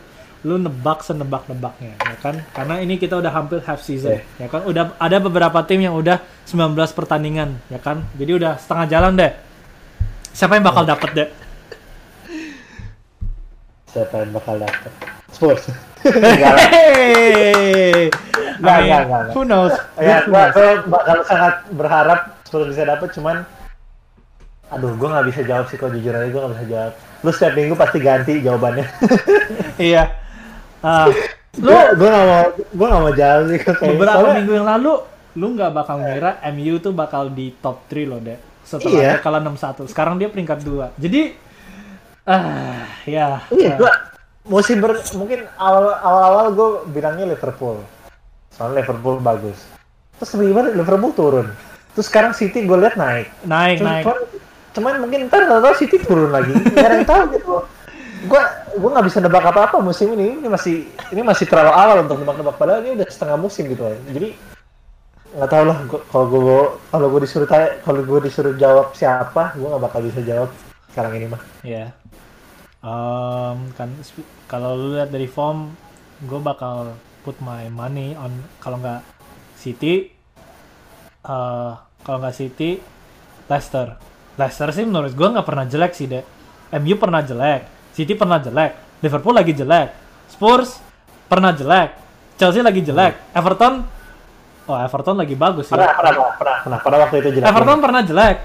lu 0.45 0.61
nebak 0.61 1.01
senebak 1.01 1.49
nebaknya 1.49 1.97
ya 1.97 2.17
kan 2.21 2.37
karena 2.53 2.77
ini 2.85 3.01
kita 3.01 3.17
udah 3.17 3.33
hampir 3.33 3.65
half 3.65 3.81
season 3.81 4.21
ya 4.37 4.45
kan 4.45 4.61
udah 4.69 4.93
ada 5.01 5.17
beberapa 5.17 5.65
tim 5.65 5.81
yang 5.81 5.97
udah 5.97 6.21
19 6.45 6.77
pertandingan 6.93 7.57
ya 7.73 7.81
kan 7.81 8.05
jadi 8.13 8.37
udah 8.37 8.53
setengah 8.61 8.85
jalan 8.85 9.17
deh 9.17 9.33
siapa 10.37 10.61
yang 10.61 10.65
bakal 10.69 10.85
dapet 10.85 11.09
deh 11.17 11.29
Siapa 13.95 14.27
yang 14.27 14.35
bakal 14.35 14.59
dapet? 14.59 14.91
Spurs. 15.31 15.71
Hey, 16.05 18.13
Nggak, 18.61 18.77
nggak, 18.85 19.01
nggak, 19.09 19.23
who 19.33 19.41
knows? 19.47 19.73
Ya, 19.97 20.21
gua 20.27 20.51
bakal 20.85 21.17
sangat 21.25 21.65
berharap 21.73 22.19
Spurs 22.43 22.75
bisa 22.75 22.83
dapet, 22.83 23.09
cuman 23.15 23.47
aduh, 24.69 24.93
gua 24.99 25.15
nggak 25.15 25.27
bisa 25.31 25.41
jawab 25.47 25.65
sih 25.71 25.79
kalau 25.79 25.95
jujur 25.95 26.11
aja 26.11 26.27
gua 26.27 26.41
nggak 26.45 26.53
bisa 26.59 26.67
jawab. 26.67 26.93
Lu 27.23 27.31
setiap 27.31 27.53
minggu 27.55 27.73
pasti 27.79 27.97
ganti 28.03 28.33
jawabannya. 28.43 28.85
Iya. 29.79 30.03
Ah, 30.85 31.09
lu 31.57 31.65
gua 31.65 31.81
gua 31.97 32.09
nggak 32.11 32.27
mau 32.27 32.43
gua 32.71 32.87
nggak 32.87 33.01
mau 33.01 33.13
jawab 33.13 33.43
sih 33.47 33.59
beberapa 33.59 34.13
soalnya- 34.13 34.35
minggu 34.37 34.53
yang 34.53 34.67
lalu 34.67 34.91
lu 35.33 35.45
nggak 35.51 35.71
bakal 35.73 35.95
ngira 35.97 36.31
MU 36.47 36.77
tuh 36.77 36.93
bakal 36.93 37.27
di 37.27 37.51
top 37.57 37.89
3 37.89 38.05
loh, 38.05 38.21
Dek. 38.21 38.39
Setelah 38.61 38.93
Iya. 38.95 39.13
kalah 39.19 39.41
6-1. 39.41 39.83
Sekarang 39.85 40.15
dia 40.15 40.29
peringkat 40.29 40.61
2. 40.61 40.93
Jadi 40.95 41.35
ah, 42.23 42.85
ya. 43.03 43.43
Iya, 43.49 43.75
gua 43.75 43.91
musim 44.45 44.77
ber, 44.77 44.95
mungkin 45.13 45.49
awal 45.57 45.89
awal 45.97 46.45
gue 46.51 46.69
bilangnya 46.91 47.25
Liverpool. 47.27 47.81
Soalnya 48.49 48.79
Liverpool 48.79 49.17
bagus. 49.19 49.57
Terus 50.15 50.29
tiba-tiba 50.31 50.61
Liverpool 50.71 51.11
turun. 51.11 51.47
Terus 51.91 52.05
sekarang 52.05 52.31
City 52.31 52.63
gue 52.63 52.77
lihat 52.77 52.95
naik. 52.95 53.27
naik 53.43 53.77
Cuman, 53.79 53.91
naik. 53.91 54.05
cuman 54.71 54.93
mungkin 54.99 55.19
ntar 55.27 55.43
tau 55.45 55.73
City 55.73 55.97
turun 55.97 56.29
lagi. 56.29 56.53
Gak 56.53 56.79
ada 56.79 56.95
yang 56.95 57.05
tahu 57.05 57.23
gitu. 57.33 57.55
Gue 58.23 58.41
gue 58.79 58.89
nggak 58.89 59.07
bisa 59.11 59.19
nebak 59.19 59.43
apa-apa 59.43 59.83
musim 59.83 60.15
ini. 60.15 60.39
Ini 60.39 60.47
masih 60.47 60.87
ini 61.11 61.21
masih 61.21 61.45
terlalu 61.51 61.71
awal 61.75 61.97
untuk 62.07 62.23
nebak-nebak. 62.23 62.55
Padahal 62.55 62.79
ini 62.87 63.03
udah 63.03 63.07
setengah 63.11 63.35
musim 63.35 63.67
gitu. 63.67 63.83
Jadi 64.15 64.29
nggak 65.35 65.49
tahu 65.51 65.63
lah. 65.67 65.77
Kalau 66.07 66.25
gue 66.31 66.61
kalau 66.87 67.07
gue 67.11 67.21
disuruh 67.27 67.47
tanya, 67.47 67.75
kalau 67.83 68.01
gue 68.07 68.19
disuruh 68.23 68.55
jawab 68.55 68.95
siapa, 68.95 69.51
gue 69.59 69.67
nggak 69.67 69.83
bakal 69.83 69.99
bisa 69.99 70.23
jawab 70.23 70.49
sekarang 70.95 71.11
ini 71.19 71.27
mah. 71.27 71.41
Iya. 71.67 71.85
Em, 72.85 73.57
kan 73.75 73.89
sp- 73.99 74.29
kalau 74.47 74.79
lu 74.79 74.87
lihat 74.95 75.11
dari 75.11 75.27
form, 75.27 75.75
gue 76.23 76.39
bakal 76.39 76.95
put 77.27 77.35
my 77.41 77.67
money 77.67 78.15
on 78.15 78.31
kalau 78.61 78.77
nggak 78.79 79.01
City, 79.59 80.07
eh 81.25 81.71
kalau 82.05 82.17
nggak 82.21 82.37
City, 82.37 82.79
Leicester. 83.49 83.97
Leicester 84.37 84.69
sih 84.71 84.85
menurut 84.85 85.11
gue 85.11 85.27
nggak 85.33 85.47
pernah 85.47 85.65
jelek 85.65 85.97
sih 85.97 86.05
deh. 86.05 86.21
MU 86.77 86.95
pernah 87.01 87.25
jelek, 87.25 87.65
City 87.95 88.11
pernah 88.13 88.43
jelek, 88.43 88.99
Liverpool 88.99 89.31
lagi 89.31 89.55
jelek, 89.55 89.95
Spurs 90.27 90.83
pernah 91.31 91.55
jelek, 91.55 91.95
Chelsea 92.35 92.59
lagi 92.59 92.83
jelek, 92.83 93.31
Everton, 93.31 93.87
oh 94.67 94.75
Everton 94.75 95.15
lagi 95.15 95.33
bagus 95.39 95.71
sih. 95.71 95.79
Pernah, 95.79 95.95
pernah, 95.95 96.11
pernah, 96.11 96.35
pernah, 96.35 96.57
pernah. 96.59 96.79
Pada 96.83 96.95
waktu 97.07 97.15
itu 97.23 97.29
jelas. 97.39 97.47
Everton 97.47 97.79
pernah 97.79 98.01
jelek. 98.03 98.37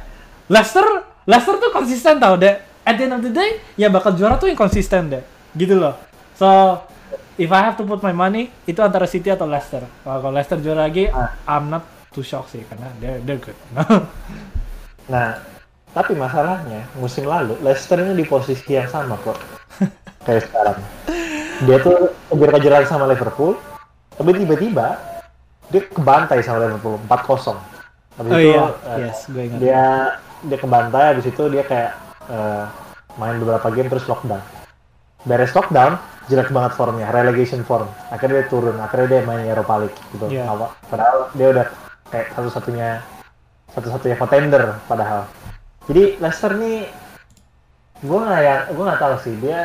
Leicester, 0.46 0.86
Leicester 1.26 1.54
tuh 1.58 1.70
konsisten 1.74 2.22
tau 2.22 2.38
deh. 2.38 2.54
At 2.86 2.96
the 2.96 3.04
end 3.10 3.14
of 3.18 3.22
the 3.26 3.30
day, 3.34 3.58
ya 3.74 3.90
bakal 3.90 4.14
juara 4.14 4.38
tuh 4.38 4.46
yang 4.48 4.58
konsisten 4.58 5.10
deh. 5.10 5.22
Gitu 5.54 5.74
loh. 5.78 5.94
So, 6.38 6.80
if 7.36 7.50
I 7.50 7.60
have 7.66 7.76
to 7.76 7.84
put 7.84 8.00
my 8.00 8.14
money, 8.14 8.48
itu 8.64 8.78
antara 8.80 9.04
City 9.04 9.28
atau 9.30 9.44
Leicester. 9.44 9.82
Kalau 10.02 10.30
Leicester 10.32 10.58
juara 10.62 10.86
lagi, 10.86 11.10
Ah. 11.10 11.34
I'm 11.46 11.68
not 11.68 11.84
too 12.10 12.22
shocked 12.22 12.54
sih 12.54 12.62
karena 12.66 12.90
they're 13.02 13.18
they're 13.26 13.42
good. 13.42 13.58
Nah, 15.10 15.42
tapi 15.90 16.14
masalahnya 16.14 16.86
musim 16.94 17.26
lalu 17.26 17.58
Leicester 17.60 17.98
ini 17.98 18.14
di 18.14 18.24
posisi 18.24 18.62
yang 18.70 18.86
sama 18.86 19.18
kok 19.20 19.38
kayak 20.26 20.46
sekarang. 20.46 20.78
Dia 21.60 21.76
tuh 21.80 22.08
kejar-kejaran 22.32 22.88
sama 22.88 23.04
Liverpool, 23.04 23.52
tapi 24.16 24.32
tiba-tiba 24.32 24.96
dia 25.68 25.82
kebantai 25.86 26.40
sama 26.40 26.64
Liverpool 26.64 26.96
4-0. 27.04 27.52
Habis 28.16 28.30
oh 28.32 28.38
itu 28.38 28.48
iya, 28.48 28.64
eh, 28.64 28.98
yes, 29.06 29.18
gue 29.28 29.42
ingat. 29.44 29.58
dia 29.60 29.84
dia 30.40 30.58
kebantai 30.58 31.04
habis 31.14 31.26
itu 31.28 31.42
dia 31.52 31.62
kayak 31.64 31.92
eh, 32.28 32.64
main 33.16 33.36
beberapa 33.36 33.68
game 33.70 33.88
terus 33.88 34.08
lockdown. 34.08 34.40
Beres 35.28 35.52
lockdown, 35.52 36.00
jelek 36.32 36.48
banget 36.48 36.72
formnya, 36.72 37.12
relegation 37.12 37.60
form. 37.60 37.88
Akhirnya 38.08 38.40
dia 38.40 38.48
turun, 38.48 38.76
akhirnya 38.80 39.08
dia 39.08 39.20
main 39.28 39.44
Europa 39.44 39.84
League 39.84 39.98
gitu. 40.16 40.26
Awal- 40.32 40.72
Padahal 40.88 41.28
dia 41.36 41.46
udah 41.52 41.66
kayak 42.08 42.26
satu-satunya 42.32 42.88
satu-satunya 43.76 44.16
contender 44.16 44.80
padahal. 44.88 45.28
Jadi 45.90 46.22
Leicester 46.22 46.54
nih 46.54 46.86
gue 48.00 48.20
nggak 48.22 48.40
ya 48.46 48.56
gue 48.70 48.84
nggak 48.86 49.00
tahu 49.02 49.14
sih. 49.26 49.34
Dia 49.42 49.62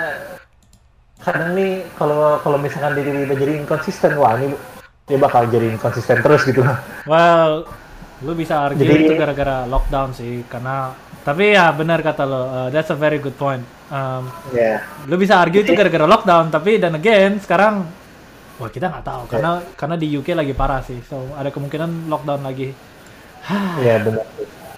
kadang 1.21 1.53
nih 1.53 1.85
kalau 1.93 2.41
kalau 2.41 2.57
misalkan 2.57 2.97
dia 2.97 3.05
tiba-tiba 3.05 3.35
jadi 3.37 3.53
inkonsisten 3.61 4.17
wah 4.17 4.33
ini 4.41 4.57
dia 5.05 5.17
bakal 5.21 5.45
jadi 5.53 5.69
inkonsisten 5.69 6.25
terus 6.25 6.41
gitu. 6.49 6.65
Well, 7.05 7.69
lu 8.25 8.33
bisa 8.33 8.57
argue 8.57 8.81
Jadi- 8.81 9.05
itu 9.05 9.13
gara-gara 9.13 9.69
lockdown 9.69 10.17
sih 10.17 10.41
karena 10.49 10.97
tapi 11.25 11.57
ya 11.57 11.73
benar 11.73 12.05
kata 12.05 12.21
lo, 12.21 12.37
uh, 12.37 12.67
that's 12.69 12.93
a 12.93 12.97
very 12.97 13.17
good 13.21 13.37
point. 13.37 13.61
Um, 13.93 14.25
ya 14.49 14.81
lu 15.05 15.21
bisa 15.21 15.37
argue 15.37 15.61
itu 15.61 15.77
gara-gara 15.77 16.09
lockdown 16.09 16.49
tapi 16.49 16.81
dan 16.81 16.97
again 16.97 17.37
sekarang 17.37 17.85
wah 18.57 18.69
kita 18.73 18.89
nggak 18.89 19.05
tahu. 19.05 19.21
Karena 19.29 19.61
karena 19.77 19.93
di 19.93 20.09
UK 20.09 20.33
lagi 20.33 20.57
parah 20.57 20.81
sih 20.81 20.97
so 21.05 21.21
ada 21.37 21.53
kemungkinan 21.53 22.09
lockdown 22.09 22.41
lagi. 22.41 22.73
Ya 23.85 24.01
benar 24.01 24.25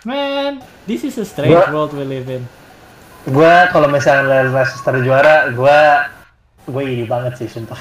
man 0.08 0.64
this 0.88 1.03
is 1.03 1.20
a 1.20 1.28
strange 1.28 1.51
Gua- 1.51 1.72
world 1.76 1.91
we 1.91 2.08
live 2.08 2.32
in. 2.32 2.47
Gue 3.28 3.53
kalau 3.76 3.91
misalnya 3.91 4.47
Leicester 4.47 4.95
juara 5.03 5.51
gue 5.51 5.80
gue 6.72 6.84
iri 6.88 7.03
banget 7.03 7.43
sih 7.43 7.51
sumpah. 7.51 7.76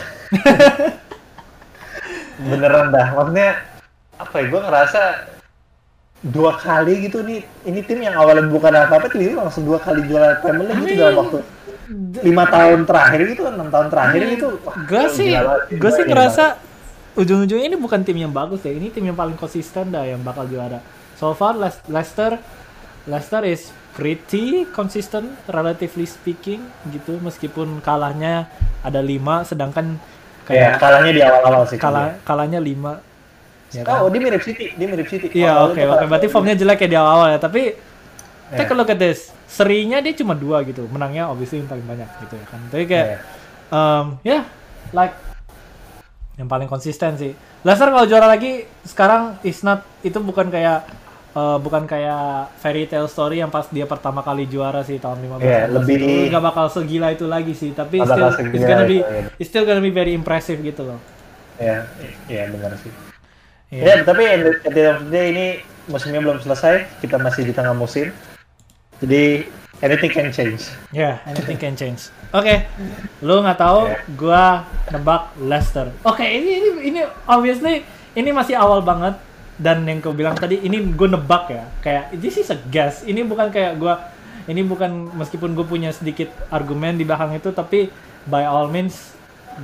Beneran 2.51 2.91
dah. 2.91 3.15
Maksudnya 3.15 3.63
apa 4.19 4.35
ya 4.43 4.45
gue 4.51 4.61
ngerasa 4.67 5.03
dua 6.27 6.59
kali 6.59 7.07
gitu 7.07 7.23
nih 7.23 7.47
ini 7.63 7.87
tim 7.87 8.03
yang 8.03 8.19
awalnya 8.19 8.51
bukan 8.51 8.75
apa 8.75 8.99
apa 8.99 9.07
tiba-tiba 9.07 9.47
langsung 9.47 9.63
dua 9.63 9.79
kali 9.79 10.03
juara 10.11 10.43
Premier 10.43 10.75
League 10.75 10.83
gitu 10.83 10.99
dalam 10.99 11.17
waktu 11.23 11.39
lima 12.27 12.45
tahun 12.51 12.83
terakhir 12.83 13.21
itu 13.31 13.43
enam 13.47 13.69
tahun 13.71 13.87
terakhir 13.93 14.23
itu 14.35 14.49
wah, 14.67 14.75
gue 14.75 15.05
sih 15.13 15.31
gue 15.71 15.91
sih 15.93 16.05
ngerasa 16.09 16.59
ujung-ujungnya 17.15 17.71
ini 17.71 17.77
bukan 17.79 18.03
tim 18.03 18.19
yang 18.19 18.35
bagus 18.35 18.65
ya 18.67 18.75
ini 18.75 18.91
tim 18.91 19.07
yang 19.07 19.15
paling 19.15 19.39
konsisten 19.39 19.95
dah 19.95 20.03
yang 20.03 20.19
bakal 20.25 20.49
juara 20.51 20.83
so 21.17 21.33
far 21.33 21.57
Les- 21.57 21.81
Leicester 21.89 22.37
Leicester 23.07 23.43
is 23.43 23.69
pretty 23.93 24.69
consistent 24.71 25.25
relatively 25.49 26.05
speaking 26.05 26.61
gitu. 26.87 27.17
Meskipun 27.19 27.81
kalahnya 27.81 28.47
ada 28.81 29.01
lima 29.01 29.41
sedangkan 29.43 29.97
ya 30.47 30.47
kayak 30.47 30.73
kalahnya 30.79 31.11
di 31.11 31.23
awal-awal 31.23 31.65
sih 31.65 31.75
kalah 31.77 32.21
kalahnya 32.23 32.61
lima. 32.61 33.01
Ya 33.71 33.83
kan? 33.83 33.99
oh 33.99 34.09
dia 34.09 34.21
mirip 34.21 34.41
City 34.41 34.71
dia 34.73 34.87
mirip 34.87 35.07
City. 35.07 35.27
Iya 35.33 35.55
Awalnya 35.55 35.65
oke 35.65 35.81
oke. 35.81 35.83
kalah- 35.89 36.09
berarti 36.09 36.29
formnya 36.29 36.55
jelek 36.55 36.79
ya 36.83 36.89
di 36.89 36.97
awal 36.97 37.29
ya 37.31 37.39
tapi 37.39 37.63
Ya. 38.47 38.63
take 38.63 38.71
a 38.71 38.79
look 38.79 38.87
at 38.87 38.95
this. 38.97 39.35
Serinya 39.47 39.99
dia 39.99 40.15
cuma 40.15 40.31
dua 40.31 40.63
gitu. 40.63 40.87
Menangnya 40.87 41.27
obviously 41.27 41.59
yang 41.59 41.67
paling 41.67 41.83
banyak 41.83 42.07
gitu 42.23 42.35
ya 42.35 42.47
kan. 42.47 42.61
Tapi 42.71 42.85
kayak 42.87 43.07
Iya. 43.07 43.19
um, 43.71 44.05
ya 44.23 44.39
like 44.93 45.15
yang 46.37 46.47
paling 46.47 46.67
konsisten 46.67 47.17
sih. 47.17 47.33
Leicester 47.63 47.89
kalau 47.89 48.05
juara 48.05 48.29
lagi 48.29 48.71
sekarang 48.83 49.41
is 49.43 49.63
not 49.63 49.83
itu 50.01 50.15
bukan 50.21 50.47
kayak 50.47 50.87
uh, 51.37 51.61
bukan 51.61 51.85
kayak 51.85 52.51
fairy 52.57 52.89
tale 52.89 53.07
story 53.07 53.39
yang 53.39 53.53
pas 53.53 53.69
dia 53.69 53.85
pertama 53.85 54.25
kali 54.25 54.49
juara 54.49 54.81
sih 54.81 54.97
tahun 54.97 55.21
15 55.21 55.45
Iya, 55.45 55.61
lebih- 55.69 56.01
itu 56.01 56.33
nggak 56.33 56.45
bakal 56.45 56.67
segila 56.67 57.13
itu 57.13 57.29
lagi 57.29 57.53
sih 57.53 57.71
tapi 57.71 58.01
still 58.01 58.33
it's 58.51 58.65
gonna 58.65 58.85
be 58.85 58.99
it's 59.37 59.49
still 59.49 59.63
gonna 59.63 59.79
be 59.79 59.93
very 59.93 60.11
impressive 60.11 60.59
gitu 60.59 60.83
loh 60.87 60.99
ya 61.57 61.85
ya 62.27 62.49
benar 62.49 62.73
sih 62.81 62.91
Iya. 63.67 63.83
Ya, 63.83 64.07
tapi 64.07 64.23
the 64.23 64.51
at 64.63 64.71
the 64.71 64.81
end 64.81 64.95
of 64.95 65.03
the 65.03 65.11
day 65.11 65.27
ini 65.35 65.47
musimnya 65.87 66.23
belum 66.23 66.39
selesai, 66.39 66.87
kita 67.03 67.19
masih 67.19 67.43
di 67.43 67.51
tengah 67.51 67.75
musim. 67.75 68.15
Jadi 68.97 69.43
anything 69.83 70.07
can 70.09 70.31
change. 70.31 70.71
Ya, 70.89 71.19
anything 71.27 71.59
can 71.59 71.75
change. 71.75 72.15
Oke, 72.31 72.63
lu 73.21 73.43
nggak 73.43 73.59
tahu, 73.59 73.91
Yeah. 73.91 73.99
gua 74.15 74.45
nebak 74.87 75.35
Leicester. 75.37 75.91
Oke, 76.03 76.23
ini 76.23 76.51
ini 76.55 76.69
ini 76.87 77.01
obviously 77.27 77.83
ini 78.15 78.31
masih 78.31 78.55
awal 78.55 78.81
banget 78.81 79.19
dan 79.57 79.89
yang 79.89 80.05
kau 80.05 80.13
bilang 80.13 80.37
tadi 80.37 80.61
ini 80.61 80.93
gue 80.93 81.09
nebak 81.09 81.45
ya. 81.49 81.65
Kayak 81.81 82.05
this 82.21 82.37
is 82.37 82.53
a 82.53 82.59
guess. 82.69 83.05
Ini 83.09 83.25
bukan 83.25 83.49
kayak 83.49 83.81
gua 83.81 84.13
ini 84.47 84.63
bukan 84.63 85.11
meskipun 85.17 85.57
gue 85.59 85.67
punya 85.67 85.91
sedikit 85.91 86.31
argumen 86.55 86.95
di 86.95 87.03
belakang 87.03 87.35
itu 87.35 87.51
tapi 87.51 87.91
by 88.29 88.47
all 88.47 88.71
means 88.71 89.17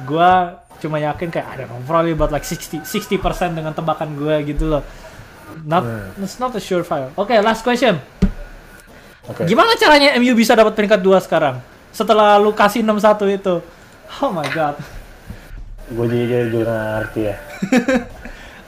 gua 0.08 0.58
cuma 0.82 0.98
yakin 0.98 1.30
kayak 1.30 1.46
don't 1.54 1.70
know, 1.70 1.78
probably 1.86 2.10
about 2.10 2.34
like 2.34 2.42
60 2.42 2.82
60% 2.82 3.54
dengan 3.54 3.70
tebakan 3.70 4.18
gue 4.18 4.34
gitu 4.50 4.66
loh. 4.66 4.82
Not 5.62 5.84
Hmm. 5.84 6.24
it's 6.24 6.40
not 6.40 6.50
a 6.56 6.62
surefire. 6.62 7.12
Oke, 7.14 7.36
last 7.38 7.62
question. 7.62 8.00
Oke. 9.28 9.46
Gimana 9.46 9.78
caranya 9.78 10.18
MU 10.18 10.34
bisa 10.34 10.58
dapat 10.58 10.74
peringkat 10.74 10.98
2 10.98 11.22
sekarang? 11.22 11.62
Setelah 11.94 12.40
lu 12.42 12.50
kasih 12.50 12.82
6-1 12.82 13.30
itu. 13.30 13.62
Oh 14.18 14.32
my 14.34 14.48
god. 14.50 14.80
Gue 15.92 16.08
juga 16.08 16.36
nggak 16.48 16.66
ngerti 16.98 17.20
ya. 17.30 17.36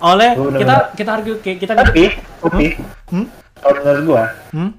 Oleh 0.05 0.31
Gua 0.35 0.53
bener-bener- 0.53 0.61
kita 0.61 0.77
kita 0.93 1.11
argue 1.11 1.35
kita 1.41 1.73
Tapi, 1.73 2.05
tapi 2.39 2.67
Hmm? 3.09 3.27
kalau 3.57 3.75
menurut 3.81 4.03
gua, 4.05 4.25
Hmm? 4.53 4.71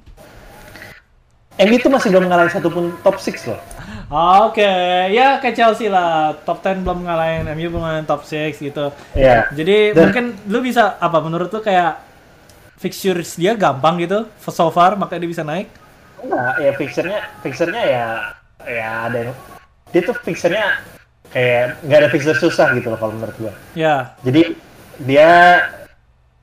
MU 1.58 1.74
itu 1.74 1.88
masih 1.88 2.12
belum 2.12 2.28
ngalahin 2.28 2.52
satupun 2.52 2.94
top 3.00 3.16
6 3.18 3.48
loh. 3.48 3.60
Oke, 4.46 4.68
ya 5.10 5.40
kayak 5.40 5.56
Chelsea 5.56 5.88
lah. 5.88 6.36
Top 6.44 6.60
10 6.60 6.84
belum 6.84 7.02
ngalahin 7.02 7.48
MU 7.50 7.72
belum 7.72 7.82
ngalahin 7.82 8.06
top 8.06 8.22
6 8.22 8.60
gitu. 8.62 8.92
Iya. 9.14 9.50
Jadi 9.50 9.78
Dan- 9.90 10.00
mungkin 10.06 10.26
lu 10.46 10.60
bisa 10.60 10.94
apa 10.96 11.18
menurut 11.18 11.50
lu 11.50 11.60
kayak 11.60 12.04
fixtures 12.76 13.34
dia 13.34 13.56
gampang 13.56 13.98
gitu 13.98 14.28
so 14.38 14.68
far 14.68 14.94
makanya 14.94 15.24
dia 15.24 15.32
bisa 15.32 15.42
naik? 15.42 15.72
Enggak, 16.20 16.54
ya 16.60 16.72
fixernya, 16.74 17.20
fixernya 17.40 17.82
ya, 17.82 18.06
ya 18.62 18.90
ada 19.06 19.18
yang, 19.24 19.36
dia 19.90 20.02
tuh 20.04 20.16
fixernya 20.18 20.66
kayak 21.30 21.80
nggak 21.82 21.98
ada 21.98 22.10
fixer 22.10 22.36
susah 22.36 22.68
gitu 22.74 22.90
loh 22.90 23.00
kalau 23.00 23.16
menurut 23.16 23.36
gua. 23.40 23.54
Ya. 23.74 24.12
Jadi 24.22 24.54
dia 25.00 25.32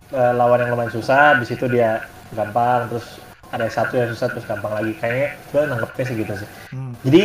eh, 0.09 0.33
lawan 0.33 0.61
yang 0.61 0.71
lumayan 0.71 0.91
susah, 0.91 1.37
di 1.37 1.47
situ 1.47 1.65
dia 1.67 2.05
gampang, 2.31 2.89
terus 2.89 3.07
ada 3.49 3.65
satu 3.67 3.95
yang 3.95 4.09
susah 4.09 4.29
terus 4.29 4.45
gampang 4.45 4.73
lagi. 4.73 4.93
Kayaknya 4.95 5.29
gue 5.49 5.61
nangkepnya 5.67 6.05
sih 6.05 6.17
gitu 6.19 6.33
sih. 6.37 6.49
Hmm. 6.71 6.93
Jadi 7.03 7.25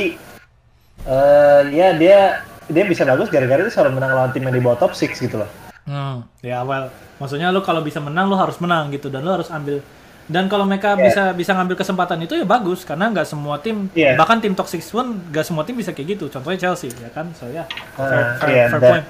eh 1.03 1.61
ya 1.71 1.93
dia 1.93 2.19
dia 2.67 2.83
bisa 2.83 3.03
bagus 3.03 3.27
gara-gara 3.27 3.59
dia 3.59 3.71
selalu 3.71 3.95
menang 3.95 4.11
lawan 4.13 4.31
tim 4.31 4.43
yang 4.43 4.51
di 4.51 4.59
bawah 4.59 4.75
top 4.77 4.91
6 4.91 5.15
gitu 5.17 5.37
loh. 5.37 5.49
Hmm, 5.83 6.27
ya 6.41 6.61
well, 6.61 6.91
maksudnya 7.15 7.47
lu 7.47 7.59
kalau 7.61 7.79
bisa 7.79 7.99
menang 7.99 8.27
lu 8.27 8.35
harus 8.35 8.59
menang 8.59 8.91
gitu 8.91 9.07
dan 9.07 9.23
lu 9.23 9.31
harus 9.31 9.47
ambil 9.47 9.79
dan 10.27 10.51
kalau 10.51 10.67
mereka 10.67 10.91
Iya. 10.93 11.03
bisa 11.07 11.23
bisa 11.31 11.51
ngambil 11.55 11.79
kesempatan 11.79 12.19
itu 12.19 12.35
ya 12.35 12.43
bagus 12.43 12.83
karena 12.83 13.07
nggak 13.07 13.23
semua 13.23 13.55
tim 13.57 13.87
Iya. 13.95 14.19
bahkan 14.19 14.43
tim 14.43 14.51
toxic 14.51 14.83
pun 14.83 15.15
nggak 15.31 15.47
semua 15.47 15.63
tim 15.63 15.79
bisa 15.79 15.95
kayak 15.95 16.19
gitu 16.19 16.27
contohnya 16.27 16.59
Chelsea 16.59 16.91
ya 16.91 17.07
kan 17.07 17.31
so 17.31 17.47
ya 17.47 17.63
fair, 17.95 18.11
Ah, 18.11 18.35
fair- 18.35 18.51
iya, 18.51 18.65
fair 18.67 18.79
dan- 18.83 18.91
point 18.91 19.05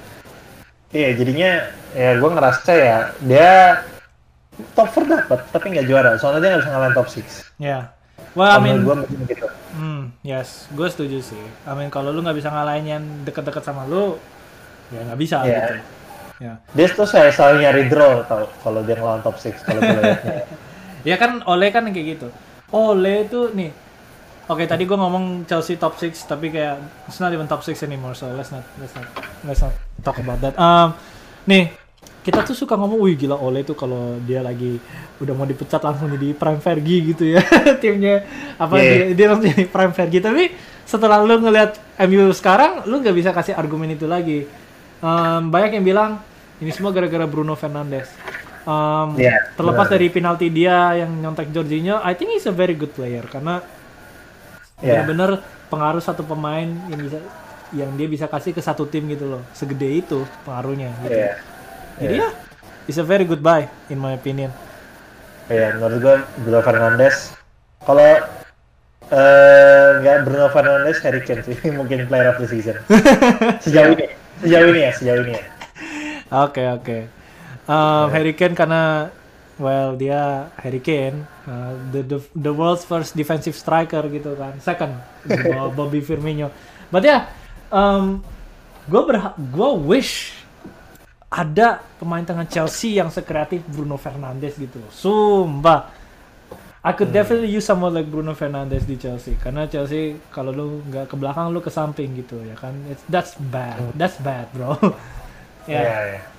Iya 0.88 1.09
jadinya 1.19 1.51
ya 1.91 2.15
gue 2.15 2.29
ngerasa 2.31 2.71
ya 2.73 2.97
dia 3.19 3.51
top 4.71 4.88
4 4.89 5.03
dapat 5.05 5.39
tapi 5.51 5.65
nggak 5.75 5.85
juara 5.85 6.15
soalnya 6.15 6.39
dia 6.41 6.49
nggak 6.55 6.61
bisa 6.63 6.71
ngalahin 6.71 6.95
top 6.95 7.07
6. 7.11 7.61
ya 7.61 7.79
well 8.33 8.55
I 8.55 8.59
mean 8.63 8.81
gue 8.81 8.95
gitu. 9.27 9.45
hmm, 9.75 10.01
yes 10.23 10.65
gue 10.71 10.88
setuju 10.88 11.19
sih 11.21 11.43
I 11.67 11.73
mean 11.75 11.91
kalau 11.91 12.09
lu 12.09 12.23
nggak 12.23 12.39
bisa 12.39 12.49
ngalahin 12.49 12.85
yang 12.88 13.03
deket-deket 13.27 13.61
sama 13.61 13.83
lu 13.85 14.15
ya 14.89 15.03
nggak 15.03 15.19
bisa 15.19 15.43
Iya. 15.43 15.51
gitu 15.51 15.73
ya 16.38 16.53
Dia 16.71 16.88
tuh 16.93 17.07
saya 17.09 17.29
selalu 17.33 17.55
nyari 17.65 17.83
draw 17.89 18.21
tau 18.23 18.47
kalau 18.61 18.79
dia 18.81 18.95
ngelawan 18.95 19.21
top 19.21 19.35
6 19.38 19.57
kalau 19.61 19.81
gue 19.81 20.01
liatnya. 20.01 20.35
Ya 21.07 21.15
kan 21.15 21.39
Ole 21.47 21.71
kan 21.71 21.88
kayak 21.88 22.19
gitu. 22.19 22.27
Ole 22.67 23.23
itu 23.23 23.47
nih. 23.55 23.71
Oke 24.47 24.63
tadi 24.63 24.87
gue 24.87 24.95
ngomong 24.95 25.43
Chelsea 25.43 25.75
top 25.75 25.99
6 25.99 26.23
tapi 26.23 26.47
kayak 26.47 26.79
it's 27.05 27.19
not 27.19 27.35
even 27.35 27.43
top 27.45 27.59
6 27.59 27.83
anymore 27.83 28.15
so 28.15 28.31
let's 28.31 28.47
not 28.47 28.63
let's 28.79 28.95
not 28.95 29.07
let's 29.43 29.59
not 29.59 29.75
talk 29.99 30.15
about 30.17 30.39
that. 30.39 30.55
Um, 30.55 30.95
nih 31.43 31.75
kita 32.23 32.43
tuh 32.43 32.55
suka 32.55 32.75
ngomong, 32.75 32.99
wih 32.99 33.15
gila 33.15 33.39
Ole 33.39 33.63
tuh 33.63 33.75
kalau 33.75 34.19
dia 34.23 34.43
lagi 34.43 34.79
udah 35.19 35.31
mau 35.31 35.43
dipecat 35.43 35.79
langsung 35.79 36.11
jadi 36.11 36.31
prime 36.31 36.59
Fergie 36.59 36.99
gitu 37.11 37.23
ya 37.35 37.43
timnya 37.83 38.23
apa 38.55 38.75
Yeah. 38.75 39.11
dia, 39.11 39.15
dia 39.15 39.25
langsung 39.31 39.47
jadi 39.51 39.67
prime 39.67 39.93
Fergie 39.95 40.23
tapi 40.23 40.43
setelah 40.83 41.19
lu 41.19 41.43
ngelihat 41.43 41.75
MU 42.07 42.31
sekarang 42.31 42.87
lu 42.87 43.03
nggak 43.03 43.15
bisa 43.15 43.29
kasih 43.35 43.51
argumen 43.51 43.91
itu 43.91 44.07
lagi. 44.07 44.47
Um, 45.03 45.51
banyak 45.51 45.75
yang 45.75 45.85
bilang 45.85 46.11
ini 46.57 46.71
semua 46.71 46.95
gara-gara 46.95 47.27
Bruno 47.27 47.53
Fernandes. 47.53 48.07
Um, 48.63 49.15
Iya, 49.15 49.51
terlepas 49.55 49.87
benar. 49.87 49.93
dari 49.99 50.07
penalti 50.07 50.47
dia 50.47 50.95
yang 50.99 51.11
nyontek 51.19 51.51
Jorginho, 51.51 51.99
I 51.99 52.15
think 52.15 52.31
he's 52.31 52.47
a 52.47 52.55
very 52.55 52.75
good 52.75 52.91
player 52.91 53.23
karena 53.27 53.59
Iya. 54.78 55.01
benar-benar 55.01 55.41
pengaruh 55.73 56.03
satu 56.03 56.21
pemain 56.21 56.69
yang 56.88 57.01
bisa 57.01 57.19
yang 57.75 57.89
dia 57.97 58.07
bisa 58.07 58.25
kasih 58.30 58.53
ke 58.55 58.61
satu 58.63 58.88
tim 58.88 59.09
gitu 59.11 59.28
loh, 59.28 59.43
segede 59.51 59.89
itu 59.89 60.23
pengaruhnya. 60.47 60.93
Gitu. 61.03 61.17
Iya. 61.17 61.34
Jadi 61.97 62.15
ya, 62.21 62.30
it's 62.86 63.01
a 63.01 63.03
very 63.03 63.25
good 63.25 63.41
buy 63.41 63.65
in 63.89 63.97
my 63.97 64.13
opinion. 64.15 64.53
Iya, 65.49 65.75
menurut 65.75 65.97
gue 65.99 66.15
Bruno 66.45 66.61
Fernandes 66.61 67.34
kalau 67.84 68.21
eh 69.07 69.88
nggak 70.03 70.28
Bruno 70.28 70.47
Fernandes 70.51 70.99
Harry 70.99 71.23
Kane 71.23 71.39
sih 71.41 71.55
mungkin 71.80 72.11
player 72.11 72.28
of 72.28 72.43
the 72.43 72.47
season 72.47 72.75
sejauh 73.63 73.95
ini 73.95 74.11
sejauh 74.43 74.67
ini 74.67 74.80
ya 74.84 74.91
sejauh 74.91 75.23
ini 75.23 75.39
ya 75.39 75.43
Oke 76.28 76.59
oke. 76.67 77.07
Um, 77.71 78.11
Harry 78.11 78.36
Kane 78.36 78.51
karena 78.51 79.07
well 79.58 79.97
dia 79.97 80.49
Harry 80.62 80.82
Kane 80.82 81.26
uh, 81.49 81.74
the, 81.93 82.01
the 82.05 82.20
the 82.34 82.53
world's 82.53 82.86
first 82.86 83.18
defensive 83.18 83.58
striker 83.58 84.05
gitu 84.10 84.38
kan 84.38 84.58
second 84.62 84.93
Bobby 85.78 85.99
Firmino. 86.01 86.53
But 86.88 87.03
ya 87.03 87.10
yeah, 87.10 87.22
um, 87.74 88.24
gue 88.88 89.01
berha 89.03 89.36
gue 89.36 89.70
wish 89.84 90.38
ada 91.28 91.84
pemain 91.99 92.24
tengah 92.24 92.47
Chelsea 92.47 92.95
yang 92.95 93.12
sekreatif 93.12 93.60
Bruno 93.68 93.99
Fernandes 93.99 94.55
gitu 94.55 94.80
loh. 94.80 94.91
Sumpah. 94.95 95.91
I 96.88 96.95
could 96.95 97.12
definitely 97.12 97.51
use 97.51 97.68
someone 97.68 97.91
like 97.91 98.08
Bruno 98.08 98.32
Fernandes 98.32 98.88
di 98.88 98.95
Chelsea 98.95 99.36
karena 99.36 99.68
Chelsea 99.68 100.16
kalau 100.32 100.55
lu 100.55 100.80
nggak 100.88 101.12
ke 101.12 101.16
belakang 101.20 101.51
lu 101.51 101.60
ke 101.60 101.68
samping 101.68 102.16
gitu 102.16 102.39
ya 102.47 102.55
kan. 102.55 102.72
It's, 102.88 103.03
that's 103.12 103.36
bad. 103.36 103.91
That's 103.99 104.16
bad, 104.24 104.47
bro. 104.55 104.80
Ya. 105.68 105.84
iya. 105.84 106.36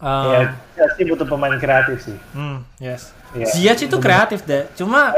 Um, 0.00 0.32
Iya, 0.32 0.40
Chelsea 0.76 1.04
butuh 1.04 1.28
pemain 1.28 1.52
kreatif 1.60 2.00
sih. 2.08 2.16
hmm, 2.32 2.64
yes. 2.80 3.12
Iya. 3.36 3.46
Ziyech 3.52 3.80
itu 3.84 3.96
kreatif 4.00 4.42
deh. 4.48 4.64
Cuma 4.74 5.12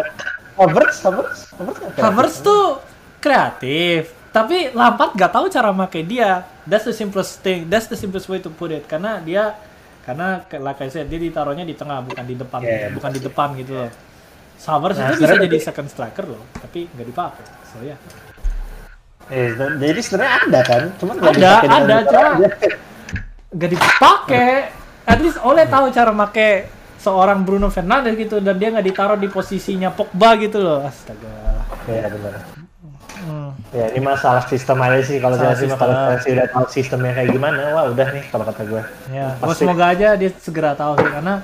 Havertz, 0.59 1.01
Havertz, 1.07 1.55
Havertz. 1.55 1.97
Havertz 1.97 2.37
tuh 2.43 2.83
kreatif. 3.23 4.11
Tapi 4.35 4.75
Lampard 4.75 5.15
gak 5.17 5.33
tahu 5.33 5.47
cara 5.49 5.71
make 5.73 6.03
dia. 6.05 6.45
That's 6.67 6.85
the 6.85 6.93
simplest 6.93 7.41
thing. 7.41 7.71
That's 7.71 7.87
the 7.89 7.97
simplest 7.97 8.27
way 8.29 8.43
to 8.43 8.51
put 8.51 8.75
it. 8.75 8.85
Karena 8.91 9.23
dia 9.23 9.55
karena 10.03 10.43
like 10.51 10.83
I 10.83 10.91
said, 10.91 11.07
dia 11.07 11.17
ditaruhnya 11.23 11.63
di 11.63 11.79
tengah 11.79 12.03
bukan 12.03 12.25
di 12.27 12.35
depan, 12.35 12.59
Iya, 12.59 12.75
iya, 12.75 12.89
bukan 12.91 13.11
di 13.15 13.21
depan 13.23 13.49
gitu 13.55 13.73
loh. 13.79 13.91
Havertz 14.63 14.99
Nah, 14.99 15.11
itu 15.11 15.15
bisa 15.23 15.35
jadi 15.39 15.59
second 15.63 15.89
striker 15.91 16.27
loh, 16.27 16.43
tapi 16.59 16.91
nggak 16.91 17.07
dipakai. 17.07 17.45
So 17.71 17.87
ya. 17.87 17.95
Eh, 19.31 19.55
jadi 19.55 20.01
sebenarnya 20.03 20.33
ada 20.43 20.61
kan, 20.67 20.83
cuman 20.99 21.15
Ada, 21.23 21.51
ada, 21.63 21.97
cuma-. 22.11 22.37
Gak 23.53 23.71
dipakai. 23.71 24.53
At 25.03 25.19
least 25.21 25.39
Ole 25.43 25.67
tahu 25.67 25.91
cara 25.91 26.15
make 26.15 26.71
seorang 27.03 27.43
Bruno 27.43 27.67
Fernandes 27.67 28.15
gitu 28.15 28.39
dan 28.39 28.55
dia 28.55 28.71
nggak 28.71 28.87
ditaruh 28.87 29.19
di 29.19 29.27
posisinya 29.27 29.91
Pogba 29.91 30.39
gitu 30.39 30.63
loh. 30.63 30.87
Astaga. 30.87 31.67
Iya 31.91 32.07
benar. 32.07 32.35
Hmm. 33.23 33.51
Ya 33.75 33.87
ini 33.95 34.03
masalah 34.03 34.43
sistem 34.47 34.79
aja 34.83 34.99
sih 35.03 35.19
kalau 35.19 35.35
Chelsea 35.39 35.67
mah 35.71 35.79
kalau. 35.79 35.95
Chelsea 36.15 36.31
udah 36.35 36.47
tahu 36.51 36.67
sistemnya 36.71 37.13
kayak 37.15 37.31
gimana, 37.35 37.61
wah 37.75 37.85
udah 37.91 38.07
nih 38.15 38.25
kalau 38.31 38.45
kata 38.47 38.63
gue. 38.67 38.83
Ya, 39.15 39.35
gua 39.39 39.51
Pasti. 39.51 39.63
semoga 39.63 39.85
aja 39.91 40.09
dia 40.19 40.31
segera 40.39 40.71
tahu 40.75 40.93
sih 40.99 41.11
karena 41.11 41.35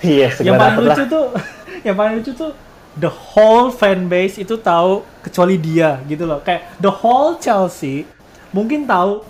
Iya 0.00 0.26
yang 0.26 0.36
segera 0.36 0.56
paling 0.60 0.76
dapet 0.76 0.84
lah. 0.84 0.96
lucu 0.96 1.04
tuh 1.08 1.26
yang 1.86 1.96
paling 1.96 2.14
lucu 2.20 2.32
tuh 2.32 2.50
the 2.96 3.10
whole 3.10 3.68
fan 3.72 4.08
base 4.08 4.36
itu 4.40 4.54
tahu 4.60 5.04
kecuali 5.24 5.56
dia 5.60 6.00
gitu 6.04 6.24
loh. 6.28 6.40
Kayak 6.44 6.76
the 6.80 6.92
whole 6.92 7.36
Chelsea 7.40 8.04
mungkin 8.52 8.84
tahu 8.84 9.24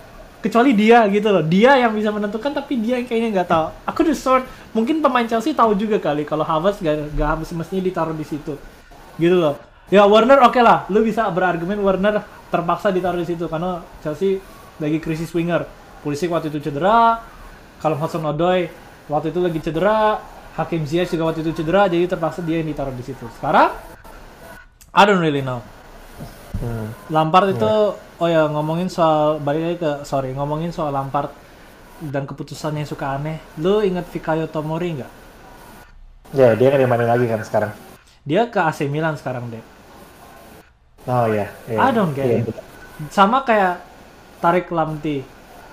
kecuali 0.45 0.77
dia 0.77 1.09
gitu 1.09 1.33
loh. 1.33 1.41
Dia 1.41 1.81
yang 1.81 1.97
bisa 1.97 2.13
menentukan 2.13 2.53
tapi 2.53 2.77
dia 2.77 3.01
yang 3.01 3.09
kayaknya 3.09 3.41
nggak 3.41 3.49
tahu. 3.49 3.65
Aku 3.89 3.99
the 4.05 4.13
sort 4.13 4.45
mungkin 4.77 5.01
pemain 5.01 5.25
Chelsea 5.25 5.57
tahu 5.57 5.73
juga 5.73 5.97
kali 5.97 6.21
kalau 6.21 6.45
Havertz 6.45 6.85
gak, 6.85 7.17
gak 7.17 7.29
harus 7.33 7.49
mestinya 7.57 7.81
ditaruh 7.81 8.13
di 8.13 8.21
situ. 8.21 8.53
Gitu 9.17 9.33
loh. 9.33 9.57
Ya 9.89 10.05
Warner 10.05 10.45
oke 10.45 10.61
lah, 10.61 10.85
lu 10.93 11.01
bisa 11.01 11.25
berargumen 11.33 11.81
Warner 11.81 12.21
terpaksa 12.53 12.93
ditaruh 12.93 13.17
di 13.21 13.27
situ 13.33 13.49
karena 13.49 13.81
Chelsea 14.05 14.37
lagi 14.77 15.01
krisis 15.01 15.33
winger. 15.33 15.65
Pulisic 16.05 16.29
waktu 16.29 16.53
itu 16.53 16.69
cedera, 16.69 17.17
kalau 17.81 17.97
Hudson 17.97 18.21
Odoi 18.21 18.69
waktu 19.09 19.33
itu 19.33 19.39
lagi 19.41 19.59
cedera, 19.61 20.21
Hakim 20.53 20.85
Ziyech 20.85 21.09
juga 21.09 21.33
waktu 21.33 21.41
itu 21.41 21.51
cedera, 21.57 21.89
jadi 21.89 22.05
terpaksa 22.05 22.45
dia 22.45 22.61
yang 22.61 22.69
ditaruh 22.69 22.93
di 22.93 23.01
situ. 23.01 23.25
Sekarang, 23.41 23.73
I 24.93 25.01
don't 25.05 25.21
really 25.21 25.41
know. 25.41 25.65
Hmm. 26.61 26.93
Lampard 27.09 27.57
itu, 27.57 27.73
oh 28.19 28.27
ya 28.27 28.47
ngomongin 28.47 28.87
soal 28.87 29.37
balik 29.39 29.61
lagi 29.61 29.77
ke 29.81 29.91
sorry 30.03 30.31
ngomongin 30.31 30.71
soal 30.71 30.91
Lampard 30.91 31.31
dan 31.99 32.27
keputusannya 32.27 32.83
yang 32.83 32.91
suka 32.91 33.15
aneh. 33.15 33.39
Lu 33.59 33.79
inget 33.79 34.03
Fikayo 34.07 34.47
Tomori 34.47 34.99
nggak? 34.99 35.11
Ya 36.35 36.51
dia 36.57 36.67
kan 36.71 36.79
dimainin 36.81 37.07
lagi 37.07 37.25
kan 37.27 37.39
sekarang. 37.43 37.71
Dia 38.25 38.49
ke 38.51 38.59
AC 38.59 38.89
Milan 38.89 39.15
sekarang 39.15 39.47
deh. 39.47 39.63
Oh 41.05 41.29
iya. 41.29 41.47
iya. 41.69 41.77
I 41.79 41.89
don't 41.93 42.11
get 42.17 42.25
Iya, 42.25 42.37
it. 42.43 42.57
Sama 43.13 43.45
kayak 43.45 43.79
Tarik 44.41 44.67
Lamti. 44.73 45.21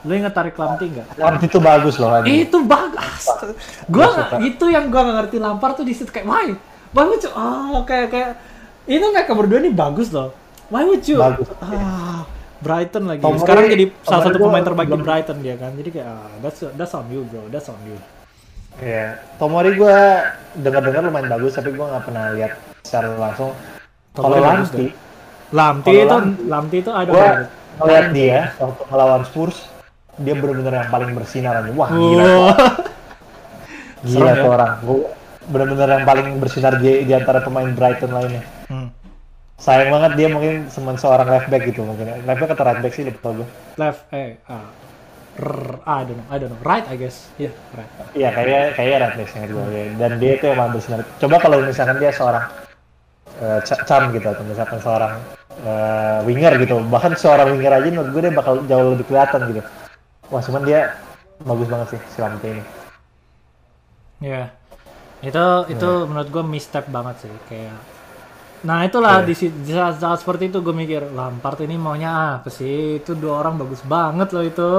Lu 0.04 0.12
inget 0.12 0.34
Tarik 0.36 0.54
Lamti 0.60 0.92
nggak? 0.92 1.16
Lampard 1.16 1.42
itu 1.48 1.58
bagus 1.58 1.94
loh 1.96 2.10
anjing. 2.12 2.46
Itu 2.46 2.58
bagus. 2.62 3.24
Gua 3.88 4.06
nggak- 4.12 4.40
itu 4.44 4.64
yang 4.68 4.92
gua 4.92 5.00
nggak 5.08 5.16
ngerti 5.24 5.36
Lampard 5.40 5.74
tuh 5.80 5.86
di 5.88 5.94
situ 5.96 6.10
kayak 6.12 6.26
why? 6.28 6.44
You? 6.52 6.56
Oh, 7.32 7.82
kayak 7.88 8.12
kayak 8.12 8.30
itu 8.84 9.00
mereka 9.08 9.32
berdua 9.32 9.58
ini 9.64 9.72
bagus 9.72 10.12
loh. 10.12 10.36
Why 10.72 10.82
would 10.82 11.04
you? 11.04 11.20
Bagus. 11.20 11.52
Ah, 11.60 12.24
Brighton 12.58 13.04
lagi. 13.04 13.20
Tomori- 13.20 13.38
Sekarang 13.38 13.64
jadi 13.68 13.84
salah 14.00 14.22
satu 14.24 14.38
pemain 14.40 14.64
terbaik 14.64 14.88
di 14.88 14.98
Brighton 14.98 15.38
dia 15.38 15.54
kan. 15.54 15.76
Jadi 15.76 15.88
kayak 15.92 16.08
ah, 16.08 16.32
that's 16.40 16.64
that's 16.72 16.94
on 16.94 17.04
you 17.06 17.28
bro, 17.28 17.44
that's 17.46 17.68
on 17.68 17.76
you. 17.84 18.00
Iya. 18.80 19.20
Tomori 19.36 19.76
gue 19.76 19.96
dengar-dengar 20.56 21.04
lumayan 21.04 21.28
bagus 21.28 21.52
tapi 21.52 21.70
gue 21.70 21.84
nggak 21.84 22.02
pernah 22.02 22.32
lihat 22.32 22.52
secara 22.80 23.12
langsung. 23.12 23.52
Kalau 24.12 24.36
Lamti, 24.38 24.86
Lamti 25.50 25.92
itu 25.92 26.16
Lamti- 26.46 26.80
itu 26.80 26.90
ada 26.90 27.08
gue 27.08 27.28
ngeliat 27.74 28.06
dia 28.10 28.38
waktu 28.56 28.82
melawan 28.86 29.22
Spurs, 29.24 29.68
dia 30.16 30.32
benar-benar 30.32 30.72
yang 30.78 30.90
paling 30.90 31.10
bersinar 31.12 31.60
aja. 31.60 31.68
Wah 31.70 31.88
gila, 31.90 32.24
Oh. 32.24 32.52
gila 34.02 34.30
tuh 34.30 34.40
ya? 34.40 34.48
orang. 34.50 34.72
Gua 34.80 34.98
benar-benar 35.42 35.88
yang 35.90 36.04
paling 36.04 36.26
bersinar 36.38 36.72
di, 36.76 37.04
di 37.04 37.12
antara 37.12 37.40
pemain 37.40 37.68
Brighton 37.68 38.08
lainnya. 38.10 38.42
Hmm. 38.68 38.88
Sayang 39.62 39.94
banget 39.94 40.12
dia 40.18 40.26
mungkin 40.26 40.66
cuma 40.74 40.98
seorang 40.98 41.30
left 41.30 41.46
back 41.46 41.62
gitu 41.70 41.86
mungkin. 41.86 42.10
Left 42.26 42.38
back 42.42 42.50
atau 42.50 42.66
right 42.66 42.82
back 42.82 42.92
sih 42.98 43.06
lupa 43.06 43.30
gue. 43.30 43.48
Left 43.78 44.10
eh 44.10 44.42
ah. 44.50 44.66
R- 45.38 45.80
I 45.88 46.02
don't 46.04 46.18
know, 46.18 46.26
I 46.28 46.36
don't 46.42 46.50
know. 46.50 46.60
Right 46.66 46.82
I 46.90 46.98
guess. 46.98 47.30
Iya, 47.38 47.54
right. 47.78 47.90
Iya 48.12 48.28
kayaknya 48.34 48.60
kayaknya 48.74 48.98
right 49.06 49.16
back 49.22 49.28
sih 49.30 49.38
gue. 49.46 49.64
Dan 50.02 50.10
dia 50.18 50.32
itu 50.34 50.44
yang 50.50 50.58
paling 50.58 50.74
bersinar. 50.74 51.06
Coba 51.22 51.36
kalau 51.38 51.62
misalkan 51.62 51.96
dia 52.02 52.10
seorang 52.10 52.44
eh, 53.38 53.60
Ch- 53.62 53.82
Chan 53.86 54.02
gitu 54.10 54.26
atau 54.26 54.42
misalkan 54.42 54.78
seorang 54.82 55.12
eh, 55.62 56.18
winger 56.26 56.52
gitu. 56.58 56.82
Bahkan 56.82 57.14
seorang 57.14 57.54
winger 57.54 57.72
aja 57.78 57.86
menurut 57.86 58.10
gue 58.10 58.22
dia 58.26 58.34
bakal 58.34 58.54
jauh 58.66 58.98
lebih 58.98 59.06
kelihatan 59.06 59.40
gitu. 59.46 59.62
Wah 60.26 60.42
cuman 60.42 60.62
dia 60.66 60.80
bagus 61.46 61.70
banget 61.70 61.88
sih 61.94 62.00
si 62.10 62.18
Lamte 62.18 62.50
ini. 62.50 62.62
Iya. 64.26 64.50
Itu 65.22 65.70
itu 65.70 65.90
menurut 66.10 66.28
gue 66.34 66.42
misstep 66.50 66.90
banget 66.90 67.22
sih 67.22 67.34
kayak 67.46 67.78
Nah 68.62 68.86
itulah 68.86 69.26
Iya. 69.26 69.26
di, 69.26 69.34
di 69.66 69.72
saat, 69.74 69.98
saat 69.98 70.18
seperti 70.22 70.50
itu 70.54 70.62
gue 70.62 70.74
mikir 70.74 71.02
Lampard 71.10 71.58
ini 71.66 71.74
maunya 71.74 72.38
apa 72.38 72.46
sih? 72.46 73.02
Itu 73.02 73.18
dua 73.18 73.42
orang 73.42 73.58
bagus 73.58 73.82
banget 73.82 74.30
loh 74.30 74.44
itu. 74.46 74.70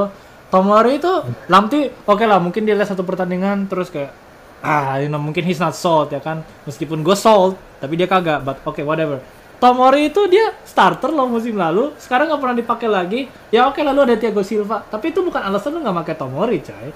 Tomori 0.48 1.02
itu 1.02 1.10
Lamti 1.50 1.90
oke 2.06 2.24
lah 2.30 2.38
mungkin 2.38 2.62
dia 2.62 2.78
lihat 2.78 2.94
satu 2.94 3.02
pertandingan 3.02 3.66
terus 3.66 3.90
kayak 3.90 4.14
ah 4.62 5.02
you 5.02 5.10
know, 5.10 5.18
mungkin 5.18 5.42
he's 5.42 5.58
not 5.58 5.74
sold 5.74 6.14
ya 6.14 6.22
kan 6.22 6.46
meskipun 6.64 7.02
gue 7.02 7.18
sold 7.18 7.58
tapi 7.82 7.98
dia 7.98 8.06
kagak 8.06 8.46
but 8.46 8.62
oke 8.62 8.78
whatever 8.86 9.18
Tomori 9.58 10.14
itu 10.14 10.30
dia 10.30 10.54
starter 10.62 11.10
loh 11.10 11.26
musim 11.26 11.58
lalu 11.58 11.98
sekarang 11.98 12.30
nggak 12.30 12.38
pernah 12.38 12.54
dipakai 12.54 12.86
lagi 12.86 13.22
ya 13.50 13.66
oke 13.66 13.82
lalu 13.82 14.14
ada 14.14 14.16
Thiago 14.22 14.46
Silva 14.46 14.86
tapi 14.86 15.10
itu 15.10 15.26
bukan 15.26 15.42
alasan 15.42 15.74
lu 15.74 15.82
nggak 15.82 15.98
pakai 16.06 16.16
Tomori 16.22 16.58
coy 16.62 16.88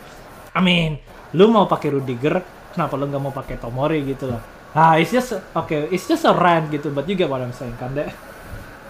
I 0.53 0.61
mean 0.61 1.01
lu 1.33 1.49
mau 1.49 1.65
pakai 1.65 1.97
Rudiger 1.97 2.37
kenapa 2.77 2.93
lu 2.93 3.09
nggak 3.09 3.23
mau 3.25 3.33
pakai 3.33 3.57
Tomori 3.57 4.05
gitu 4.05 4.29
loh 4.29 4.41
ah 4.77 4.93
it's 5.01 5.09
just 5.09 5.33
okay 5.57 5.89
it's 5.89 6.05
just 6.05 6.21
a 6.21 6.33
rant 6.37 6.69
gitu 6.69 6.93
but 6.93 7.09
you 7.09 7.17
get 7.17 7.25
what 7.25 7.41
I'm 7.41 7.51
saying 7.51 7.73
kan 7.81 7.97
deh 7.97 8.09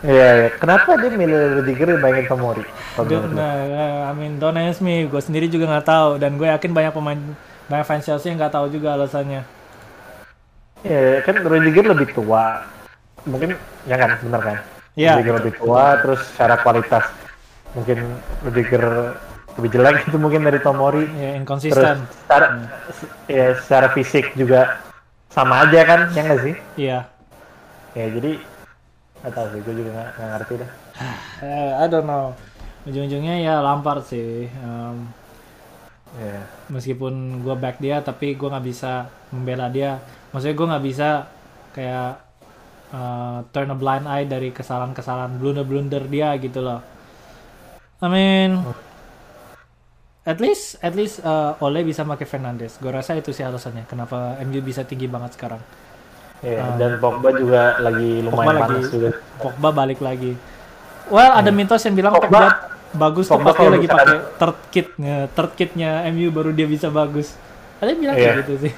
Iya, 0.06 0.30
iya. 0.38 0.50
Kenapa 0.62 0.94
dia 1.02 1.10
milih 1.10 1.58
Rudiger 1.58 1.98
dibandingin 1.98 2.30
Tomori? 2.30 2.62
Nah, 3.34 3.58
I 4.06 4.14
mean 4.14 4.38
don't 4.38 4.54
ask 4.54 4.78
me 4.78 5.10
gue 5.10 5.18
sendiri 5.18 5.50
juga 5.50 5.66
nggak 5.66 5.90
tahu 5.90 6.10
dan 6.22 6.38
gue 6.38 6.46
yakin 6.46 6.70
banyak 6.70 6.94
pemain 6.94 7.18
banyak 7.66 7.86
fans 7.90 8.06
Chelsea 8.06 8.30
yang 8.30 8.38
nggak 8.38 8.54
tahu 8.54 8.70
juga 8.70 8.94
alasannya 8.94 9.42
Iya, 10.86 11.26
kan 11.26 11.42
Rudiger 11.42 11.90
lebih 11.90 12.14
tua. 12.14 12.62
Mungkin 13.26 13.58
ya 13.90 13.98
kan, 13.98 14.22
benar 14.22 14.42
kan? 14.46 14.58
Iya. 14.94 15.18
Rudiger 15.18 15.36
lebih 15.42 15.54
tua, 15.58 15.98
terus 16.06 16.22
secara 16.30 16.62
kualitas 16.62 17.04
mungkin 17.74 17.98
Rudiger 18.46 18.84
lebih 19.58 19.70
jelek 19.74 20.06
itu 20.06 20.18
mungkin 20.22 20.46
dari 20.46 20.62
Tomori. 20.62 21.10
ya 21.18 21.34
Terus 21.34 21.42
inkonsisten 21.42 21.96
secara, 22.06 22.48
ya, 23.26 23.58
secara 23.58 23.88
fisik 23.98 24.38
juga 24.38 24.78
sama 25.38 25.56
aja 25.62 25.80
kan, 25.86 26.00
ya 26.12 26.22
nggak 26.26 26.42
sih? 26.42 26.56
iya 26.82 27.00
Ya 27.94 28.06
jadi 28.10 28.42
nggak 29.22 29.34
tahu 29.34 29.48
sih, 29.54 29.60
gue 29.62 29.74
juga 29.78 29.90
nggak 29.94 30.10
nggak 30.14 30.30
ngerti 30.34 30.54
dah. 30.58 30.72
Eh, 31.40 31.72
I 31.78 31.86
don't 31.86 32.06
know 32.06 32.34
ujung-ujungnya 32.84 33.36
ya 33.44 33.60
Lampard 33.60 34.02
sih 34.02 34.48
Em, 34.50 34.98
Iya. 36.18 36.40
meskipun 36.72 37.44
gue 37.44 37.52
back 37.54 37.78
dia 37.78 38.00
tapi 38.00 38.34
gue 38.34 38.48
nggak 38.48 38.64
bisa 38.64 39.06
membela 39.30 39.68
dia 39.68 40.00
maksudnya 40.32 40.56
gue 40.56 40.68
nggak 40.72 40.86
bisa 40.88 41.10
kayak 41.76 42.24
uh, 42.90 43.44
turn 43.52 43.70
a 43.70 43.78
blind 43.78 44.08
eye 44.08 44.24
dari 44.24 44.50
kesalahan-kesalahan 44.50 45.36
blunder-blunder 45.36 46.08
dia 46.08 46.32
gitu 46.40 46.64
loh 46.64 46.80
I 48.00 48.08
mean 48.08 48.64
at 50.28 50.38
least 50.38 50.76
at 50.80 50.92
least 50.92 51.24
uh, 51.24 51.56
Ole 51.58 51.82
bisa 51.82 52.04
pakai 52.04 52.24
Fernandes 52.24 52.76
gue 52.78 52.92
rasa 52.92 53.16
itu 53.16 53.32
sih 53.32 53.42
alasannya 53.42 53.88
kenapa 53.88 54.36
MU 54.44 54.60
bisa 54.60 54.84
tinggi 54.84 55.08
banget 55.08 55.34
sekarang 55.34 55.64
Iya, 56.38 56.78
dan 56.78 57.02
Pogba 57.02 57.34
juga 57.34 57.82
lagi 57.82 58.22
Pogba 58.22 58.46
lumayan 58.46 58.56
lagi 58.56 58.62
panas 58.78 58.88
juga. 58.94 59.10
Pogba 59.40 59.70
balik 59.74 60.00
lagi 60.00 60.38
well 61.08 61.34
ada 61.34 61.50
mitos 61.50 61.82
yang 61.82 61.96
bilang 61.96 62.14
Pogba- 62.14 62.30
Guard 62.30 62.58
bagus 62.94 63.26
tuh 63.26 63.34
Pogba 63.34 63.52
kalau 63.52 63.72
lagi 63.74 63.88
pakai 63.88 64.18
third 64.38 64.58
kitnya 64.70 65.16
third 65.32 65.52
kitnya 65.56 65.90
MU 66.08 66.30
baru 66.30 66.52
dia 66.52 66.68
bisa 66.68 66.92
bagus 66.92 67.34
ada 67.80 67.90
yang 67.90 68.02
bilang 68.04 68.16
Iya. 68.16 68.26
kayak 68.28 68.40
gitu 68.44 68.54
sih 68.62 68.74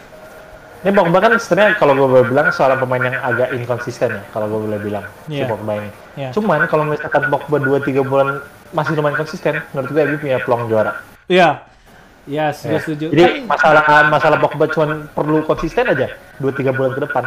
Ini 0.80 0.95
Pogba 0.95 1.20
kan 1.20 1.36
sebenarnya 1.36 1.76
kalau 1.76 1.91
gue 1.91 2.08
boleh 2.08 2.26
bilang 2.26 2.47
seorang 2.50 2.80
pemain 2.80 3.04
yang 3.04 3.20
agak 3.20 3.52
inkonsisten 3.52 4.16
ya, 4.16 4.24
kalau 4.32 4.47
gue 4.47 4.60
boleh 4.64 4.80
bilang 4.80 5.04
si 5.28 5.36
Iya. 5.36 5.45
Pogba 5.45 5.76
ini. 5.76 5.91
Iya. 6.16 6.30
Cuman 6.32 6.64
kalau 6.66 6.88
misalkan 6.88 7.28
Pogba 7.28 7.60
2-3 7.60 8.00
bulan 8.02 8.39
masih 8.72 8.95
lumayan 8.95 9.20
konsisten, 9.20 9.60
menurut 9.70 9.91
gue 9.91 10.02
MU 10.06 10.18
punya 10.18 10.39
peluang 10.39 10.72
juara. 10.72 10.95
Iya. 11.30 11.50
Yes, 12.26 12.62
gue 12.62 12.74
Ya. 12.74 12.82
setuju. 12.82 13.06
Jadi 13.10 13.46
masalah 13.46 13.82
masalah 14.06 14.38
Pogba 14.38 14.66
cuma 14.68 14.86
perlu 15.10 15.42
konsisten 15.42 15.86
aja 15.86 16.10
2-3 16.38 16.74
bulan 16.74 16.92
ke 16.92 17.02
depan. 17.02 17.24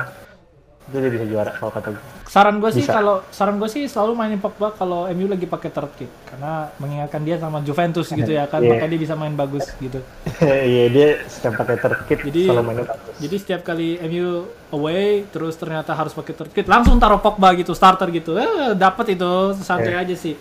Itu 0.82 0.98
dia 0.98 1.10
bisa 1.10 1.24
juara 1.24 1.50
kalau 1.52 1.70
kata 1.70 1.94
gue. 1.94 2.02
saran 2.26 2.58
gue 2.58 2.70
sih 2.72 2.80
kalau 2.82 3.20
saran 3.28 3.60
gue 3.60 3.68
sih 3.68 3.84
selalu 3.84 4.16
mainin 4.16 4.40
Pogba 4.40 4.72
kalau 4.72 5.04
MU 5.06 5.28
lagi 5.28 5.44
pakai 5.44 5.68
third 5.68 5.92
kit 5.94 6.08
karena 6.24 6.72
mengingatkan 6.80 7.20
dia 7.22 7.36
sama 7.36 7.60
Juventus 7.60 8.08
gitu 8.08 8.30
ya 8.30 8.48
kan, 8.48 8.64
Iya. 8.64 8.72
makanya 8.72 8.90
dia 8.90 9.00
bisa 9.00 9.14
main 9.14 9.34
bagus 9.34 9.68
gitu. 9.76 10.00
Iya 10.42 10.84
dia 10.88 11.08
setiap 11.28 11.60
pakai 11.60 11.76
third 11.76 11.98
kit 12.06 12.18
Jadi- 12.24 12.48
selalu 12.48 12.62
mainnya 12.64 12.84
bagus. 12.88 13.14
Jadi 13.20 13.36
setiap 13.36 13.60
kali 13.62 14.00
MU 14.02 14.48
away 14.70 15.28
terus 15.28 15.54
ternyata 15.54 15.92
harus 15.92 16.10
pakai 16.12 16.32
third 16.32 16.52
kit, 16.52 16.64
langsung 16.64 16.96
taruh 16.96 17.20
Pogba 17.20 17.52
gitu, 17.52 17.76
starter 17.76 18.08
gitu. 18.08 18.34
Eh, 18.34 18.72
dapat 18.74 19.12
itu 19.12 19.30
santai 19.60 19.92
Iya. 19.92 20.02
aja 20.08 20.14
sih. 20.16 20.34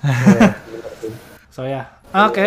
Iya, 0.00 0.54
sih. 1.00 1.12
So 1.50 1.66
ya, 1.66 1.90
oke. 2.14 2.46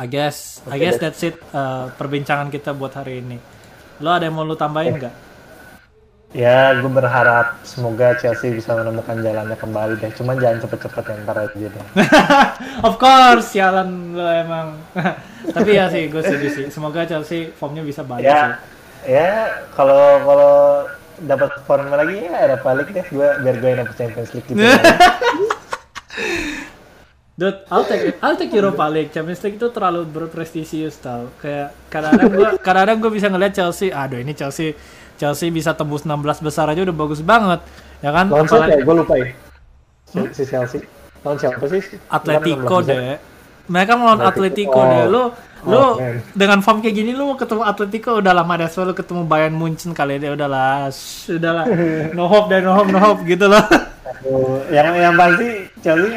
I 0.00 0.06
guess, 0.08 0.64
I 0.64 0.76
Oke 0.76 0.80
guess 0.80 0.96
that's 0.96 1.20
it 1.20 1.36
uh, 1.52 1.92
perbincangan 2.00 2.48
kita 2.48 2.72
buat 2.72 2.96
hari 2.96 3.20
ini. 3.20 3.36
Lo 4.00 4.16
ada 4.16 4.24
yang 4.24 4.36
mau 4.38 4.48
lo 4.48 4.56
tambahin 4.56 4.96
nggak? 4.96 5.14
Ya, 6.30 6.78
gue 6.78 6.86
berharap 6.86 7.58
semoga 7.66 8.14
Chelsea 8.22 8.54
bisa 8.54 8.70
menemukan 8.78 9.18
jalannya 9.18 9.58
kembali 9.58 9.98
deh. 9.98 10.14
Cuman 10.14 10.38
jangan 10.38 10.62
cepet-cepet 10.62 11.04
ya 11.10 11.14
ntar 11.26 11.36
aja 11.42 11.68
deh. 11.68 11.86
of 12.88 12.94
course, 13.02 13.50
sialan 13.50 14.14
lo 14.14 14.24
emang. 14.30 14.78
Tapi 15.56 15.70
ya 15.74 15.90
sih, 15.90 16.06
gue 16.06 16.22
setuju 16.22 16.48
sih. 16.54 16.66
Semoga 16.70 17.02
Chelsea 17.04 17.50
formnya 17.50 17.82
bisa 17.82 18.06
balik 18.06 18.24
sih. 18.24 18.30
ya, 18.30 18.42
ya 19.04 19.30
kalau 19.74 20.22
kalau 20.22 20.54
dapat 21.20 21.50
form 21.68 21.92
lagi 21.92 22.24
ya 22.24 22.48
Europa 22.48 22.70
League 22.80 22.92
deh 22.96 23.04
gue 23.12 23.28
biar 23.44 23.56
gue 23.60 23.68
yang 23.68 23.80
dapet 23.84 23.96
Champions 23.98 24.30
League 24.32 24.48
gitu. 24.48 24.62
Dude, 27.40 27.56
I'll 27.72 27.88
take 27.88 28.20
I'll 28.20 28.36
take 28.36 28.52
Europa 28.52 28.84
League. 28.84 29.08
Champions 29.08 29.40
League 29.40 29.56
itu 29.56 29.72
terlalu 29.72 30.04
berprestisius 30.04 31.00
tau. 31.00 31.32
Kayak 31.40 31.72
kadang-kadang 31.88 32.28
gue 32.36 32.48
kadang-kadang 32.60 32.96
gue 33.00 33.12
bisa 33.16 33.26
ngeliat 33.32 33.56
Chelsea, 33.56 33.88
aduh 33.88 34.20
ini 34.20 34.36
Chelsea 34.36 34.76
Chelsea 35.16 35.48
bisa 35.48 35.72
tembus 35.72 36.04
16 36.04 36.20
besar 36.44 36.68
aja 36.68 36.84
udah 36.84 36.92
bagus 36.92 37.24
banget. 37.24 37.64
Ya 38.04 38.12
kan? 38.12 38.28
Lawan 38.28 38.44
siapa 38.44 38.68
ya? 38.68 38.84
Gue 38.84 38.92
lupa 38.92 39.14
ya. 39.16 39.32
Si, 40.04 40.20
si 40.36 40.42
Chelsea. 40.44 40.84
Lawan 41.24 41.40
siapa 41.40 41.64
sih? 41.64 41.80
Atletico 42.12 42.60
Bukan 42.60 42.84
16 42.84 42.92
besar. 42.92 43.00
deh. 43.00 43.16
Mereka 43.70 43.92
melawan 43.96 44.20
Atletico 44.20 44.76
Atletico. 44.76 44.80
deh. 44.84 45.04
Lu 45.08 45.22
lu 45.60 45.76
Oh, 45.76 45.92
man. 45.96 46.24
dengan 46.32 46.60
form 46.60 46.80
kayak 46.80 46.92
gini 46.92 47.12
lu 47.12 47.24
mau 47.24 47.36
ketemu 47.36 47.64
Atletico 47.64 48.20
udah 48.20 48.32
lama 48.36 48.52
deh. 48.54 48.68
lu 48.68 48.92
ketemu 48.92 49.20
Bayern 49.24 49.56
Munchen 49.56 49.96
kali 49.96 50.20
deh 50.20 50.36
udahlah. 50.36 50.92
Udahlah. 51.24 51.64
No 52.16 52.28
hope 52.28 52.52
deh, 52.52 52.60
no 52.60 52.76
hope, 52.76 52.92
no 52.92 53.00
hope 53.00 53.24
gitu 53.24 53.48
loh. 53.48 53.64
Yang 54.68 54.86
yang 55.00 55.14
pasti 55.16 55.48
Chelsea 55.80 56.12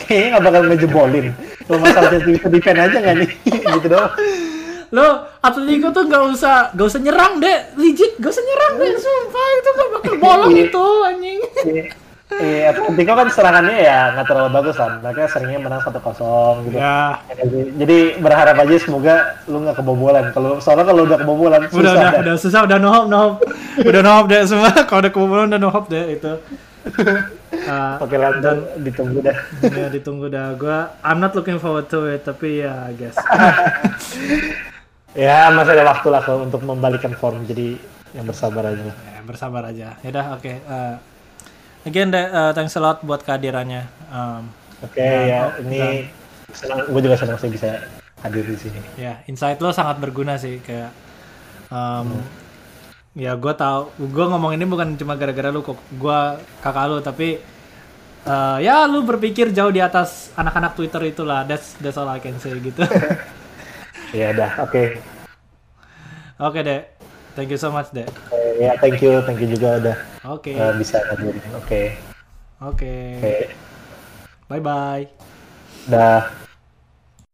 kayaknya 0.00 0.28
nggak 0.34 0.44
bakal 0.44 0.62
ngejebolin. 0.66 1.26
Kalau 1.66 1.78
masalah 1.78 2.10
itu 2.12 2.30
defend 2.48 2.78
aja 2.78 2.96
nggak 2.96 3.14
nih? 3.18 3.30
gitu 3.76 3.86
doang. 3.88 4.12
Lo 4.88 5.06
Atletico 5.38 5.92
tuh 5.92 6.08
gak 6.08 6.24
usah 6.32 6.72
gak 6.72 6.88
usah 6.88 6.96
nyerang 6.98 7.36
deh. 7.38 7.58
Legit 7.76 8.16
gak 8.16 8.32
usah 8.32 8.40
nyerang 8.40 8.72
deh. 8.76 8.90
Sumpah 8.96 9.46
itu 9.52 9.68
gak 9.70 9.88
bakal 9.92 10.14
bolong 10.16 10.52
Iya. 10.52 10.64
itu 10.64 10.84
anjing. 11.04 11.38
Iya, 12.28 12.72
Atletico 12.72 13.12
kan 13.12 13.28
serangannya 13.28 13.76
ya 13.80 14.12
nggak 14.12 14.26
terlalu 14.26 14.48
bagus 14.52 14.76
kan. 14.76 15.00
Mereka 15.00 15.28
seringnya 15.28 15.60
menang 15.60 15.80
1-0 15.80 15.92
gitu. 16.64 16.76
Ya. 16.76 17.20
Jadi, 17.36 17.60
jadi 17.76 17.98
berharap 18.16 18.56
aja 18.58 18.74
semoga 18.80 19.14
lu 19.44 19.60
nggak 19.60 19.76
kebobolan. 19.76 20.24
Kalau 20.32 20.56
soalnya 20.56 20.84
kalau 20.84 21.02
udah 21.04 21.18
kebobolan 21.20 21.60
Udah 21.64 21.72
susah 21.72 21.92
udah 21.92 22.08
dah. 22.08 22.20
udah 22.20 22.34
susah 22.36 22.60
udah 22.64 22.76
no 22.76 22.88
hope 22.88 23.08
no 23.08 23.16
hope. 23.20 23.38
Udah 23.80 24.00
no 24.00 24.10
hope 24.16 24.28
deh 24.28 24.40
semua. 24.44 24.72
Kalau 24.88 25.00
udah 25.04 25.12
kebobolan 25.12 25.46
udah 25.48 25.60
no 25.60 25.68
hope 25.68 25.88
deh 25.88 26.04
itu. 26.16 26.32
Ah, 27.64 27.96
Pakai 27.98 28.16
London 28.16 28.56
ditunggu 28.80 29.18
dah. 29.20 29.36
ya 29.62 29.86
ditunggu 29.88 30.26
dah 30.26 30.54
gua 30.54 30.94
I'm 31.00 31.18
not 31.18 31.32
looking 31.32 31.56
forward 31.56 31.88
to 31.88 32.06
it 32.06 32.22
tapi 32.22 32.60
ya 32.60 32.86
I 32.86 32.94
guess 32.94 33.16
Ya 35.16 35.50
masih 35.50 35.74
ada 35.74 35.88
waktu 35.88 36.08
lah 36.08 36.20
kalau 36.20 36.46
untuk 36.46 36.62
membalikan 36.62 37.10
form. 37.12 37.42
Jadi 37.42 37.80
yang 38.14 38.24
bersabar 38.24 38.62
aja. 38.64 38.88
ya, 38.88 39.20
bersabar 39.20 39.62
aja 39.64 39.98
ya 39.98 40.08
udah 40.08 40.26
oke 40.32 40.48
eh, 40.48 40.94
again 41.84 42.08
eh, 42.08 42.24
thanks 42.52 42.72
a 42.72 42.80
lot 42.80 43.00
buat 43.02 43.20
kehadirannya 43.20 43.84
Um, 44.08 44.48
Oke 44.80 44.96
Dan- 44.96 45.28
ya 45.28 45.40
oh, 45.44 45.60
ini 45.60 46.08
senang. 46.48 46.88
Gue 46.88 47.04
juga 47.04 47.12
senang 47.12 47.36
sih 47.36 47.52
bisa 47.52 47.84
hadir 48.18 48.40
di 48.42 48.56
sini. 48.56 48.80
ya 48.96 49.20
insight 49.26 49.58
lo 49.58 49.68
sangat 49.68 50.00
berguna 50.00 50.34
sih 50.34 50.56
kayak 50.58 50.88
um, 51.68 52.16
ya 53.18 53.34
gue 53.34 53.50
tau 53.52 53.90
gue 53.98 54.24
ngomong 54.24 54.54
ini 54.54 54.62
bukan 54.62 54.94
cuma 54.94 55.18
gara-gara 55.18 55.50
lu 55.50 55.60
kok 55.60 55.74
gue 55.90 56.18
kakak 56.62 56.86
lu 56.86 57.02
tapi 57.02 57.42
eh, 58.22 58.56
ya 58.62 58.86
lu 58.86 59.02
berpikir 59.02 59.50
jauh 59.50 59.74
di 59.74 59.82
atas 59.82 60.30
anak-anak 60.32 60.72
Twitter 60.72 61.02
itulah 61.04 61.42
that's 61.42 61.74
that's 61.76 61.98
all 61.98 62.06
I 62.06 62.22
can 62.22 62.38
say 62.38 62.54
gitu 62.56 62.86
Ya 64.08 64.32
dah. 64.32 64.64
Oke. 64.64 64.96
oke 66.38 66.58
deh 66.62 66.80
thank 67.34 67.50
you 67.50 67.58
so 67.58 67.68
much 67.68 67.90
deh 67.90 68.06
Eh, 68.30 68.62
Ya 68.62 68.72
thank 68.78 69.02
you, 69.02 69.18
thank 69.26 69.36
you 69.36 69.50
juga 69.50 69.82
udah 69.82 69.96
oke 70.30 70.48
eh, 70.48 70.72
bisa 70.78 71.02
hadirin. 71.04 71.42
Oke. 71.52 71.98
oke 72.62 72.94
Oke. 73.18 73.50
bye 74.46 74.62
bye 74.62 75.04
Dah. 75.84 76.28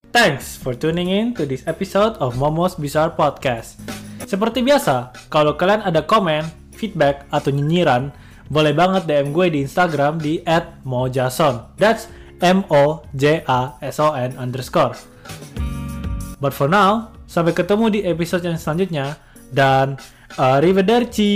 Thanks 0.09 0.55
for 0.55 0.79
tuning 0.79 1.11
in 1.11 1.35
to 1.35 1.43
this 1.43 1.67
episode 1.67 2.15
of 2.23 2.39
Momo's 2.39 2.79
Bizarre 2.79 3.11
Podcast. 3.11 4.04
Seperti 4.25 4.65
biasa, 4.65 5.13
kalau 5.29 5.55
kalian 5.55 5.85
ada 5.85 6.01
komen, 6.01 6.49
feedback, 6.73 7.29
atau 7.29 7.53
nyinyiran, 7.53 8.09
boleh 8.49 8.73
banget 8.73 9.05
DM 9.05 9.33
gue 9.33 9.47
di 9.53 9.59
Instagram 9.65 10.21
di 10.21 10.41
@mojason. 10.85 11.77
That's 11.77 12.09
M 12.41 12.65
O 12.73 13.05
J 13.17 13.45
A 13.45 13.77
S 13.85 14.01
O 14.01 14.13
N 14.17 14.37
underscore. 14.37 14.97
But 16.41 16.53
for 16.53 16.69
now, 16.69 17.15
sampai 17.25 17.57
ketemu 17.57 17.85
di 17.89 18.01
episode 18.05 18.45
yang 18.45 18.61
selanjutnya 18.61 19.17
dan 19.53 19.97
arrivederci. 20.37 21.33